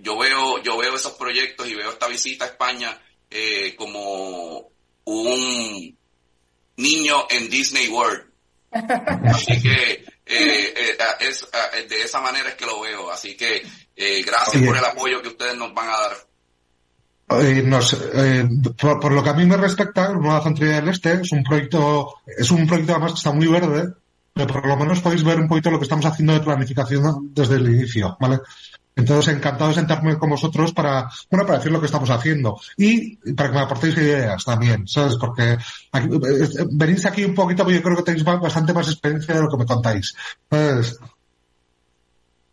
yo 0.02 0.18
veo, 0.18 0.62
yo 0.64 0.78
veo 0.78 0.96
esos 0.96 1.14
proyectos 1.14 1.68
y 1.68 1.76
veo 1.76 1.92
esta 1.92 2.08
visita 2.08 2.46
a 2.46 2.50
España 2.50 3.00
eh, 3.30 3.76
como 3.78 4.70
un 5.06 5.98
niño 6.78 7.28
en 7.30 7.50
Disney 7.50 7.88
World. 7.88 8.26
Así 8.72 9.62
que 9.62 10.06
eh, 10.26 10.74
eh, 10.76 10.98
es, 11.22 11.48
de 11.90 12.04
esa 12.04 12.22
manera 12.22 12.50
es 12.50 12.56
que 12.56 12.66
lo 12.66 12.82
veo. 12.82 13.12
Así 13.12 13.36
que 13.36 13.64
eh, 13.96 14.24
gracias 14.24 14.64
por 14.64 14.78
el 14.78 14.86
apoyo 14.86 15.22
que 15.22 15.30
ustedes 15.30 15.58
nos 15.58 15.74
van 15.74 15.90
a 15.90 15.92
dar. 15.92 16.30
Eh, 17.42 17.62
nos, 17.64 17.94
eh, 17.94 18.48
por, 18.80 19.00
por, 19.00 19.12
lo 19.12 19.22
que 19.22 19.30
a 19.30 19.34
mí 19.34 19.46
me 19.46 19.58
respecta, 19.58 20.14
Nueva 20.14 20.42
Central 20.42 20.70
del 20.70 20.90
Este 20.90 21.14
es 21.14 21.32
un 21.32 21.44
proyecto, 21.44 22.16
es 22.26 22.50
un 22.50 22.66
proyecto 22.66 22.94
además 22.94 23.12
que 23.12 23.18
está 23.18 23.32
muy 23.32 23.48
verde, 23.48 23.94
pero 24.34 24.48
por 24.48 24.68
lo 24.68 24.78
menos 24.78 25.00
podéis 25.02 25.24
ver 25.24 25.40
un 25.40 25.48
poquito 25.48 25.70
lo 25.70 25.78
que 25.78 25.84
estamos 25.84 26.06
haciendo 26.06 26.34
de 26.34 26.40
planificación 26.40 27.32
desde 27.34 27.56
el 27.56 27.70
inicio, 27.70 28.18
¿vale? 28.20 28.40
Entonces, 29.00 29.34
encantado 29.34 29.70
de 29.70 29.76
sentarme 29.76 30.18
con 30.18 30.30
vosotros 30.30 30.74
para, 30.74 31.10
bueno, 31.32 31.46
para 31.46 31.58
decir 31.58 31.72
lo 31.72 31.80
que 31.80 31.86
estamos 31.86 32.10
haciendo 32.10 32.60
y 32.78 33.16
para 33.34 33.50
que 33.50 33.56
me 33.56 33.62
aportéis 33.62 33.98
ideas 33.98 34.44
también, 34.44 34.88
¿sabes? 34.88 35.16
Porque 35.16 35.58
aquí, 35.92 36.08
venís 36.72 37.06
aquí 37.06 37.24
un 37.24 37.34
poquito, 37.34 37.64
porque 37.64 37.78
yo 37.78 37.84
creo 37.84 37.98
que 37.98 38.04
tenéis 38.04 38.24
bastante 38.24 38.74
más 38.74 38.88
experiencia 38.90 39.36
de 39.36 39.42
lo 39.42 39.50
que 39.50 39.58
me 39.58 39.66
contáis. 39.66 40.16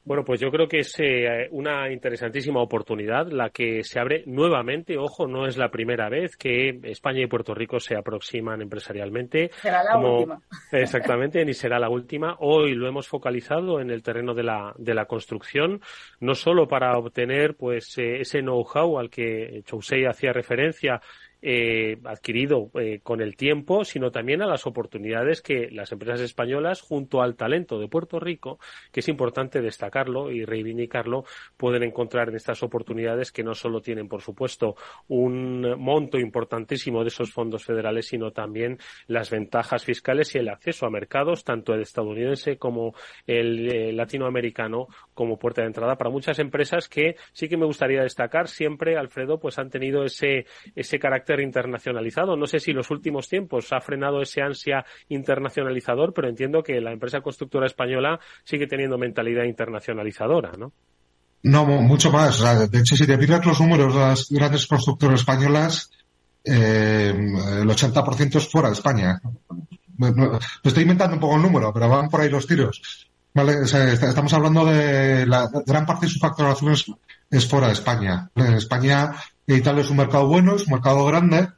Bueno, 0.07 0.25
pues 0.25 0.39
yo 0.41 0.53
creo 0.53 0.69
que 0.69 0.79
es 0.79 0.95
eh, 1.01 1.49
una 1.51 1.91
interesantísima 1.91 2.63
oportunidad 2.63 3.27
la 3.27 3.51
que 3.51 3.83
se 3.83 3.99
abre 3.99 4.23
nuevamente. 4.27 4.97
Ojo, 4.97 5.27
no 5.27 5.49
es 5.49 5.57
la 5.57 5.69
primera 5.69 6.09
vez 6.09 6.37
que 6.37 6.79
España 6.85 7.23
y 7.23 7.27
Puerto 7.27 7.55
Rico 7.55 7.81
se 7.81 7.97
aproximan 7.97 8.63
empresarialmente. 8.63 9.51
Será 9.55 9.83
la 9.83 9.95
como, 9.95 10.19
última. 10.19 10.41
Exactamente, 10.71 11.45
ni 11.45 11.55
será 11.55 11.81
la 11.81 11.91
última. 11.91 12.37
Hoy 12.39 12.77
lo 12.77 12.87
hemos 12.87 13.09
focalizado 13.09 13.81
en 13.81 13.91
el 13.91 14.05
terreno 14.05 14.33
de 14.33 14.45
la, 14.45 14.73
de 14.79 14.95
la 14.95 15.07
construcción, 15.07 15.81
no 16.21 16.37
solo 16.37 16.69
para 16.69 16.97
obtener 16.97 17.57
pues 17.57 17.99
eh, 17.99 18.21
ese 18.21 18.43
know-how 18.43 19.01
al 19.01 19.11
que 19.11 19.63
Chousei 19.65 20.05
hacía 20.05 20.33
referencia 20.33 21.01
eh, 21.49 21.99
adquirido 22.05 22.73
eh, 22.75 22.99
con 23.05 23.21
el 23.21 23.37
tiempo, 23.37 23.85
sino 23.85 24.11
también 24.11 24.43
a 24.43 24.49
las 24.49 24.67
oportunidades 24.67 25.41
que 25.41 25.71
las 25.71 25.93
empresas 25.93 26.21
españolas, 26.21 26.81
junto 26.81 27.23
al 27.23 27.37
talento 27.37 27.79
de 27.79 27.87
Puerto 27.87 28.19
Rico, 28.19 28.59
que 28.91 28.99
es 28.99 29.07
importante 29.07 29.61
destacarlo 29.61 30.33
y 30.33 30.45
reivindicarlo, 30.45 31.23
pueden 31.57 31.85
encontrar 31.85 32.31
en 32.31 32.35
estas 32.35 32.65
oportunidades 32.65 33.31
que 33.31 33.45
no 33.45 33.55
solo 33.55 33.81
tienen, 33.81 34.09
por 34.09 34.23
supuesto, 34.23 34.75
un 35.07 35.79
monto 35.79 36.19
importantísimo 36.19 37.03
de 37.03 37.09
esos 37.11 37.33
fondos 37.33 37.65
federales, 37.65 38.09
sino 38.09 38.33
también 38.33 38.79
las 39.07 39.31
ventajas 39.31 39.85
fiscales 39.85 40.35
y 40.35 40.39
el 40.39 40.49
acceso 40.49 40.85
a 40.85 40.91
mercados, 40.91 41.45
tanto 41.45 41.75
el 41.75 41.83
estadounidense 41.83 42.59
como 42.59 42.93
el 43.25 43.69
eh, 43.69 43.93
latinoamericano, 43.93 44.89
como 45.17 45.39
puerta 45.39 45.63
de 45.63 45.69
entrada 45.69 45.97
para 45.97 46.11
muchas 46.11 46.39
empresas 46.39 46.89
que 46.89 47.17
sí 47.33 47.49
que 47.49 47.57
me 47.57 47.65
gustaría 47.65 48.03
destacar 48.03 48.49
siempre, 48.49 48.97
Alfredo, 48.97 49.41
pues 49.41 49.59
han 49.59 49.71
tenido 49.71 50.05
ese, 50.05 50.47
ese 50.75 50.99
carácter 50.99 51.41
internacionalizado. 51.41 52.37
No 52.37 52.47
sé 52.47 52.61
si 52.61 52.73
los 52.73 52.91
últimos 52.91 53.29
tiempos 53.29 53.73
ha 53.73 53.81
frenado 53.81 54.21
ese 54.21 54.43
ansia 54.43 54.85
internacionalizador, 55.09 56.13
pero 56.13 56.29
entiendo 56.29 56.63
que 56.63 56.81
la 56.81 56.93
empresa 56.93 57.23
constructora 57.23 57.67
española 57.67 58.21
sigue 58.45 58.67
teniendo 58.67 58.99
mentalidad 58.99 59.45
internacionalizadora, 59.45 60.53
¿no? 60.59 60.73
No, 61.43 61.65
mucho 61.65 62.11
más. 62.11 62.71
de 62.71 62.79
hecho, 62.79 62.97
si 62.97 63.07
te 63.07 63.17
miras 63.17 63.47
los 63.47 63.61
números 63.61 63.95
de 63.95 64.01
las 64.01 64.29
grandes 64.29 64.67
constructoras 64.67 65.21
españolas, 65.21 65.91
eh, 66.45 67.15
el 67.15 67.69
80% 67.69 68.37
es 68.37 68.49
fuera 68.51 68.69
de 68.69 68.75
España. 68.75 69.21
Me, 69.97 70.13
estoy 70.63 70.83
inventando 70.83 71.15
un 71.15 71.21
poco 71.21 71.37
el 71.37 71.43
número, 71.43 71.73
pero 71.73 71.89
van 71.89 72.09
por 72.09 72.21
ahí 72.21 72.29
los 72.29 72.47
tiros. 72.47 73.09
Vale, 73.37 73.65
estamos 73.65 74.33
hablando 74.33 74.65
de 74.65 75.27
la 75.27 75.51
gran 75.67 75.85
parte 75.85 76.07
de 76.07 76.13
su 76.13 76.19
facturación 76.19 76.75
es, 77.31 77.47
fuera 77.47 77.67
de 77.67 77.75
España. 77.75 78.31
En 78.35 78.55
España 78.55 79.13
Italia 79.47 79.83
es 79.83 79.91
un 79.91 79.99
mercado 79.99 80.27
bueno, 80.27 80.57
es 80.57 80.67
un 80.67 80.73
mercado 80.73 81.05
grande, 81.05 81.51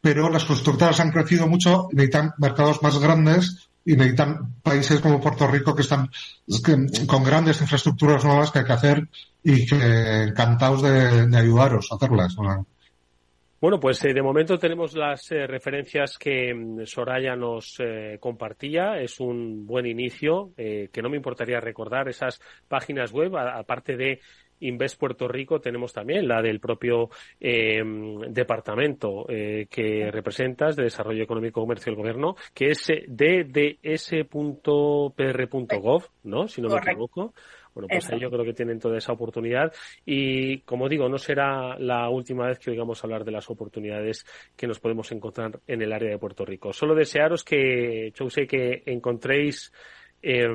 pero 0.00 0.30
las 0.30 0.44
constructoras 0.44 1.00
han 1.00 1.10
crecido 1.10 1.48
mucho, 1.48 1.88
necesitan 1.90 2.32
mercados 2.38 2.80
más 2.80 3.00
grandes 3.00 3.68
y 3.84 3.96
necesitan 3.96 4.52
países 4.62 5.00
como 5.00 5.20
Puerto 5.20 5.48
Rico 5.48 5.74
que 5.74 5.82
están 5.82 6.12
con 7.08 7.24
grandes 7.24 7.60
infraestructuras 7.60 8.24
nuevas 8.24 8.52
que 8.52 8.60
hay 8.60 8.64
que 8.64 8.72
hacer 8.72 9.08
y 9.42 9.66
que 9.66 10.22
encantados 10.28 10.82
de, 10.82 11.36
ayudaros 11.36 11.88
a 11.90 11.96
hacerlas. 11.96 12.36
Bueno, 13.58 13.80
pues 13.80 14.04
eh, 14.04 14.12
de 14.12 14.20
momento 14.20 14.58
tenemos 14.58 14.94
las 14.94 15.32
eh, 15.32 15.46
referencias 15.46 16.18
que 16.18 16.52
mm, 16.52 16.84
Soraya 16.84 17.34
nos 17.36 17.80
eh, 17.80 18.18
compartía. 18.20 19.00
Es 19.00 19.18
un 19.18 19.66
buen 19.66 19.86
inicio, 19.86 20.50
que 20.56 21.02
no 21.02 21.08
me 21.08 21.16
importaría 21.16 21.58
recordar 21.58 22.06
esas 22.08 22.38
páginas 22.68 23.12
web, 23.12 23.34
aparte 23.36 23.96
de 23.96 24.20
Invest 24.60 24.98
Puerto 24.98 25.26
Rico 25.28 25.60
tenemos 25.60 25.92
también 25.92 26.26
la 26.28 26.40
del 26.40 26.60
propio 26.60 27.10
departamento 27.38 29.26
que 29.26 30.10
representas 30.10 30.76
de 30.76 30.84
Desarrollo 30.84 31.22
Económico, 31.22 31.60
Comercio 31.60 31.90
del 31.92 32.00
Gobierno, 32.00 32.36
que 32.54 32.70
es 32.70 32.86
dds.pr.gov, 33.06 33.92
¿no? 36.24 36.48
Si 36.48 36.62
no 36.62 36.68
me 36.70 36.78
equivoco. 36.78 37.34
Bueno, 37.76 37.88
pues 37.88 38.08
ahí 38.08 38.18
yo 38.18 38.30
creo 38.30 38.42
que 38.42 38.54
tienen 38.54 38.78
toda 38.78 38.96
esa 38.96 39.12
oportunidad 39.12 39.70
y, 40.06 40.60
como 40.60 40.88
digo, 40.88 41.10
no 41.10 41.18
será 41.18 41.78
la 41.78 42.08
última 42.08 42.46
vez 42.46 42.58
que 42.58 42.70
oigamos 42.70 43.04
hablar 43.04 43.22
de 43.22 43.32
las 43.32 43.50
oportunidades 43.50 44.24
que 44.56 44.66
nos 44.66 44.80
podemos 44.80 45.12
encontrar 45.12 45.60
en 45.66 45.82
el 45.82 45.92
área 45.92 46.08
de 46.08 46.16
Puerto 46.16 46.46
Rico. 46.46 46.72
Solo 46.72 46.94
desearos 46.94 47.44
que, 47.44 48.10
yo 48.14 48.30
sé 48.30 48.46
que 48.46 48.82
encontréis 48.86 49.70
eh, 50.22 50.48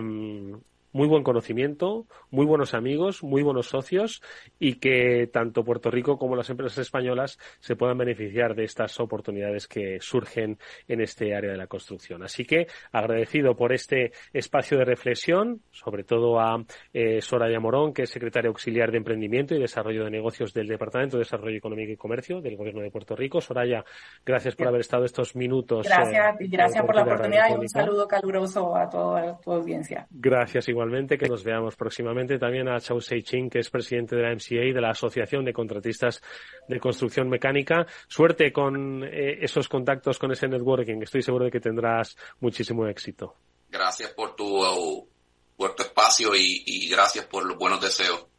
muy 0.93 1.07
buen 1.07 1.23
conocimiento, 1.23 2.05
muy 2.29 2.45
buenos 2.45 2.73
amigos, 2.73 3.23
muy 3.23 3.43
buenos 3.43 3.67
socios 3.67 4.21
y 4.59 4.75
que 4.75 5.29
tanto 5.31 5.63
Puerto 5.63 5.89
Rico 5.91 6.17
como 6.17 6.35
las 6.35 6.49
empresas 6.49 6.79
españolas 6.79 7.37
se 7.59 7.75
puedan 7.75 7.97
beneficiar 7.97 8.55
de 8.55 8.63
estas 8.63 8.99
oportunidades 8.99 9.67
que 9.67 9.99
surgen 10.01 10.57
en 10.87 11.01
este 11.01 11.35
área 11.35 11.51
de 11.51 11.57
la 11.57 11.67
construcción. 11.67 12.23
Así 12.23 12.45
que 12.45 12.67
agradecido 12.91 13.55
por 13.55 13.73
este 13.73 14.11
espacio 14.33 14.77
de 14.77 14.85
reflexión, 14.85 15.61
sobre 15.71 16.03
todo 16.03 16.39
a 16.39 16.63
eh, 16.93 17.21
Soraya 17.21 17.59
Morón, 17.59 17.93
que 17.93 18.03
es 18.03 18.09
secretaria 18.09 18.49
auxiliar 18.49 18.91
de 18.91 18.97
Emprendimiento 18.97 19.55
y 19.55 19.59
Desarrollo 19.59 20.03
de 20.03 20.11
Negocios 20.11 20.53
del 20.53 20.67
Departamento 20.67 21.17
de 21.17 21.21
Desarrollo 21.21 21.57
Económico 21.57 21.91
y 21.91 21.97
Comercio 21.97 22.41
del 22.41 22.57
Gobierno 22.57 22.81
de 22.81 22.91
Puerto 22.91 23.15
Rico. 23.15 23.41
Soraya, 23.41 23.83
gracias 24.25 24.55
por 24.55 24.67
haber 24.67 24.81
estado 24.81 25.05
estos 25.05 25.35
minutos. 25.35 25.87
Gracias, 25.87 26.41
eh, 26.41 26.47
gracias 26.49 26.85
por 26.85 26.95
la 26.95 27.03
oportunidad 27.03 27.49
y 27.49 27.53
un 27.53 27.69
saludo 27.69 28.07
caluroso 28.07 28.75
a 28.75 28.89
toda 28.89 29.39
tu 29.39 29.51
audiencia. 29.51 30.07
Gracias 30.09 30.67
igualmente, 30.81 31.17
que 31.17 31.27
nos 31.27 31.43
veamos 31.43 31.75
próximamente. 31.75 32.39
También 32.39 32.67
a 32.67 32.79
Chau 32.79 32.99
Sei-Ching, 32.99 33.49
que 33.49 33.59
es 33.59 33.69
presidente 33.69 34.15
de 34.15 34.23
la 34.23 34.33
MCA, 34.33 34.73
de 34.73 34.81
la 34.81 34.89
Asociación 34.89 35.45
de 35.45 35.53
Contratistas 35.53 36.21
de 36.67 36.79
Construcción 36.79 37.29
Mecánica. 37.29 37.85
Suerte 38.07 38.51
con 38.51 39.03
eh, 39.03 39.37
esos 39.41 39.69
contactos, 39.69 40.17
con 40.17 40.31
ese 40.31 40.47
networking. 40.47 41.01
Estoy 41.03 41.21
seguro 41.21 41.45
de 41.45 41.51
que 41.51 41.59
tendrás 41.59 42.17
muchísimo 42.39 42.87
éxito. 42.87 43.35
Gracias 43.69 44.09
por 44.11 44.35
tu, 44.35 45.07
por 45.55 45.75
tu 45.75 45.83
espacio 45.83 46.35
y, 46.35 46.63
y 46.65 46.89
gracias 46.89 47.25
por 47.25 47.45
los 47.45 47.57
buenos 47.57 47.79
deseos. 47.79 48.30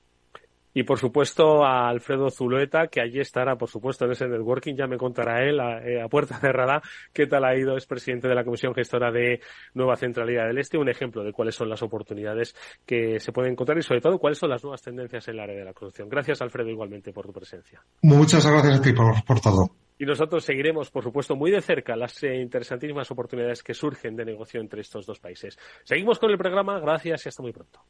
Y 0.74 0.84
por 0.84 0.98
supuesto 0.98 1.64
a 1.64 1.88
Alfredo 1.88 2.30
Zulueta, 2.30 2.86
que 2.88 3.00
allí 3.00 3.20
estará, 3.20 3.56
por 3.56 3.68
supuesto, 3.68 4.04
en 4.04 4.12
ese 4.12 4.26
networking, 4.26 4.74
ya 4.74 4.86
me 4.86 4.96
contará 4.96 5.42
él 5.44 5.60
a, 5.60 5.78
eh, 5.84 6.06
puerta 6.10 6.38
cerrada 6.40 6.82
qué 7.12 7.26
tal 7.26 7.44
ha 7.44 7.56
ido, 7.56 7.76
es 7.76 7.86
presidente 7.86 8.28
de 8.28 8.34
la 8.34 8.44
Comisión 8.44 8.74
Gestora 8.74 9.10
de 9.10 9.40
Nueva 9.74 9.96
Centralidad 9.96 10.46
del 10.46 10.58
Este, 10.58 10.78
un 10.78 10.88
ejemplo 10.88 11.22
de 11.22 11.32
cuáles 11.32 11.54
son 11.54 11.68
las 11.68 11.82
oportunidades 11.82 12.54
que 12.86 13.20
se 13.20 13.32
pueden 13.32 13.52
encontrar 13.52 13.78
y 13.78 13.82
sobre 13.82 14.00
todo 14.00 14.18
cuáles 14.18 14.38
son 14.38 14.50
las 14.50 14.62
nuevas 14.62 14.82
tendencias 14.82 15.26
en 15.28 15.34
el 15.34 15.40
área 15.40 15.56
de 15.56 15.64
la 15.64 15.72
construcción. 15.72 16.08
Gracias 16.08 16.40
Alfredo 16.42 16.70
igualmente 16.70 17.12
por 17.12 17.26
tu 17.26 17.32
presencia. 17.32 17.82
Muchas 18.02 18.46
gracias 18.46 18.78
a 18.78 18.82
ti 18.82 18.92
por, 18.92 19.40
todo. 19.40 19.70
Y 19.98 20.04
nosotros 20.04 20.44
seguiremos, 20.44 20.90
por 20.90 21.04
supuesto, 21.04 21.36
muy 21.36 21.50
de 21.50 21.60
cerca 21.60 21.96
las 21.96 22.22
eh, 22.22 22.34
interesantísimas 22.36 23.10
oportunidades 23.10 23.62
que 23.62 23.74
surgen 23.74 24.16
de 24.16 24.24
negocio 24.24 24.60
entre 24.60 24.80
estos 24.80 25.06
dos 25.06 25.18
países. 25.18 25.58
Seguimos 25.84 26.18
con 26.18 26.30
el 26.30 26.38
programa, 26.38 26.80
gracias 26.80 27.26
y 27.26 27.28
hasta 27.28 27.42
muy 27.42 27.52
pronto. 27.52 27.80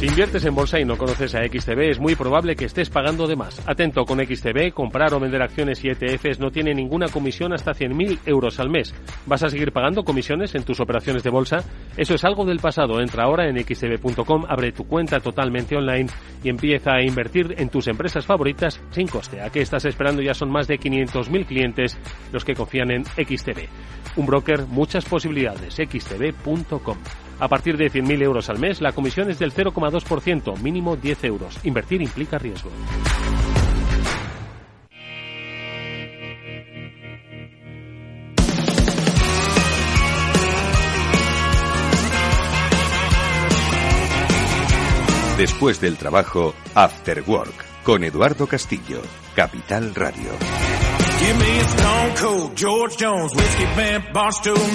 Si 0.00 0.06
inviertes 0.06 0.46
en 0.46 0.54
bolsa 0.54 0.80
y 0.80 0.86
no 0.86 0.96
conoces 0.96 1.34
a 1.34 1.46
XTB, 1.46 1.90
es 1.90 2.00
muy 2.00 2.14
probable 2.14 2.56
que 2.56 2.64
estés 2.64 2.88
pagando 2.88 3.26
de 3.26 3.36
más. 3.36 3.60
Atento 3.68 4.06
con 4.06 4.18
XTB, 4.18 4.72
comprar 4.72 5.12
o 5.12 5.20
vender 5.20 5.42
acciones 5.42 5.84
y 5.84 5.90
ETFs 5.90 6.40
no 6.40 6.50
tiene 6.50 6.72
ninguna 6.72 7.08
comisión 7.08 7.52
hasta 7.52 7.72
100.000 7.72 8.20
euros 8.24 8.58
al 8.60 8.70
mes. 8.70 8.94
¿Vas 9.26 9.42
a 9.42 9.50
seguir 9.50 9.72
pagando 9.72 10.02
comisiones 10.02 10.54
en 10.54 10.62
tus 10.62 10.80
operaciones 10.80 11.22
de 11.22 11.28
bolsa? 11.28 11.58
Eso 11.98 12.14
es 12.14 12.24
algo 12.24 12.46
del 12.46 12.60
pasado. 12.60 12.98
Entra 12.98 13.24
ahora 13.24 13.46
en 13.46 13.62
xtb.com, 13.62 14.46
abre 14.48 14.72
tu 14.72 14.84
cuenta 14.86 15.20
totalmente 15.20 15.76
online 15.76 16.06
y 16.42 16.48
empieza 16.48 16.94
a 16.94 17.02
invertir 17.02 17.54
en 17.58 17.68
tus 17.68 17.86
empresas 17.86 18.24
favoritas 18.24 18.80
sin 18.92 19.06
coste. 19.06 19.42
¿A 19.42 19.50
qué 19.50 19.60
estás 19.60 19.84
esperando? 19.84 20.22
Ya 20.22 20.32
son 20.32 20.50
más 20.50 20.66
de 20.66 20.80
500.000 20.80 21.44
clientes 21.44 21.98
los 22.32 22.46
que 22.46 22.54
confían 22.54 22.90
en 22.90 23.04
XTB. 23.04 23.68
Un 24.16 24.24
broker, 24.24 24.64
muchas 24.66 25.04
posibilidades. 25.04 25.74
xtb.com. 25.74 26.96
A 27.40 27.48
partir 27.48 27.78
de 27.78 27.90
100.000 27.90 28.22
euros 28.22 28.50
al 28.50 28.58
mes, 28.58 28.82
la 28.82 28.92
comisión 28.92 29.30
es 29.30 29.38
del 29.38 29.54
0,2%, 29.54 30.58
mínimo 30.58 30.96
10 30.96 31.24
euros. 31.24 31.58
Invertir 31.64 32.02
implica 32.02 32.38
riesgo. 32.38 32.70
Después 45.38 45.80
del 45.80 45.96
trabajo, 45.96 46.52
After 46.74 47.24
Work, 47.26 47.64
con 47.82 48.04
Eduardo 48.04 48.46
Castillo, 48.46 49.00
Capital 49.34 49.94
Radio. 49.94 50.28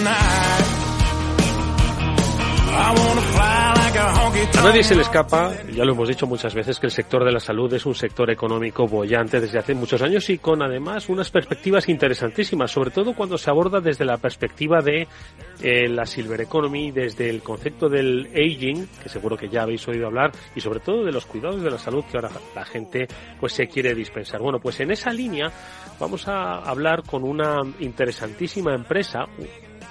A 0.08 0.95
nadie 4.66 4.84
se 4.84 4.96
le 4.96 5.04
escapa, 5.04 5.54
ya 5.72 5.86
lo 5.86 5.94
hemos 5.94 6.10
dicho 6.10 6.26
muchas 6.26 6.56
veces, 6.56 6.80
que 6.80 6.88
el 6.88 6.92
sector 6.92 7.24
de 7.24 7.32
la 7.32 7.40
salud 7.40 7.72
es 7.74 7.86
un 7.86 7.94
sector 7.94 8.30
económico 8.32 8.88
bollante 8.88 9.40
desde 9.40 9.60
hace 9.60 9.76
muchos 9.76 10.02
años 10.02 10.30
y 10.30 10.40
con 10.40 10.64
además 10.64 11.08
unas 11.08 11.30
perspectivas 11.30 11.88
interesantísimas, 11.88 12.72
sobre 12.72 12.90
todo 12.90 13.14
cuando 13.14 13.38
se 13.38 13.50
aborda 13.50 13.80
desde 13.80 14.06
la 14.06 14.18
perspectiva 14.18 14.82
de 14.82 15.08
eh, 15.62 15.88
la 15.88 16.06
silver 16.06 16.42
economy, 16.42 16.92
desde 16.92 17.30
el 17.30 17.44
concepto 17.44 17.88
del 17.90 18.28
aging, 18.34 18.88
que 19.04 19.08
seguro 19.08 19.38
que 19.38 19.50
ya 19.50 19.62
habéis 19.62 19.88
oído 19.88 20.08
hablar, 20.08 20.32
y 20.56 20.62
sobre 20.62 20.80
todo 20.80 21.06
de 21.06 21.12
los 21.12 21.26
cuidados 21.26 21.62
de 21.62 21.70
la 21.70 21.78
salud 21.78 22.04
que 22.12 22.18
ahora 22.18 22.32
la 22.56 22.66
gente 22.66 23.08
pues 23.40 23.54
se 23.54 23.68
quiere 23.68 23.94
dispensar. 23.94 24.42
Bueno, 24.42 24.60
pues 24.60 24.80
en 24.80 24.92
esa 24.92 25.12
línea 25.12 25.52
vamos 26.00 26.28
a 26.28 26.56
hablar 26.56 27.04
con 27.04 27.24
una 27.24 27.62
interesantísima 27.80 28.74
empresa, 28.74 29.26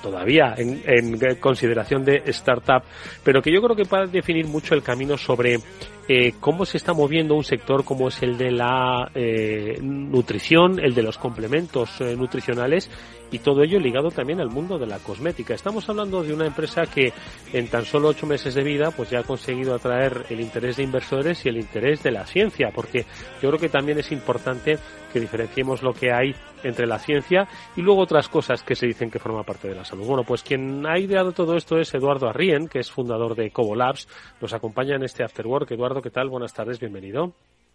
todavía 0.05 0.55
en, 0.59 1.17
consideración 1.41 2.05
de 2.05 2.23
startup, 2.27 2.83
pero 3.25 3.41
que 3.41 3.51
yo 3.51 3.63
creo 3.63 3.75
que 3.75 3.87
puede 3.87 4.07
definir 4.09 4.47
mucho 4.47 4.75
el 4.75 4.83
camino 4.83 5.17
sobre 5.17 5.59
eh, 6.07 6.35
cómo 6.41 6.67
se 6.67 6.77
está 6.77 6.93
moviendo 6.93 7.35
un 7.35 7.43
sector 7.43 7.87
como 7.87 8.09
es 8.09 8.23
el 8.23 8.37
de 8.37 8.51
la 8.51 9.11
eh, 9.15 9.79
nutrición, 9.81 10.79
el 10.79 10.95
de 10.95 11.03
los 11.03 11.17
complementos 11.17 12.03
eh, 12.03 12.15
nutricionales 12.17 12.91
y 13.31 13.39
todo 13.39 13.63
ello 13.63 13.81
ligado 13.81 14.11
también 14.11 14.41
al 14.41 14.51
mundo 14.51 14.79
de 14.79 14.87
la 14.87 14.99
cosmética. 14.99 15.55
Estamos 15.55 15.89
hablando 15.89 16.23
de 16.23 16.35
una 16.35 16.47
empresa 16.47 16.83
que 16.83 17.15
en 17.55 17.69
tan 17.69 17.87
solo 17.87 18.09
ocho 18.09 18.27
meses 18.27 18.55
de 18.55 18.63
vida 18.63 18.91
pues 18.91 19.09
ya 19.09 19.21
ha 19.21 19.23
conseguido 19.23 19.75
atraer 19.75 20.27
el 20.29 20.41
interés 20.41 20.77
de 20.77 20.83
inversores 20.83 21.47
y 21.47 21.49
el 21.49 21.57
interés 21.57 22.03
de 22.03 22.11
la 22.11 22.27
ciencia, 22.27 22.71
porque 22.75 23.07
yo 23.41 23.49
creo 23.49 23.59
que 23.59 23.71
también 23.71 23.99
es 23.99 24.13
importante 24.13 24.79
que 25.15 25.21
diferenciemos 25.21 25.85
lo 25.85 25.95
que 25.95 26.13
hay 26.13 26.35
entre 26.65 26.89
la 26.89 26.99
ciencia 26.99 27.47
y 27.77 27.83
luego 27.83 28.01
otras 28.01 28.29
cosas 28.29 28.65
que 28.65 28.75
se 28.75 28.87
dicen 28.87 29.13
que 29.13 29.21
forma 29.21 29.45
parte 29.45 29.69
de 29.69 29.77
la 29.77 29.85
salud. 29.85 30.05
Bueno, 30.05 30.25
pues 30.25 30.43
quien 30.43 30.85
ha 30.87 30.99
ideado 30.99 31.31
todo 31.31 31.57
esto 31.57 31.79
es 31.79 31.95
Eduardo 31.95 32.29
Arrien, 32.29 32.67
que 32.67 32.81
es 32.81 32.91
fundador 32.91 33.37
de 33.37 33.53
Cobo 33.53 33.77
Labs. 33.77 34.09
Nos 34.41 34.53
acompaña 34.53 34.97
en 34.97 35.05
este 35.05 35.23
After 35.23 35.47
Work. 35.47 35.71
Eduardo, 35.71 36.03
¿qué 36.03 36.11
tal? 36.11 36.29
Buenas 36.31 36.53
tardes, 36.53 36.81
bienvenido. 36.81 37.33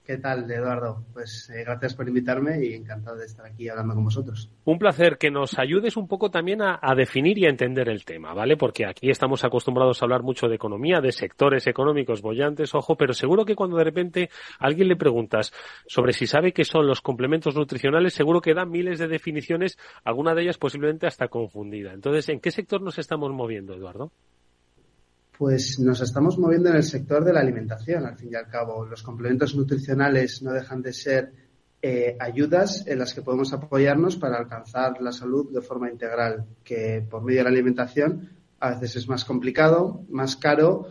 ¿Qué 0.10 0.18
tal, 0.18 0.49
Eduardo? 0.49 1.05
Pues 1.14 1.51
eh, 1.51 1.64
gracias 1.64 1.93
por 1.93 2.07
invitarme 2.07 2.66
y 2.66 2.74
encantado 2.74 3.18
de 3.18 3.28
estar 3.28 3.45
aquí 3.45 3.70
hablando 3.70 3.93
con 3.93 4.05
vosotros. 4.05 4.49
Un 4.66 4.80
placer 4.80 5.20
que 5.20 5.30
nos 5.30 5.60
ayudes 5.60 5.97
un 5.97 6.07
poco 6.07 6.32
también 6.32 6.64
a, 6.64 6.80
definir 6.95 7.38
y 7.38 7.45
a 7.45 7.49
entender 7.49 7.88
el 7.89 8.03
tema, 8.05 8.34
¿vale? 8.34 8.57
Porque 8.57 8.88
aquí 8.88 9.12
estamos 9.12 9.43
acostumbrados 9.43 10.01
a 10.01 10.05
hablar 10.05 10.24
mucho 10.24 10.47
de 10.47 10.55
economía, 10.55 10.99
de 10.99 11.12
sectores 11.12 11.68
económicos 11.68 12.24
bollantes, 12.24 12.74
ojo, 12.74 12.97
pero 12.97 13.14
seguro 13.14 13.45
que 13.45 13.53
cuando 13.53 13.78
de 13.78 13.84
repente 13.84 14.30
alguien 14.57 14.88
le 14.88 14.95
preguntas 14.95 15.53
sobre 15.86 16.14
si 16.14 16.26
sabe 16.26 16.53
qué 16.53 16.66
son 16.66 16.88
los 16.88 17.01
complementos 17.01 17.53
nutricionales, 17.53 18.16
seguro 18.16 18.41
que 18.41 18.55
da 18.55 18.66
miles 18.66 18.97
de 18.97 19.10
definiciones, 19.10 19.78
alguna 20.03 20.34
de 20.34 20.41
ellas 20.41 20.57
posiblemente 20.57 21.05
hasta 21.05 21.28
confundida. 21.28 21.93
Entonces, 21.93 22.30
¿en 22.30 22.39
qué 22.39 22.49
sector 22.49 22.82
nos 22.82 22.97
estamos 22.97 23.32
moviendo, 23.32 23.76
Eduardo? 23.76 24.12
Pues 25.40 25.80
nos 25.80 26.02
estamos 26.02 26.38
moviendo 26.38 26.68
en 26.68 26.76
el 26.76 26.84
sector 26.84 27.24
de 27.24 27.32
la 27.32 27.40
alimentación, 27.40 28.06
al 28.06 28.18
fin 28.18 28.28
y 28.34 28.36
al 28.36 28.50
cabo. 28.50 28.86
Los 28.86 29.02
complementos 29.02 29.56
nutricionales 29.56 30.42
no 30.42 30.52
dejan 30.52 30.82
de 30.82 30.92
ser 30.92 31.32
eh, 31.82 32.18
ayudas 32.20 32.86
en 32.86 33.00
las 33.00 33.14
que 33.14 33.22
podemos 33.22 33.54
apoyarnos 33.54 34.18
para 34.18 34.38
alcanzar 34.38 35.02
la 35.02 35.14
salud 35.14 35.50
de 35.54 35.62
forma 35.62 35.90
integral, 35.90 36.46
que 36.62 37.08
por 37.10 37.24
medio 37.24 37.40
de 37.40 37.44
la 37.46 37.52
alimentación 37.52 38.32
a 38.60 38.72
veces 38.72 38.98
es 38.98 39.08
más 39.08 39.24
complicado, 39.24 40.04
más 40.10 40.36
caro 40.36 40.88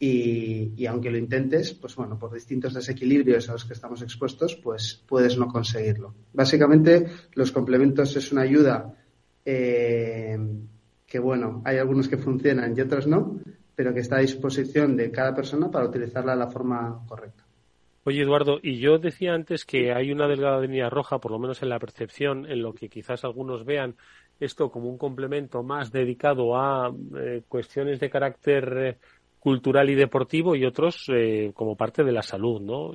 y, 0.00 0.72
y, 0.76 0.86
aunque 0.86 1.12
lo 1.12 1.16
intentes, 1.16 1.72
pues 1.72 1.94
bueno, 1.94 2.18
por 2.18 2.34
distintos 2.34 2.74
desequilibrios 2.74 3.48
a 3.48 3.52
los 3.52 3.64
que 3.64 3.74
estamos 3.74 4.02
expuestos, 4.02 4.56
pues 4.56 5.00
puedes 5.06 5.38
no 5.38 5.46
conseguirlo. 5.46 6.12
Básicamente, 6.32 7.06
los 7.34 7.52
complementos 7.52 8.16
es 8.16 8.32
una 8.32 8.42
ayuda 8.42 8.96
eh, 9.44 10.36
que, 11.06 11.20
bueno, 11.20 11.62
hay 11.64 11.78
algunos 11.78 12.08
que 12.08 12.16
funcionan 12.16 12.76
y 12.76 12.80
otros 12.80 13.06
no, 13.06 13.38
pero 13.74 13.92
que 13.94 14.00
está 14.00 14.16
a 14.16 14.20
disposición 14.20 14.96
de 14.96 15.10
cada 15.10 15.34
persona 15.34 15.70
para 15.70 15.86
utilizarla 15.86 16.32
de 16.32 16.38
la 16.38 16.50
forma 16.50 17.04
correcta. 17.06 17.44
Oye, 18.04 18.22
Eduardo, 18.22 18.58
y 18.60 18.78
yo 18.78 18.98
decía 18.98 19.32
antes 19.32 19.64
que 19.64 19.92
hay 19.92 20.10
una 20.10 20.26
delgada 20.26 20.60
línea 20.60 20.90
roja, 20.90 21.18
por 21.18 21.30
lo 21.30 21.38
menos 21.38 21.62
en 21.62 21.68
la 21.68 21.78
percepción, 21.78 22.50
en 22.50 22.60
lo 22.60 22.74
que 22.74 22.88
quizás 22.88 23.24
algunos 23.24 23.64
vean 23.64 23.94
esto 24.40 24.70
como 24.70 24.88
un 24.88 24.98
complemento 24.98 25.62
más 25.62 25.92
dedicado 25.92 26.56
a 26.56 26.92
eh, 27.16 27.42
cuestiones 27.48 28.00
de 28.00 28.10
carácter 28.10 28.76
eh, 28.76 28.96
cultural 29.38 29.88
y 29.88 29.94
deportivo 29.94 30.56
y 30.56 30.64
otros 30.64 31.06
eh, 31.14 31.52
como 31.54 31.76
parte 31.76 32.02
de 32.02 32.12
la 32.12 32.22
salud, 32.22 32.60
¿no? 32.60 32.90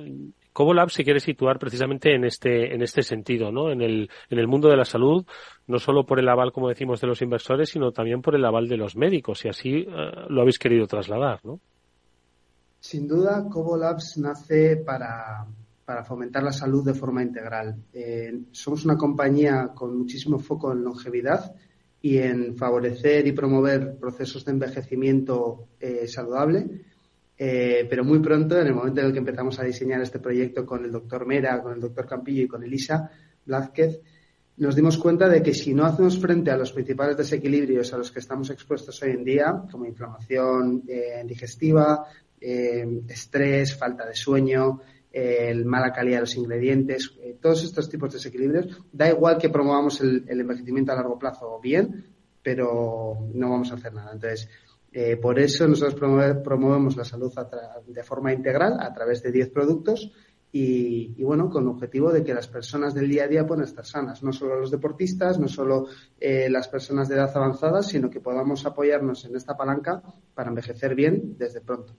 Cobolab 0.58 0.90
se 0.90 1.04
quiere 1.04 1.20
situar 1.20 1.56
precisamente 1.56 2.12
en 2.16 2.24
este, 2.24 2.74
en 2.74 2.82
este 2.82 3.04
sentido, 3.04 3.52
¿no? 3.52 3.70
En 3.70 3.80
el, 3.80 4.10
en 4.28 4.38
el 4.40 4.48
mundo 4.48 4.68
de 4.68 4.76
la 4.76 4.84
salud, 4.84 5.24
no 5.68 5.78
solo 5.78 6.04
por 6.04 6.18
el 6.18 6.28
aval, 6.28 6.50
como 6.50 6.68
decimos, 6.68 7.00
de 7.00 7.06
los 7.06 7.22
inversores, 7.22 7.68
sino 7.68 7.92
también 7.92 8.22
por 8.22 8.34
el 8.34 8.44
aval 8.44 8.66
de 8.66 8.76
los 8.76 8.96
médicos, 8.96 9.44
y 9.44 9.48
así 9.50 9.86
eh, 9.88 10.10
lo 10.28 10.40
habéis 10.40 10.58
querido 10.58 10.88
trasladar, 10.88 11.38
¿no? 11.44 11.60
Sin 12.80 13.06
duda, 13.06 13.48
Cobolabs 13.48 14.18
nace 14.18 14.78
para, 14.78 15.46
para 15.84 16.02
fomentar 16.02 16.42
la 16.42 16.50
salud 16.50 16.84
de 16.84 16.94
forma 16.94 17.22
integral. 17.22 17.76
Eh, 17.92 18.40
somos 18.50 18.84
una 18.84 18.96
compañía 18.96 19.68
con 19.72 19.96
muchísimo 19.96 20.40
foco 20.40 20.72
en 20.72 20.82
longevidad 20.82 21.54
y 22.02 22.18
en 22.18 22.56
favorecer 22.56 23.28
y 23.28 23.32
promover 23.32 23.96
procesos 23.96 24.44
de 24.44 24.50
envejecimiento 24.50 25.68
eh, 25.78 26.08
saludable 26.08 26.87
eh, 27.38 27.86
pero 27.88 28.04
muy 28.04 28.18
pronto, 28.18 28.60
en 28.60 28.66
el 28.66 28.74
momento 28.74 29.00
en 29.00 29.06
el 29.06 29.12
que 29.12 29.20
empezamos 29.20 29.58
a 29.60 29.64
diseñar 29.64 30.00
este 30.00 30.18
proyecto 30.18 30.66
con 30.66 30.84
el 30.84 30.90
doctor 30.90 31.24
Mera, 31.24 31.62
con 31.62 31.72
el 31.72 31.80
doctor 31.80 32.06
Campillo 32.06 32.42
y 32.42 32.48
con 32.48 32.64
Elisa 32.64 33.10
Blázquez, 33.46 34.00
nos 34.56 34.74
dimos 34.74 34.98
cuenta 34.98 35.28
de 35.28 35.40
que 35.40 35.54
si 35.54 35.72
no 35.72 35.84
hacemos 35.84 36.18
frente 36.18 36.50
a 36.50 36.56
los 36.56 36.72
principales 36.72 37.16
desequilibrios 37.16 37.92
a 37.94 37.98
los 37.98 38.10
que 38.10 38.18
estamos 38.18 38.50
expuestos 38.50 39.00
hoy 39.02 39.10
en 39.10 39.22
día, 39.22 39.62
como 39.70 39.86
inflamación 39.86 40.82
eh, 40.88 41.22
digestiva, 41.24 42.06
eh, 42.40 43.02
estrés, 43.08 43.76
falta 43.76 44.04
de 44.04 44.16
sueño, 44.16 44.80
el 45.12 45.64
mala 45.64 45.92
calidad 45.92 46.18
de 46.18 46.22
los 46.22 46.36
ingredientes, 46.36 47.14
todos 47.40 47.64
estos 47.64 47.88
tipos 47.88 48.10
de 48.10 48.18
desequilibrios, 48.18 48.82
da 48.92 49.08
igual 49.08 49.38
que 49.38 49.48
promovamos 49.48 50.00
el, 50.00 50.24
el 50.28 50.40
envejecimiento 50.40 50.92
a 50.92 50.96
largo 50.96 51.18
plazo 51.18 51.58
bien, 51.60 52.04
pero 52.42 53.28
no 53.32 53.50
vamos 53.50 53.70
a 53.70 53.74
hacer 53.76 53.92
nada. 53.94 54.12
Entonces, 54.12 54.48
eh, 54.92 55.16
por 55.16 55.38
eso 55.38 55.68
nosotros 55.68 55.94
promovemos 56.42 56.96
la 56.96 57.04
salud 57.04 57.32
de 57.86 58.02
forma 58.02 58.32
integral 58.32 58.78
a 58.80 58.92
través 58.92 59.22
de 59.22 59.32
10 59.32 59.50
productos 59.50 60.12
y, 60.50 61.22
bueno, 61.22 61.50
con 61.50 61.64
el 61.64 61.68
objetivo 61.68 62.10
de 62.10 62.24
que 62.24 62.32
las 62.32 62.48
personas 62.48 62.94
del 62.94 63.08
día 63.08 63.24
a 63.24 63.28
día 63.28 63.46
puedan 63.46 63.64
estar 63.64 63.84
sanas, 63.84 64.22
no 64.22 64.32
solo 64.32 64.58
los 64.58 64.70
deportistas, 64.70 65.38
no 65.38 65.46
solo 65.46 65.88
eh, 66.18 66.48
las 66.48 66.68
personas 66.68 67.08
de 67.08 67.16
edad 67.16 67.30
avanzada, 67.36 67.82
sino 67.82 68.08
que 68.08 68.20
podamos 68.20 68.64
apoyarnos 68.64 69.26
en 69.26 69.36
esta 69.36 69.56
palanca 69.56 70.02
para 70.34 70.48
envejecer 70.48 70.94
bien 70.94 71.36
desde 71.36 71.60
pronto. 71.60 71.94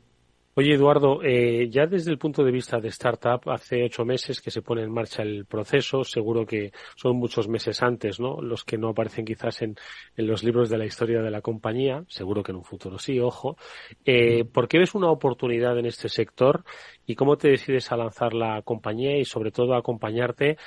Oye, 0.55 0.73
Eduardo, 0.73 1.21
eh, 1.23 1.69
ya 1.69 1.85
desde 1.85 2.11
el 2.11 2.17
punto 2.17 2.43
de 2.43 2.51
vista 2.51 2.79
de 2.79 2.89
startup, 2.89 3.49
hace 3.49 3.83
ocho 3.83 4.03
meses 4.03 4.41
que 4.41 4.49
se 4.49 4.63
pone 4.63 4.81
en 4.81 4.91
marcha 4.91 5.21
el 5.21 5.45
proceso, 5.45 6.03
seguro 6.03 6.45
que 6.45 6.71
son 6.95 7.17
muchos 7.17 7.47
meses 7.47 7.81
antes, 7.83 8.19
¿no? 8.19 8.41
Los 8.41 8.65
que 8.65 8.77
no 8.77 8.89
aparecen 8.89 9.25
quizás 9.25 9.61
en, 9.61 9.75
los 10.17 10.43
libros 10.43 10.69
de 10.69 10.77
la 10.79 10.85
historia 10.85 11.21
de 11.21 11.29
la 11.29 11.41
compañía, 11.41 12.03
seguro 12.07 12.41
que 12.41 12.51
en 12.51 12.57
un 12.57 12.63
futuro 12.63 12.97
sí, 12.97 13.19
ojo. 13.19 13.57
Eh, 14.03 14.43
¿Por 14.43 14.67
qué 14.67 14.79
ves 14.79 14.95
una 14.95 15.11
oportunidad 15.11 15.77
en 15.77 15.85
este 15.85 16.09
sector 16.09 16.63
y 17.05 17.15
cómo 17.15 17.37
te 17.37 17.49
decides 17.49 17.91
a 17.91 17.97
lanzar 17.97 18.33
la 18.33 18.61
compañía 18.63 19.17
y 19.17 19.25
sobre 19.25 19.51
todo 19.51 19.75
a 19.75 19.79
acompañarte 19.79 20.57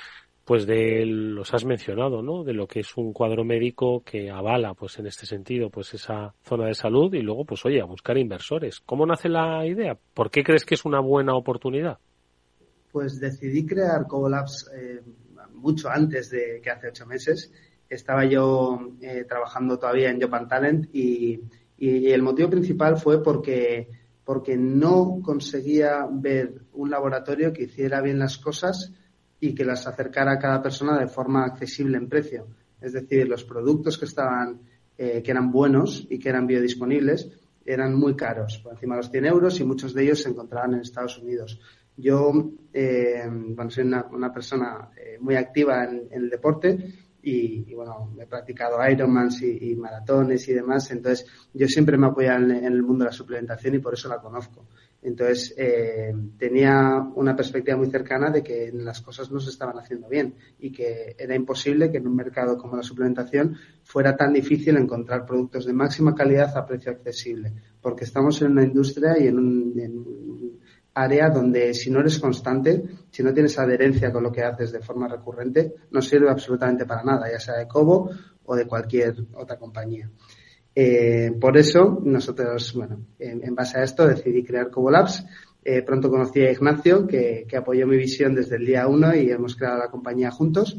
pues 0.45 0.65
de 0.65 1.05
los 1.05 1.53
has 1.53 1.63
mencionado, 1.63 2.21
¿no? 2.21 2.43
De 2.43 2.53
lo 2.53 2.67
que 2.67 2.81
es 2.81 2.97
un 2.97 3.13
cuadro 3.13 3.45
médico 3.45 4.03
que 4.03 4.29
avala, 4.29 4.73
pues 4.73 4.99
en 4.99 5.07
este 5.07 5.25
sentido, 5.25 5.69
pues 5.69 5.93
esa 5.93 6.33
zona 6.43 6.67
de 6.67 6.73
salud 6.73 7.13
y 7.13 7.21
luego, 7.21 7.45
pues 7.45 7.65
oye, 7.65 7.81
a 7.81 7.85
buscar 7.85 8.17
inversores. 8.17 8.81
¿Cómo 8.81 9.05
nace 9.05 9.29
la 9.29 9.65
idea? 9.65 9.97
¿Por 10.13 10.29
qué 10.29 10.43
crees 10.43 10.65
que 10.65 10.75
es 10.75 10.83
una 10.83 10.99
buena 10.99 11.35
oportunidad? 11.35 11.97
Pues 12.91 13.19
decidí 13.19 13.65
crear 13.65 14.05
Cobolabs 14.05 14.69
eh, 14.75 15.01
mucho 15.53 15.89
antes 15.89 16.29
de 16.29 16.59
que 16.61 16.69
hace 16.69 16.89
ocho 16.89 17.05
meses. 17.05 17.51
Estaba 17.89 18.25
yo 18.25 18.91
eh, 19.01 19.25
trabajando 19.27 19.79
todavía 19.79 20.09
en 20.09 20.19
Japan 20.19 20.47
Talent 20.49 20.93
y, 20.93 21.41
y 21.77 22.11
el 22.11 22.21
motivo 22.21 22.49
principal 22.49 22.97
fue 22.97 23.23
porque 23.23 23.87
porque 24.25 24.55
no 24.55 25.19
conseguía 25.21 26.07
ver 26.09 26.61
un 26.71 26.89
laboratorio 26.89 27.51
que 27.51 27.63
hiciera 27.63 28.01
bien 28.01 28.19
las 28.19 28.37
cosas 28.37 28.93
y 29.43 29.53
que 29.53 29.65
las 29.65 29.85
acercara 29.85 30.31
a 30.31 30.39
cada 30.39 30.61
persona 30.61 30.97
de 30.97 31.07
forma 31.07 31.43
accesible 31.43 31.97
en 31.97 32.07
precio. 32.07 32.47
Es 32.79 32.93
decir, 32.93 33.27
los 33.27 33.43
productos 33.43 33.97
que 33.97 34.05
estaban, 34.05 34.61
eh, 34.97 35.21
que 35.21 35.31
eran 35.31 35.51
buenos 35.51 36.07
y 36.09 36.17
que 36.17 36.29
eran 36.29 36.47
biodisponibles, 36.47 37.29
eran 37.65 37.93
muy 37.93 38.15
caros, 38.15 38.59
por 38.63 38.71
encima 38.71 38.95
de 38.95 39.01
los 39.01 39.11
100 39.11 39.25
euros 39.25 39.59
y 39.59 39.65
muchos 39.65 39.93
de 39.93 40.03
ellos 40.03 40.21
se 40.21 40.29
encontraban 40.29 40.75
en 40.75 40.79
Estados 40.79 41.17
Unidos. 41.17 41.59
Yo, 41.97 42.31
eh, 42.71 43.23
bueno, 43.27 43.69
soy 43.69 43.83
una, 43.83 44.33
persona 44.33 44.91
eh, 44.95 45.17
muy 45.19 45.35
activa 45.35 45.83
en, 45.83 46.07
el 46.11 46.29
deporte 46.29 46.77
y, 47.21 47.73
bueno, 47.73 48.15
he 48.21 48.25
practicado 48.25 48.77
Ironmans 48.89 49.41
y, 49.41 49.75
maratones 49.75 50.47
y 50.47 50.53
demás, 50.53 50.89
entonces 50.91 51.25
yo 51.53 51.67
siempre 51.67 51.97
me 51.97 52.07
apoyo 52.07 52.31
en, 52.31 52.49
en, 52.49 52.65
el 52.65 52.81
mundo 52.81 53.03
de 53.03 53.09
la 53.09 53.13
suplementación 53.13 53.75
y 53.75 53.79
por 53.79 53.93
eso 53.93 54.07
la 54.07 54.21
conozco. 54.21 54.67
Entonces, 55.03 55.53
eh, 55.57 56.13
tenía 56.37 56.97
una 57.15 57.35
perspectiva 57.35 57.75
muy 57.75 57.89
cercana 57.89 58.29
de 58.29 58.41
que 58.41 58.71
las 58.73 59.01
cosas 59.01 59.29
no 59.31 59.39
se 59.39 59.49
estaban 59.49 59.77
haciendo 59.77 60.07
bien 60.07 60.35
y 60.59 60.71
que 60.71 61.15
era 61.19 61.35
imposible 61.35 61.91
que 61.91 61.97
en 61.97 62.07
un 62.07 62.15
mercado 62.15 62.57
como 62.57 62.77
la 62.77 62.83
suplementación 62.83 63.57
fuera 63.83 64.15
tan 64.15 64.31
difícil 64.31 64.77
encontrar 64.77 65.25
productos 65.25 65.65
de 65.65 65.73
máxima 65.73 66.15
calidad 66.15 66.55
a 66.57 66.65
precio 66.65 66.91
accesible, 66.91 67.53
porque 67.81 68.05
estamos 68.05 68.41
en 68.41 68.51
una 68.51 68.63
industria 68.63 69.19
y 69.19 69.27
en 69.27 69.37
un, 69.37 70.59
área 70.95 71.29
donde 71.29 71.73
si 71.73 71.89
no 71.89 71.99
eres 71.99 72.19
constante, 72.19 72.83
si 73.09 73.23
no 73.23 73.33
tienes 73.33 73.57
adherencia 73.57 74.11
con 74.11 74.23
lo 74.23 74.31
que 74.31 74.43
haces 74.43 74.71
de 74.71 74.79
forma 74.79 75.07
recurrente, 75.07 75.73
no 75.91 76.01
sirve 76.01 76.29
absolutamente 76.29 76.85
para 76.85 77.03
nada, 77.03 77.31
ya 77.31 77.39
sea 77.39 77.57
de 77.57 77.67
Cobo 77.67 78.11
o 78.45 78.55
de 78.55 78.67
cualquier 78.67 79.15
otra 79.33 79.57
compañía. 79.57 80.09
Eh, 80.75 81.35
por 81.39 81.57
eso, 81.57 82.01
nosotros, 82.03 82.73
bueno, 82.73 83.05
en, 83.19 83.53
base 83.53 83.79
a 83.79 83.83
esto 83.83 84.07
decidí 84.07 84.43
crear 84.43 84.69
Cobolabs. 84.69 85.25
Eh, 85.63 85.81
pronto 85.83 86.09
conocí 86.09 86.41
a 86.41 86.51
Ignacio, 86.51 87.07
que, 87.07 87.45
apoyó 87.55 87.87
mi 87.87 87.97
visión 87.97 88.33
desde 88.35 88.57
el 88.57 88.65
día 88.65 88.87
uno 88.87 89.15
y 89.15 89.29
hemos 89.31 89.55
creado 89.55 89.79
la 89.79 89.91
compañía 89.91 90.31
juntos. 90.31 90.77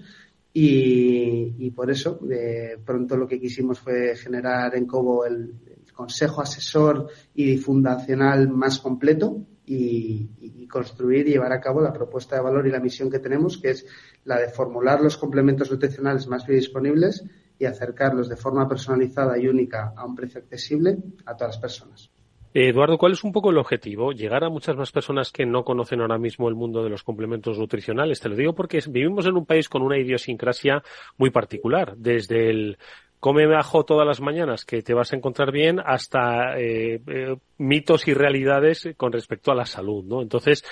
Y, 0.56 1.70
por 1.72 1.90
eso, 1.90 2.18
de 2.22 2.78
pronto 2.84 3.16
lo 3.16 3.26
que 3.26 3.40
quisimos 3.40 3.80
fue 3.80 4.14
generar 4.16 4.76
en 4.76 4.86
Cobo 4.86 5.24
el, 5.24 5.54
consejo 5.92 6.40
asesor 6.40 7.08
y 7.36 7.56
fundacional 7.56 8.48
más 8.48 8.80
completo 8.80 9.46
y, 9.64 10.28
y, 10.40 10.66
construir 10.66 11.28
y 11.28 11.30
llevar 11.30 11.52
a 11.52 11.60
cabo 11.60 11.80
la 11.80 11.92
propuesta 11.92 12.34
de 12.34 12.42
valor 12.42 12.66
y 12.66 12.70
la 12.72 12.80
misión 12.80 13.08
que 13.08 13.20
tenemos, 13.20 13.58
que 13.58 13.70
es 13.70 13.86
la 14.24 14.40
de 14.40 14.48
formular 14.48 15.00
los 15.00 15.16
complementos 15.16 15.70
nutricionales 15.70 16.26
más 16.26 16.44
biodisponibles 16.44 17.24
y 17.64 17.66
acercarlos 17.66 18.28
de 18.28 18.36
forma 18.36 18.68
personalizada 18.68 19.38
y 19.38 19.48
única 19.48 19.92
a 19.96 20.04
un 20.04 20.14
precio 20.14 20.40
accesible 20.40 20.98
a 21.26 21.34
todas 21.34 21.54
las 21.54 21.58
personas. 21.58 22.10
Eduardo, 22.52 22.98
¿cuál 22.98 23.12
es 23.12 23.24
un 23.24 23.32
poco 23.32 23.50
el 23.50 23.58
objetivo? 23.58 24.12
Llegar 24.12 24.44
a 24.44 24.48
muchas 24.48 24.76
más 24.76 24.92
personas 24.92 25.32
que 25.32 25.44
no 25.44 25.64
conocen 25.64 26.00
ahora 26.00 26.18
mismo 26.18 26.48
el 26.48 26.54
mundo 26.54 26.84
de 26.84 26.90
los 26.90 27.02
complementos 27.02 27.58
nutricionales. 27.58 28.20
Te 28.20 28.28
lo 28.28 28.36
digo 28.36 28.54
porque 28.54 28.80
vivimos 28.88 29.26
en 29.26 29.36
un 29.36 29.44
país 29.44 29.68
con 29.68 29.82
una 29.82 29.98
idiosincrasia 29.98 30.80
muy 31.16 31.30
particular, 31.30 31.96
desde 31.96 32.50
el 32.50 32.78
come 33.18 33.52
ajo 33.56 33.84
todas 33.84 34.06
las 34.06 34.20
mañanas 34.20 34.64
que 34.66 34.82
te 34.82 34.94
vas 34.94 35.12
a 35.12 35.16
encontrar 35.16 35.50
bien 35.50 35.80
hasta 35.84 36.56
eh, 36.58 37.00
eh, 37.06 37.36
mitos 37.56 38.06
y 38.06 38.14
realidades 38.14 38.88
con 38.96 39.10
respecto 39.10 39.50
a 39.50 39.54
la 39.54 39.64
salud, 39.64 40.04
¿no? 40.04 40.20
Entonces, 40.20 40.62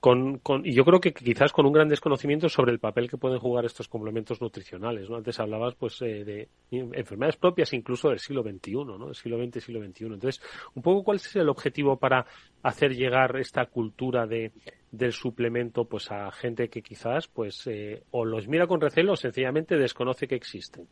con, 0.00 0.38
con, 0.38 0.64
y 0.64 0.72
yo 0.72 0.84
creo 0.84 1.00
que 1.00 1.12
quizás 1.12 1.52
con 1.52 1.66
un 1.66 1.72
gran 1.72 1.88
desconocimiento 1.88 2.48
sobre 2.48 2.72
el 2.72 2.78
papel 2.78 3.08
que 3.08 3.18
pueden 3.18 3.38
jugar 3.38 3.66
estos 3.66 3.86
complementos 3.86 4.40
nutricionales, 4.40 5.10
¿no? 5.10 5.16
Antes 5.16 5.38
hablabas, 5.38 5.74
pues, 5.74 6.00
eh, 6.00 6.24
de 6.24 6.48
enfermedades 6.70 7.36
propias 7.36 7.72
incluso 7.74 8.08
del 8.08 8.18
siglo 8.18 8.42
XXI, 8.42 8.72
¿no? 8.72 9.06
Del 9.06 9.14
siglo 9.14 9.38
XX, 9.44 9.62
siglo 9.62 9.84
XXI. 9.84 10.04
Entonces, 10.06 10.42
un 10.74 10.82
poco 10.82 11.04
cuál 11.04 11.16
es 11.16 11.36
el 11.36 11.50
objetivo 11.50 11.98
para 11.98 12.24
hacer 12.62 12.96
llegar 12.96 13.36
esta 13.36 13.66
cultura 13.66 14.26
de, 14.26 14.52
del 14.90 15.12
suplemento, 15.12 15.84
pues, 15.84 16.10
a 16.10 16.30
gente 16.30 16.68
que 16.68 16.80
quizás, 16.80 17.28
pues, 17.28 17.68
o 18.10 18.24
los 18.24 18.48
mira 18.48 18.66
con 18.66 18.80
recelo 18.80 19.12
o 19.12 19.16
sencillamente 19.16 19.76
desconoce 19.76 20.26
que 20.26 20.34
existen. 20.34 20.88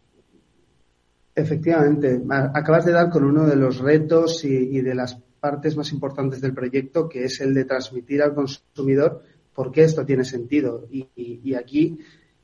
Efectivamente, 1.39 2.21
acabas 2.53 2.85
de 2.85 2.93
dar 2.93 3.11
con 3.11 3.25
uno 3.25 3.47
de 3.47 3.55
los 3.55 3.79
retos 3.79 4.45
y, 4.45 4.81
de 4.81 4.95
las 4.95 5.23
partes 5.39 5.77
más 5.77 5.93
importantes 5.93 6.41
del 6.41 6.55
proyecto, 6.55 7.09
que 7.09 7.25
es 7.25 7.41
el 7.41 7.55
de 7.55 7.65
transmitir 7.65 8.23
al 8.23 8.35
consumidor 8.35 9.23
por 9.55 9.73
qué 9.73 9.83
esto 9.83 10.05
tiene 10.05 10.25
sentido. 10.25 10.87
Y, 10.91 11.55
aquí 11.55 11.99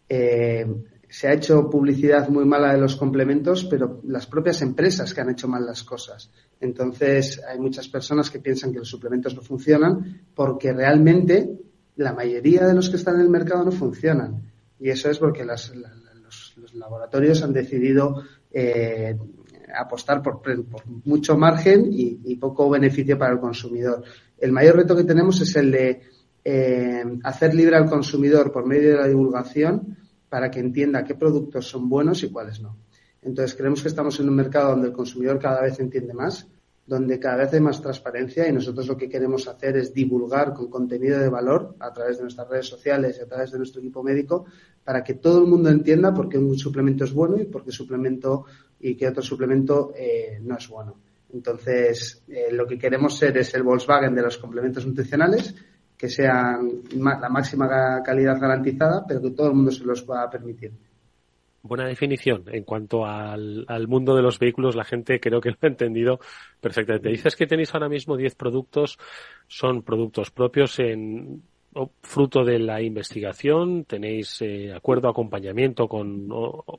eh, 0.09 0.67
se 1.09 1.29
ha 1.29 1.33
hecho 1.33 1.71
publicidad 1.71 2.29
muy 2.29 2.45
mala 2.45 2.73
de 2.73 2.81
los 2.81 2.97
complementos, 2.97 3.65
pero 3.65 4.01
las 4.05 4.27
propias 4.27 4.63
empresas 4.63 5.15
que 5.15 5.21
han 5.21 5.31
hecho 5.31 5.47
mal 5.47 5.65
las 5.65 5.85
cosas. 5.85 6.31
Entonces, 6.61 7.41
hay 7.49 7.59
muchas 7.59 7.89
personas 7.89 8.31
que 8.31 8.41
piensan 8.41 8.73
que 8.73 8.81
los 8.81 8.89
suplementos 8.89 9.35
no 9.35 9.43
funcionan 9.43 10.23
porque 10.35 10.73
realmente 10.73 11.57
la 11.97 12.13
mayoría 12.13 12.67
de 12.67 12.75
los 12.75 12.91
que 12.91 12.97
están 12.97 13.17
en 13.17 13.23
el 13.23 13.31
mercado 13.31 13.65
no 13.65 13.71
funcionan. 13.71 14.43
Y 14.81 14.91
eso 14.91 15.09
es 15.09 15.19
porque 15.19 15.45
los 15.45 15.73
laboratorios 16.75 17.43
han 17.43 17.53
decidido 17.53 18.23
eh, 18.51 19.17
apostar 19.77 20.23
por, 20.23 20.41
mucho 21.05 21.37
margen 21.37 21.89
y, 21.91 22.37
poco 22.37 22.71
beneficio 22.71 23.19
para 23.19 23.33
el 23.33 23.41
consumidor. 23.41 24.05
El 24.39 24.53
mayor 24.53 24.77
reto 24.77 24.97
que 24.97 25.05
tenemos 25.05 25.41
es 25.41 25.55
el 25.57 25.71
de 25.71 26.01
eh, 26.45 27.05
hacer 27.23 27.55
libre 27.55 27.77
al 27.77 27.89
consumidor 27.89 28.53
por 28.53 28.67
medio 28.67 28.91
de 28.91 28.97
la 28.97 29.09
divulgación 29.09 29.97
para 30.29 30.51
que 30.51 30.61
entienda 30.61 31.05
qué 31.05 31.15
productos 31.15 31.69
son 31.69 31.89
buenos 31.89 32.23
y 32.23 32.31
cuáles 32.31 32.61
no. 32.61 32.77
Entonces, 33.23 33.57
creemos 33.57 33.81
que 33.81 33.89
estamos 33.89 34.19
en 34.21 34.29
un 34.29 34.35
mercado 34.35 34.71
donde 34.71 34.89
el 34.89 34.93
consumidor 34.93 35.39
cada 35.39 35.63
vez 35.63 35.79
entiende 35.81 36.13
más 36.13 36.47
donde 36.87 37.19
cada 37.19 37.37
vez 37.37 37.53
hay 37.55 37.61
más 37.61 37.81
transparencia 37.81 38.47
y 38.47 38.53
nosotros 38.53 38.87
lo 38.87 38.97
que 38.97 39.09
queremos 39.09 39.49
hacer 39.49 39.77
es 39.77 39.95
divulgar 39.95 40.53
con 40.53 40.69
contenido 40.69 41.19
de 41.19 41.29
valor 41.29 41.75
a 41.81 41.93
través 41.93 42.19
de 42.19 42.25
nuestras 42.25 42.49
redes 42.49 42.67
sociales 42.67 43.17
y 43.19 43.23
a 43.23 43.27
través 43.27 43.53
de 43.53 43.59
nuestro 43.59 43.81
equipo 43.81 44.03
médico 44.03 44.45
para 44.85 45.03
que 45.03 45.15
todo 45.15 45.41
el 45.41 45.47
mundo 45.47 45.71
entienda 45.71 46.13
por 46.13 46.29
qué 46.29 46.37
un 46.37 46.59
suplemento 46.59 47.05
es 47.05 47.13
bueno 47.13 47.41
y 47.41 47.45
por 47.47 47.65
qué 47.65 47.73
suplemento 47.73 48.45
y 48.81 48.95
qué 48.97 49.09
otro 49.09 49.23
suplemento 49.23 49.93
eh, 49.97 50.39
no 50.43 50.59
es 50.59 50.69
bueno. 50.69 50.97
Entonces, 51.33 52.23
eh, 52.29 52.53
lo 52.53 52.67
que 52.67 52.79
queremos 52.79 53.17
ser 53.17 53.37
es 53.39 53.55
el 53.55 53.63
Volkswagen 53.63 54.15
de 54.15 54.23
los 54.23 54.37
complementos 54.37 54.87
nutricionales, 54.87 55.55
que 55.97 56.09
sean 56.09 56.83
la 56.97 57.29
máxima 57.29 58.03
calidad 58.05 58.39
garantizada, 58.39 59.05
pero 59.07 59.23
que 59.23 59.31
todo 59.31 59.49
el 59.49 59.55
mundo 59.55 59.71
se 59.71 59.85
los 59.85 60.03
pueda 60.03 60.29
permitir 60.29 60.73
buena 61.65 61.87
definición 61.87 62.45
en 62.49 62.63
cuanto 62.63 63.07
al, 63.07 63.67
mundo 63.89 64.15
de 64.15 64.23
los 64.23 64.39
vehículos. 64.39 64.77
La 64.77 64.85
gente 64.85 65.19
creo 65.19 65.41
que 65.41 65.51
lo 65.51 65.57
ha 65.61 65.67
entendido 65.67 66.21
perfectamente. 66.61 67.09
Dices 67.09 67.35
que 67.35 67.47
tenéis 67.47 67.75
ahora 67.75 67.89
mismo 67.89 68.17
10 68.17 68.35
productos, 68.37 68.99
son 69.49 69.83
productos 69.83 70.31
propios 70.31 70.79
en 70.79 71.43
fruto 72.03 72.45
de 72.45 72.59
la 72.59 72.83
investigación. 72.83 73.85
Tenéis 73.85 74.41
eh, 74.43 74.73
acuerdo, 74.73 75.09
acompañamiento 75.09 75.89
con 75.89 76.29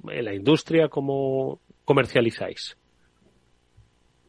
la 0.03 0.33
industria. 0.33 0.87
¿Cómo 0.87 1.59
comercializáis? 1.83 2.77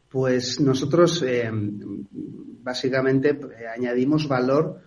Pues 0.09 0.59
nosotros 0.59 1.21
eh, 1.21 1.49
básicamente 1.51 3.29
eh, 3.29 3.67
añadimos 3.67 4.27
valor 4.27 4.86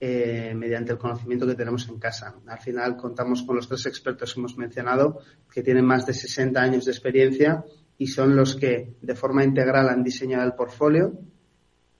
eh, 0.00 0.54
mediante 0.54 0.92
el 0.92 0.98
conocimiento 0.98 1.44
que 1.44 1.56
tenemos 1.56 1.88
en 1.88 1.98
casa. 1.98 2.34
Al 2.46 2.60
final 2.60 2.96
contamos 2.96 3.42
con 3.42 3.56
los 3.56 3.66
tres 3.66 3.84
expertos 3.86 4.32
que 4.32 4.38
hemos 4.38 4.56
mencionado, 4.56 5.18
que 5.52 5.62
tienen 5.62 5.84
más 5.84 6.06
de 6.06 6.14
60 6.14 6.60
años 6.60 6.84
de 6.84 6.92
experiencia 6.92 7.64
y 7.98 8.06
son 8.06 8.36
los 8.36 8.54
que 8.54 8.94
de 9.02 9.14
forma 9.16 9.42
integral 9.42 9.88
han 9.88 10.04
diseñado 10.04 10.44
el 10.44 10.54
portfolio, 10.54 11.18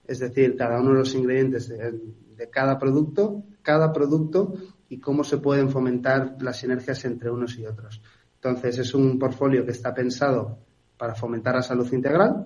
es 0.07 0.19
decir, 0.19 0.55
cada 0.55 0.79
uno 0.79 0.91
de 0.91 0.99
los 0.99 1.13
ingredientes 1.13 1.67
de, 1.67 2.49
cada 2.49 2.79
producto, 2.79 3.43
cada 3.61 3.91
producto 3.91 4.53
y 4.87 4.99
cómo 4.99 5.25
se 5.25 5.39
pueden 5.39 5.69
fomentar 5.69 6.37
las 6.39 6.57
sinergias 6.57 7.03
entre 7.03 7.29
unos 7.29 7.57
y 7.59 7.65
otros. 7.65 8.01
Entonces, 8.35 8.77
es 8.77 8.93
un 8.93 9.19
portfolio 9.19 9.65
que 9.65 9.71
está 9.71 9.93
pensado 9.93 10.57
para 10.97 11.15
fomentar 11.15 11.55
la 11.55 11.63
salud 11.63 11.91
integral, 11.91 12.45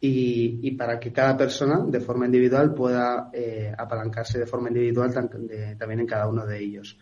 y, 0.00 0.70
para 0.72 0.98
que 1.00 1.12
cada 1.12 1.36
persona 1.36 1.84
de 1.86 2.00
forma 2.00 2.26
individual 2.26 2.72
pueda 2.72 3.30
eh, 3.32 3.72
apalancarse 3.76 4.38
de 4.38 4.46
forma 4.46 4.68
individual 4.68 5.12
también 5.12 6.00
en 6.00 6.06
cada 6.06 6.28
uno 6.28 6.46
de 6.46 6.58
ellos. 6.58 6.98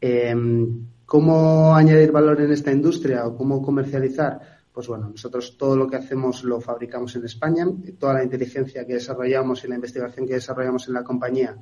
Em, 0.00 0.86
¿Cómo 1.04 1.74
añadir 1.74 2.12
valor 2.12 2.40
en 2.40 2.52
esta 2.52 2.72
industria 2.72 3.26
o 3.26 3.36
cómo 3.36 3.62
comercializar? 3.62 4.40
Pues 4.72 4.88
bueno, 4.88 5.08
nosotros 5.08 5.56
todo 5.56 5.76
lo 5.76 5.88
que 5.88 5.96
hacemos 5.96 6.44
lo 6.44 6.60
fabricamos 6.60 7.16
en 7.16 7.24
España, 7.24 7.66
toda 7.98 8.14
la 8.14 8.24
inteligencia 8.24 8.84
que 8.86 8.94
desarrollamos 8.94 9.64
y 9.64 9.68
la 9.68 9.76
investigación 9.76 10.26
que 10.26 10.34
desarrollamos 10.34 10.86
en 10.88 10.94
la 10.94 11.02
compañía 11.02 11.56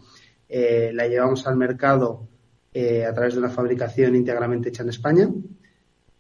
eh, 0.49 0.91
la 0.93 1.07
llevamos 1.07 1.47
al 1.47 1.57
mercado 1.57 2.29
eh, 2.73 3.05
a 3.05 3.15
través 3.15 3.35
de 3.35 3.41
una 3.41 3.51
fabricación 3.51 4.17
íntegramente 4.17 4.71
hecha 4.71 4.83
en 4.83 4.89
España 4.89 5.31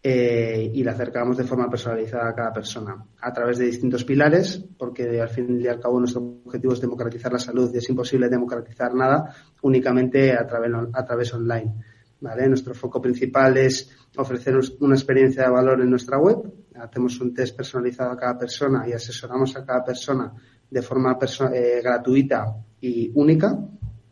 eh, 0.06 0.70
y 0.74 0.84
la 0.84 0.92
acercamos 0.92 1.38
de 1.38 1.44
forma 1.44 1.70
personalizada 1.70 2.28
a 2.28 2.34
cada 2.34 2.52
persona 2.52 3.06
a 3.22 3.32
través 3.32 3.56
de 3.56 3.64
distintos 3.64 4.04
pilares, 4.04 4.62
porque 4.76 5.18
al 5.18 5.30
fin 5.30 5.58
y 5.58 5.66
al 5.66 5.80
cabo 5.80 5.98
nuestro 5.98 6.42
objetivo 6.44 6.74
es 6.74 6.80
democratizar 6.82 7.32
la 7.32 7.38
salud 7.38 7.70
y 7.72 7.78
es 7.78 7.88
imposible 7.88 8.28
democratizar 8.28 8.94
nada 8.94 9.34
únicamente 9.62 10.34
a 10.34 10.46
través, 10.46 10.70
a 10.92 11.04
través 11.06 11.32
online. 11.32 11.72
¿vale? 12.20 12.46
Nuestro 12.48 12.74
foco 12.74 13.00
principal 13.00 13.56
es 13.56 13.96
ofrecer 14.18 14.54
una 14.80 14.94
experiencia 14.94 15.44
de 15.44 15.50
valor 15.50 15.80
en 15.80 15.88
nuestra 15.88 16.18
web. 16.18 16.52
Hacemos 16.74 17.18
un 17.22 17.32
test 17.32 17.56
personalizado 17.56 18.10
a 18.10 18.16
cada 18.18 18.36
persona 18.36 18.86
y 18.86 18.92
asesoramos 18.92 19.56
a 19.56 19.64
cada 19.64 19.82
persona 19.82 20.34
de 20.68 20.82
forma 20.82 21.16
eh, 21.50 21.80
gratuita 21.82 22.54
y 22.78 23.10
única. 23.14 23.58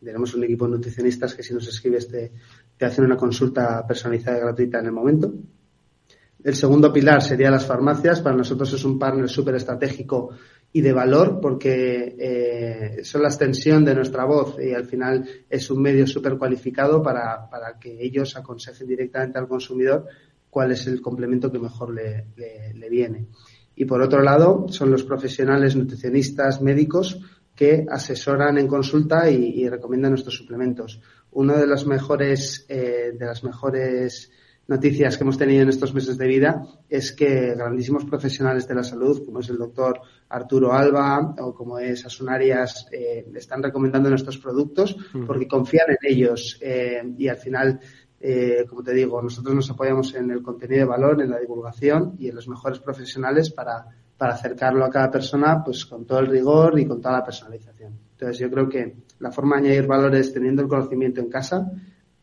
Tenemos 0.03 0.35
un 0.35 0.45
equipo 0.45 0.65
de 0.65 0.71
nutricionistas 0.71 1.35
que 1.35 1.43
si 1.43 1.53
nos 1.53 1.69
escribes 1.69 2.09
te, 2.09 2.33
te 2.79 2.87
hacen 2.87 3.05
una 3.05 3.19
consulta 3.19 3.87
personalizada 3.87 4.39
y 4.39 4.41
gratuita 4.41 4.79
en 4.79 4.87
el 4.87 4.93
momento. 4.93 5.35
El 6.45 6.55
segundo 6.55 6.93
pilar 6.93 7.23
sería 7.23 7.51
las 7.51 7.67
farmacias. 7.67 8.21
Para 8.21 8.37
nosotros 8.37 8.73
es 8.73 8.85
un 8.85 8.99
partner 8.99 9.29
súper 9.29 9.55
estratégico 9.55 10.31
y 10.73 10.81
de 10.81 10.93
valor 10.93 11.39
porque 11.41 12.17
eh, 12.19 13.05
son 13.05 13.23
la 13.23 13.29
extensión 13.29 13.85
de 13.85 13.95
nuestra 13.95 14.25
voz 14.25 14.57
y 14.61 14.73
al 14.73 14.87
final 14.87 15.29
es 15.49 15.71
un 15.71 15.83
medio 15.83 16.07
súper 16.07 16.37
cualificado 16.39 17.03
para, 17.03 17.49
para, 17.49 17.79
que 17.79 18.03
ellos 18.03 18.37
aconsejen 18.37 18.89
directamente 18.89 19.39
al 19.39 19.47
consumidor 19.47 20.07
cuál 20.49 20.73
es 20.73 20.87
el 20.87 21.01
complemento 21.01 21.53
que 21.53 21.59
mejor 21.59 21.95
le, 21.95 22.27
le, 22.75 22.89
viene. 22.91 23.27
Y 23.75 23.85
por 23.85 24.03
otro 24.03 24.23
lado, 24.23 24.67
son 24.69 24.91
los 24.91 25.05
profesionales 25.05 25.77
nutricionistas 25.77 26.61
médicos 26.61 27.19
que 27.55 27.87
asesoran 27.89 28.59
en 28.59 28.67
consulta 28.67 29.31
y, 29.31 29.69
recomiendan 29.69 30.13
nuestros 30.13 30.37
suplementos. 30.37 31.01
Uno 31.33 31.57
de 31.57 31.67
los 31.67 31.87
mejores, 31.87 32.67
eh, 32.69 33.13
de 33.19 33.27
las 33.27 33.45
mejores 33.45 34.31
noticias 34.69 35.17
que 35.17 35.25
hemos 35.25 35.39
tenido 35.39 35.63
en 35.63 35.69
estos 35.69 35.93
meses 35.93 36.17
de 36.17 36.27
vida 36.27 36.65
es 36.89 37.13
que 37.13 37.55
grandísimos 37.55 38.05
profesionales 38.05 38.67
de 38.69 38.75
la 38.75 38.85
salud, 38.85 39.25
como 39.25 39.41
es 39.41 39.49
el 39.49 39.59
doctor 39.59 40.01
Arturo 40.29 40.73
Alba 40.73 41.35
o 41.39 41.55
como 41.55 41.79
es 41.79 42.07
Asunarias, 42.07 42.87
eh, 42.93 43.27
están 43.35 43.63
recomendando 43.63 44.09
nuestros 44.09 44.39
productos 44.39 44.97
porque 45.27 45.49
confían 45.49 45.87
en 45.91 45.99
ellos 46.03 46.59
eh, 46.61 47.03
y 47.19 47.29
al 47.29 47.37
final, 47.37 47.81
eh, 48.21 48.65
como 48.69 48.83
te 48.83 48.95
digo, 48.95 49.21
nosotros 49.21 49.55
nos 49.55 49.71
apoyamos 49.71 50.15
en 50.15 50.31
el 50.31 50.43
contenido 50.43 50.81
de 50.81 50.87
valor, 50.87 51.21
en 51.23 51.31
la 51.31 51.39
divulgación 51.39 52.17
y 52.19 52.29
en 52.29 52.37
los 52.37 52.49
mejores 52.49 52.79
profesionales 52.79 53.51
para, 53.51 53.87
para 54.17 54.35
acercarlo 54.35 54.85
a 54.85 54.91
cada 54.91 55.11
persona 55.11 55.63
pues 55.65 55.85
con 55.85 56.07
todo 56.07 56.21
el 56.21 56.29
rigor 56.29 56.79
y 56.79 56.87
con 56.87 57.01
toda 57.01 57.19
la 57.19 57.25
personalización. 57.25 57.99
Entonces 58.13 58.39
yo 58.39 58.51
creo 58.51 58.69
que 58.69 58.95
la 59.19 59.33
forma 59.33 59.57
de 59.57 59.69
añadir 59.69 59.87
valor 59.87 60.15
es 60.15 60.33
teniendo 60.33 60.63
el 60.63 60.69
conocimiento 60.69 61.21
en 61.21 61.29
casa 61.29 61.69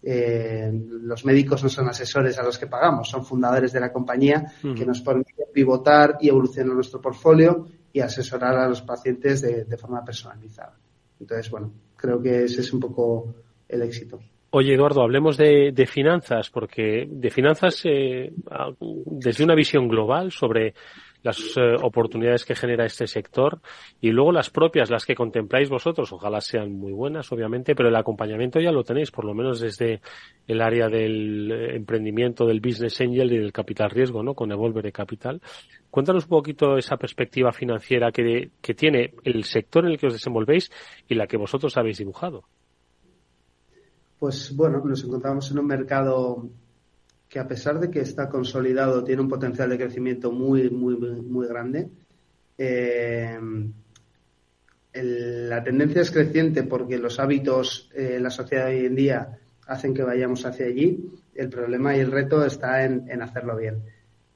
eh, 0.01 0.71
los 0.71 1.25
médicos 1.25 1.61
no 1.63 1.69
son 1.69 1.89
asesores 1.89 2.37
a 2.39 2.43
los 2.43 2.57
que 2.57 2.67
pagamos, 2.67 3.09
son 3.09 3.25
fundadores 3.25 3.73
de 3.73 3.79
la 3.79 3.91
compañía 3.91 4.53
que 4.61 4.85
nos 4.85 5.01
permiten 5.01 5.47
pivotar 5.53 6.17
y 6.21 6.29
evolucionar 6.29 6.73
nuestro 6.73 7.01
portfolio 7.01 7.67
y 7.91 7.99
asesorar 7.99 8.55
a 8.55 8.69
los 8.69 8.81
pacientes 8.81 9.41
de, 9.41 9.77
forma 9.77 10.03
personalizada. 10.03 10.77
Entonces, 11.19 11.49
bueno, 11.49 11.71
creo 11.95 12.21
que 12.21 12.43
ese 12.43 12.61
es 12.61 12.71
un 12.71 12.79
poco 12.79 13.33
el 13.67 13.81
éxito. 13.81 14.19
Oye, 14.51 14.73
Eduardo, 14.73 15.01
hablemos 15.01 15.37
de, 15.37 15.87
finanzas, 15.87 16.49
porque 16.49 17.05
de 17.07 17.29
finanzas 17.29 17.81
eh, 17.85 18.31
desde 19.05 19.43
una 19.43 19.53
visión 19.53 19.87
global 19.87 20.31
sobre 20.31 20.73
las 21.23 21.37
eh, 21.57 21.75
oportunidades 21.81 22.45
que 22.45 22.55
genera 22.55 22.85
este 22.85 23.07
sector 23.07 23.59
y 23.99 24.11
luego 24.11 24.31
las 24.31 24.49
propias, 24.49 24.89
las 24.89 25.05
que 25.05 25.15
contempláis 25.15 25.69
vosotros, 25.69 26.11
ojalá 26.13 26.41
sean 26.41 26.71
muy 26.71 26.91
buenas, 26.91 27.31
obviamente, 27.31 27.75
pero 27.75 27.89
el 27.89 27.95
acompañamiento 27.95 28.59
ya 28.59 28.71
lo 28.71 28.83
tenéis, 28.83 29.11
por 29.11 29.25
lo 29.25 29.33
menos 29.33 29.59
desde 29.59 30.01
el 30.47 30.61
área 30.61 30.87
del 30.87 31.51
eh, 31.51 31.75
emprendimiento, 31.75 32.45
del 32.45 32.61
business 32.61 33.01
angel 33.01 33.33
y 33.33 33.37
del 33.37 33.51
capital 33.51 33.89
riesgo, 33.89 34.23
¿no? 34.23 34.33
Con 34.33 34.51
Evolver 34.51 34.91
Capital. 34.91 35.41
Cuéntanos 35.89 36.23
un 36.23 36.29
poquito 36.29 36.77
esa 36.77 36.97
perspectiva 36.97 37.51
financiera 37.51 38.11
que, 38.11 38.51
que 38.61 38.73
tiene 38.73 39.13
el 39.23 39.43
sector 39.43 39.85
en 39.85 39.91
el 39.91 39.97
que 39.97 40.07
os 40.07 40.13
desenvolvéis 40.13 40.71
y 41.07 41.15
la 41.15 41.27
que 41.27 41.37
vosotros 41.37 41.75
habéis 41.77 41.97
dibujado. 41.97 42.43
Pues 44.19 44.55
bueno, 44.55 44.81
nos 44.83 45.03
encontramos 45.03 45.49
en 45.51 45.59
un 45.59 45.65
mercado 45.65 46.45
que 47.29 47.39
a 47.39 47.47
pesar 47.47 47.79
de 47.79 47.91
que 47.91 48.01
está 48.01 48.27
consolidado, 48.27 49.03
tiene 49.03 49.21
un 49.21 49.29
potencial 49.29 49.69
de 49.69 49.77
crecimiento 49.77 50.31
muy, 50.31 50.71
muy, 50.71 50.97
muy 50.97 51.47
grande. 51.47 51.87
Eh, 52.57 53.39
la 54.93 55.63
tendencia 55.63 56.01
es 56.01 56.09
creciente 56.09 56.63
porque 56.63 56.97
los 56.97 57.19
hábitos 57.19 57.91
en 57.93 58.15
eh, 58.15 58.19
la 58.19 58.31
sociedad 58.31 58.69
hoy 58.69 58.87
en 58.87 58.95
día 58.95 59.39
hacen 59.67 59.93
que 59.93 60.01
vayamos 60.01 60.43
hacia 60.43 60.65
allí. 60.65 61.07
El 61.35 61.49
problema 61.49 61.95
y 61.95 61.99
el 61.99 62.11
reto 62.11 62.43
está 62.43 62.83
en, 62.83 63.21
hacerlo 63.21 63.55
bien. 63.55 63.83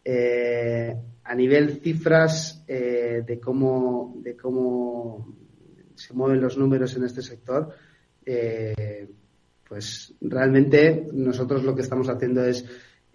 Eh, 0.05 0.95
a 1.23 1.35
nivel 1.35 1.81
cifras 1.81 2.63
de 2.67 3.39
cómo 3.41 4.13
de 4.17 4.35
cómo 4.35 5.35
se 5.95 6.13
mueven 6.13 6.41
los 6.41 6.57
números 6.57 6.95
en 6.97 7.05
este 7.05 7.21
sector, 7.21 7.73
pues 9.67 10.13
realmente 10.21 11.07
nosotros 11.13 11.63
lo 11.63 11.75
que 11.75 11.81
estamos 11.81 12.09
haciendo 12.09 12.43
es 12.43 12.65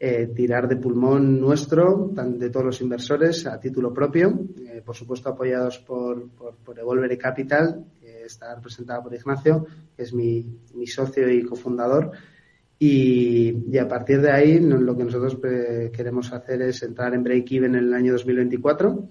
eh, 0.01 0.29
tirar 0.33 0.69
de 0.69 0.77
pulmón 0.77 1.41
nuestro, 1.41 2.13
de 2.15 2.51
todos 2.51 2.67
los 2.67 2.81
inversores, 2.81 3.45
a 3.49 3.59
título 3.59 3.93
propio, 3.93 4.47
eh, 4.57 4.81
por 4.85 4.95
supuesto 4.95 5.29
apoyados 5.29 5.81
por, 5.81 6.29
por, 6.31 6.79
Evolver 6.79 7.19
Capital, 7.19 7.85
que 8.01 8.25
está 8.25 8.55
representada 8.55 9.03
por 9.03 9.13
Ignacio, 9.13 9.67
que 9.97 10.05
es 10.05 10.15
mi, 10.15 10.61
mi 10.75 10.87
socio 10.87 11.29
y 11.29 11.43
cofundador. 11.43 12.13
Y, 12.79 13.73
y, 13.73 13.79
a 13.79 13.89
partir 13.89 14.21
de 14.21 14.31
ahí, 14.31 14.61
lo 14.61 14.97
que 14.97 15.03
nosotros 15.03 15.37
eh, 15.43 15.91
queremos 15.93 16.33
hacer 16.33 16.63
es 16.63 16.81
entrar 16.85 17.13
en 17.15 17.25
break-even 17.25 17.75
en 17.75 17.87
el 17.87 17.93
año 17.93 18.13
2024, 18.13 19.09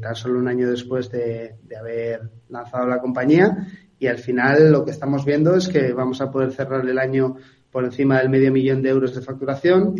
tan 0.00 0.14
solo 0.14 0.38
un 0.38 0.48
año 0.48 0.70
después 0.70 1.10
de, 1.10 1.56
de 1.62 1.76
haber 1.76 2.30
lanzado 2.48 2.86
la 2.86 3.00
compañía 3.00 3.66
y 3.98 4.06
al 4.06 4.18
final 4.18 4.72
lo 4.72 4.84
que 4.84 4.90
estamos 4.90 5.24
viendo 5.24 5.54
es 5.54 5.68
que 5.68 5.92
vamos 5.92 6.20
a 6.20 6.30
poder 6.30 6.52
cerrar 6.52 6.86
el 6.86 6.98
año 6.98 7.36
por 7.70 7.84
encima 7.84 8.18
del 8.18 8.28
medio 8.28 8.52
millón 8.52 8.82
de 8.82 8.90
euros 8.90 9.14
de 9.14 9.22
facturación, 9.22 9.96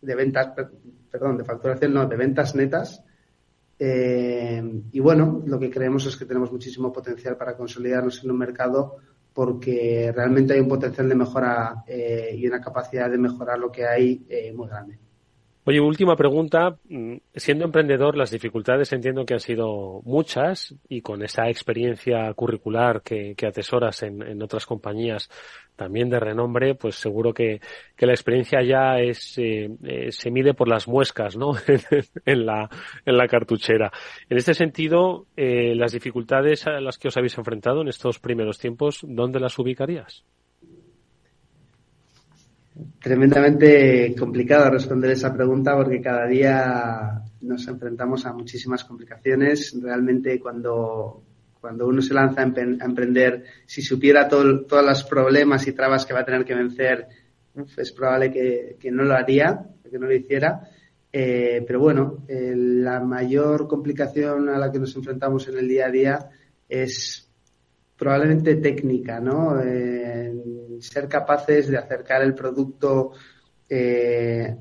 de 0.00 0.14
ventas, 0.14 0.52
perdón, 1.10 1.38
de 1.38 1.44
facturación 1.44 1.94
no, 1.94 2.06
de 2.06 2.16
ventas 2.16 2.54
netas. 2.54 3.02
Eh, 3.78 4.62
y 4.92 5.00
bueno, 5.00 5.42
lo 5.46 5.58
que 5.58 5.70
creemos 5.70 6.06
es 6.06 6.16
que 6.16 6.24
tenemos 6.24 6.50
muchísimo 6.50 6.92
potencial 6.92 7.36
para 7.36 7.56
consolidarnos 7.56 8.22
en 8.24 8.30
un 8.30 8.38
mercado 8.38 8.96
porque 9.32 10.12
realmente 10.16 10.54
hay 10.54 10.60
un 10.60 10.68
potencial 10.68 11.08
de 11.08 11.14
mejora 11.14 11.84
eh, 11.86 12.34
y 12.38 12.46
una 12.46 12.60
capacidad 12.60 13.10
de 13.10 13.18
mejorar 13.18 13.58
lo 13.58 13.70
que 13.70 13.86
hay 13.86 14.24
eh, 14.28 14.52
muy 14.54 14.66
grande. 14.66 14.98
Oye, 15.68 15.80
última 15.80 16.14
pregunta. 16.14 16.78
Mm, 16.88 17.16
siendo 17.34 17.64
emprendedor, 17.64 18.16
las 18.16 18.30
dificultades 18.30 18.92
entiendo 18.92 19.26
que 19.26 19.34
han 19.34 19.40
sido 19.40 20.00
muchas 20.04 20.72
y 20.88 21.00
con 21.00 21.24
esa 21.24 21.48
experiencia 21.48 22.32
curricular 22.34 23.02
que, 23.02 23.34
atesoras 23.44 24.04
en, 24.04 24.40
otras 24.40 24.64
compañías 24.64 25.28
también 25.74 26.08
de 26.08 26.20
renombre, 26.20 26.76
pues 26.76 26.94
seguro 26.94 27.34
que, 27.34 27.60
la 27.98 28.12
experiencia 28.12 28.62
ya 28.62 29.00
es 29.00 29.38
eh, 29.38 29.68
eh, 29.82 30.12
se 30.12 30.30
mide 30.30 30.54
por 30.54 30.68
las 30.68 30.86
muescas, 30.86 31.36
¿no? 31.36 31.54
en 32.24 32.46
la 32.46 32.70
en 33.04 33.16
la 33.16 33.26
cartuchera. 33.26 33.90
En 34.30 34.36
este 34.36 34.54
sentido, 34.54 35.26
eh, 35.36 35.74
las 35.74 35.90
dificultades 35.90 36.64
a 36.68 36.80
las 36.80 36.96
que 36.96 37.08
os 37.08 37.16
habéis 37.16 37.36
enfrentado 37.38 37.80
en 37.80 37.88
estos 37.88 38.20
primeros 38.20 38.60
tiempos, 38.60 39.00
¿dónde 39.02 39.40
las 39.40 39.58
ubicarías? 39.58 40.24
Tremendamente 43.00 44.14
complicado 44.18 44.70
responder 44.70 45.12
esa 45.12 45.32
pregunta 45.32 45.74
porque 45.74 46.02
cada 46.02 46.26
día 46.26 47.22
nos 47.40 47.66
enfrentamos 47.68 48.26
a 48.26 48.34
muchísimas 48.34 48.84
complicaciones. 48.84 49.74
Realmente 49.80 50.38
cuando, 50.38 51.22
cuando 51.58 51.86
uno 51.86 52.02
se 52.02 52.12
lanza 52.12 52.42
a 52.42 52.44
emprender, 52.44 53.44
si 53.64 53.80
supiera 53.80 54.28
todo, 54.28 54.66
todos 54.66 54.84
los 54.84 55.04
problemas 55.04 55.66
y 55.66 55.72
trabas 55.72 56.04
que 56.04 56.12
va 56.12 56.20
a 56.20 56.24
tener 56.24 56.44
que 56.44 56.54
vencer, 56.54 57.06
es 57.78 57.92
probable 57.92 58.30
que, 58.30 58.90
no 58.90 59.04
lo 59.04 59.14
haría, 59.14 59.58
que 59.90 59.98
no 59.98 60.06
lo 60.06 60.14
hiciera. 60.14 60.68
Eh, 61.10 61.64
pero 61.66 61.80
bueno, 61.80 62.24
la 62.28 63.00
mayor 63.00 63.66
complicación 63.68 64.50
a 64.50 64.58
la 64.58 64.70
que 64.70 64.80
nos 64.80 64.94
enfrentamos 64.94 65.48
en 65.48 65.56
el 65.56 65.68
día 65.68 65.86
a 65.86 65.90
día 65.90 66.30
es 66.68 67.25
probablemente 67.96 68.56
técnica, 68.56 69.20
¿no? 69.20 69.56
ser 70.80 71.08
capaces 71.08 71.68
de 71.68 71.78
acercar 71.78 72.22
el 72.22 72.34
producto 72.34 73.12
eh, 73.68 74.56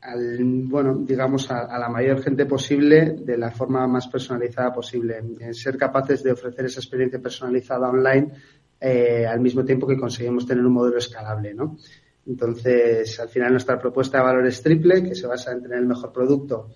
al, 0.00 0.38
bueno, 0.64 0.98
digamos, 0.98 1.50
a, 1.50 1.78
la 1.78 1.88
mayor 1.88 2.22
gente 2.22 2.44
posible 2.44 3.16
de 3.20 3.38
la 3.38 3.50
forma 3.50 3.86
más 3.86 4.06
personalizada 4.08 4.72
posible. 4.72 5.22
ser 5.52 5.78
capaces 5.78 6.22
de 6.22 6.32
ofrecer 6.32 6.66
esa 6.66 6.80
experiencia 6.80 7.20
personalizada 7.20 7.88
online 7.88 8.32
eh, 8.80 9.26
al 9.26 9.40
mismo 9.40 9.64
tiempo 9.64 9.86
que 9.86 9.96
conseguimos 9.96 10.46
tener 10.46 10.64
un 10.64 10.72
modelo 10.72 10.98
escalable, 10.98 11.54
¿no? 11.54 11.78
Entonces, 12.26 13.18
al 13.20 13.28
final 13.28 13.52
nuestra 13.52 13.78
propuesta 13.78 14.18
de 14.18 14.24
valor 14.24 14.46
es 14.46 14.62
triple, 14.62 15.02
que 15.02 15.14
se 15.14 15.26
basa 15.26 15.52
en 15.52 15.62
tener 15.62 15.78
el 15.78 15.86
mejor 15.86 16.12
producto, 16.12 16.68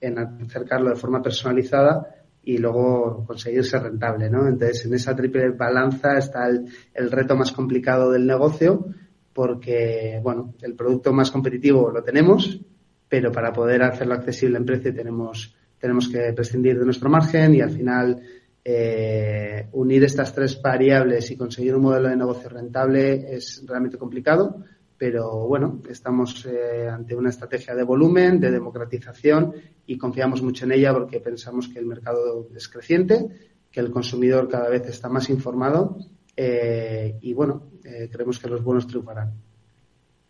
en 0.00 0.18
acercarlo 0.18 0.90
de 0.90 0.96
forma 0.96 1.22
personalizada 1.22 2.25
y 2.46 2.58
luego 2.58 3.24
conseguir 3.26 3.64
ser 3.64 3.82
rentable, 3.82 4.30
¿no? 4.30 4.46
Entonces, 4.46 4.86
en 4.86 4.94
esa 4.94 5.16
triple 5.16 5.50
balanza 5.50 6.16
está 6.16 6.46
el, 6.46 7.10
reto 7.10 7.34
más 7.34 7.50
complicado 7.50 8.12
del 8.12 8.24
negocio 8.24 8.86
porque, 9.32 10.20
bueno, 10.22 10.54
el 10.62 10.76
producto 10.76 11.12
más 11.12 11.32
competitivo 11.32 11.90
lo 11.90 12.04
tenemos, 12.04 12.60
pero 13.08 13.32
para 13.32 13.52
poder 13.52 13.82
hacerlo 13.82 14.14
accesible 14.14 14.58
en 14.58 14.64
precio 14.64 14.94
tenemos, 14.94 15.56
tenemos 15.80 16.08
que 16.08 16.32
prescindir 16.34 16.78
de 16.78 16.84
nuestro 16.84 17.10
margen 17.10 17.52
y 17.56 17.62
al 17.62 17.70
final 17.72 18.22
eh, 18.64 19.66
unir 19.72 20.04
estas 20.04 20.32
tres 20.32 20.62
variables 20.62 21.28
y 21.32 21.36
conseguir 21.36 21.74
un 21.74 21.82
modelo 21.82 22.08
de 22.08 22.16
negocio 22.16 22.48
rentable 22.48 23.34
es 23.34 23.64
realmente 23.66 23.98
complicado 23.98 24.62
pero 24.98 25.46
bueno, 25.46 25.82
estamos 25.88 26.46
eh, 26.46 26.88
ante 26.88 27.14
una 27.14 27.30
estrategia 27.30 27.74
de 27.74 27.82
volumen, 27.82 28.40
de 28.40 28.50
democratización 28.50 29.54
y 29.86 29.98
confiamos 29.98 30.42
mucho 30.42 30.64
en 30.64 30.72
ella 30.72 30.92
porque 30.92 31.20
pensamos 31.20 31.68
que 31.68 31.78
el 31.78 31.86
mercado 31.86 32.48
es 32.54 32.68
creciente, 32.68 33.26
que 33.70 33.80
el 33.80 33.90
consumidor 33.90 34.48
cada 34.48 34.68
vez 34.68 34.86
está 34.88 35.08
más 35.08 35.28
informado 35.28 35.98
eh, 36.36 37.18
y 37.20 37.32
bueno, 37.34 37.70
eh, 37.84 38.08
creemos 38.10 38.38
que 38.38 38.48
los 38.48 38.62
buenos 38.62 38.86
triunfarán. 38.86 39.32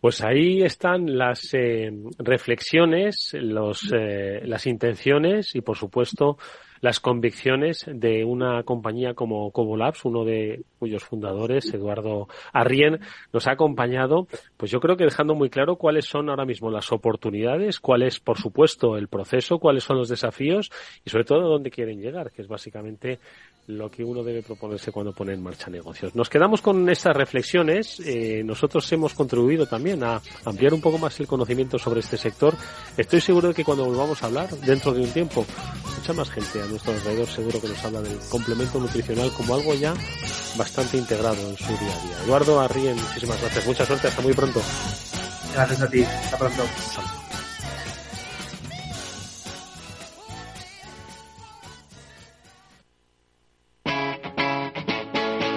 Pues 0.01 0.21
ahí 0.21 0.63
están 0.63 1.17
las 1.17 1.51
reflexiones, 2.19 3.31
los, 3.33 3.91
las 3.91 4.67
intenciones 4.67 5.55
y, 5.57 5.63
por 5.63 5.77
supuesto, 5.77 6.37
las 6.81 7.01
convicciones 7.01 7.87
de 7.89 8.25
una 8.25 8.63
compañía 8.63 9.15
como 9.15 9.51
Cobolabs, 9.51 10.05
uno 10.05 10.25
de 10.25 10.63
cuyos 10.79 11.05
fundadores, 11.05 11.73
Eduardo 11.73 12.29
Arrien, 12.53 13.01
nos 13.33 13.47
ha 13.47 13.53
acompañado, 13.53 14.27
pues 14.57 14.71
yo 14.71 14.81
creo 14.81 14.97
que 14.97 15.05
dejando 15.05 15.35
muy 15.35 15.51
claro 15.51 15.77
cuáles 15.77 16.07
son 16.07 16.29
ahora 16.29 16.45
mismo 16.45 16.71
las 16.71 16.93
oportunidades, 16.93 17.81
cuál 17.81 18.03
es, 18.03 18.21
por 18.21 18.39
supuesto, 18.39 18.97
el 18.97 19.09
proceso, 19.09 19.59
cuáles 19.59 19.85
son 19.85 19.99
los 19.99 20.09
desafíos 20.09 20.71
y 21.05 21.11
sobre 21.11 21.25
todo 21.25 21.49
dónde 21.49 21.71
quieren 21.71 22.01
llegar, 22.01 22.31
que 22.31 22.43
es 22.43 22.49
básicamente 22.49 23.19
lo 23.69 23.91
que 23.91 24.05
uno 24.05 24.23
debe 24.23 24.43
proponerse 24.43 24.93
cuando 24.93 25.13
pone 25.13 25.33
en 25.33 25.43
marcha 25.43 25.71
negocios. 25.71 26.15
Nos 26.15 26.29
quedamos 26.29 26.63
con 26.63 26.89
estas 26.89 27.17
reflexiones. 27.17 28.01
Eh, 28.01 28.43
nosotros 28.45 28.91
hemos 28.93 29.15
contribuido 29.15 29.67
también 29.67 30.05
a 30.05 30.21
ampliar 30.45 30.75
un 30.75 30.81
poco 30.81 30.99
más 30.99 31.19
el 31.21 31.27
conocimiento 31.27 31.79
sobre 31.79 32.01
este 32.01 32.17
sector. 32.17 32.55
Estoy 32.97 33.21
seguro 33.21 33.49
de 33.49 33.55
que 33.55 33.65
cuando 33.65 33.85
volvamos 33.85 34.23
a 34.23 34.27
hablar, 34.27 34.51
dentro 34.61 34.93
de 34.93 35.03
un 35.03 35.11
tiempo, 35.11 35.45
mucha 35.97 36.13
más 36.13 36.31
gente 36.31 36.63
a 36.63 36.67
nuestro 36.67 36.93
alrededor 36.93 37.27
seguro 37.27 37.61
que 37.61 37.69
nos 37.69 37.85
habla 37.85 38.01
del 38.03 38.19
complemento 38.31 38.79
nutricional 38.79 39.31
como 39.37 39.55
algo 39.55 39.75
ya 39.75 39.95
bastante 40.57 40.97
integrado 40.97 41.49
en 41.49 41.57
su 41.57 41.67
día 41.67 41.95
a 41.95 42.07
día. 42.07 42.23
Eduardo 42.25 42.61
Arrien, 42.61 42.97
muchísimas 42.97 43.41
gracias. 43.41 43.67
Mucha 43.67 43.85
suerte. 43.85 44.09
Hasta 44.09 44.23
muy 44.23 44.33
pronto. 44.33 44.61
Gracias 45.53 45.83
a 45.83 45.91
ti. 45.91 46.03
Hasta 46.03 46.39
pronto. 46.39 46.63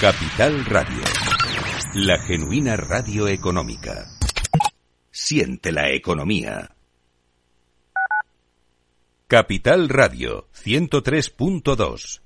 Capital 0.00 0.62
Radio. 0.66 1.02
La 1.94 2.18
genuina 2.18 2.76
radio 2.76 3.28
económica. 3.28 4.06
Siente 5.10 5.72
la 5.72 5.90
economía. 5.90 6.76
Capital 9.26 9.88
Radio 9.88 10.48
103.2. 10.52 12.25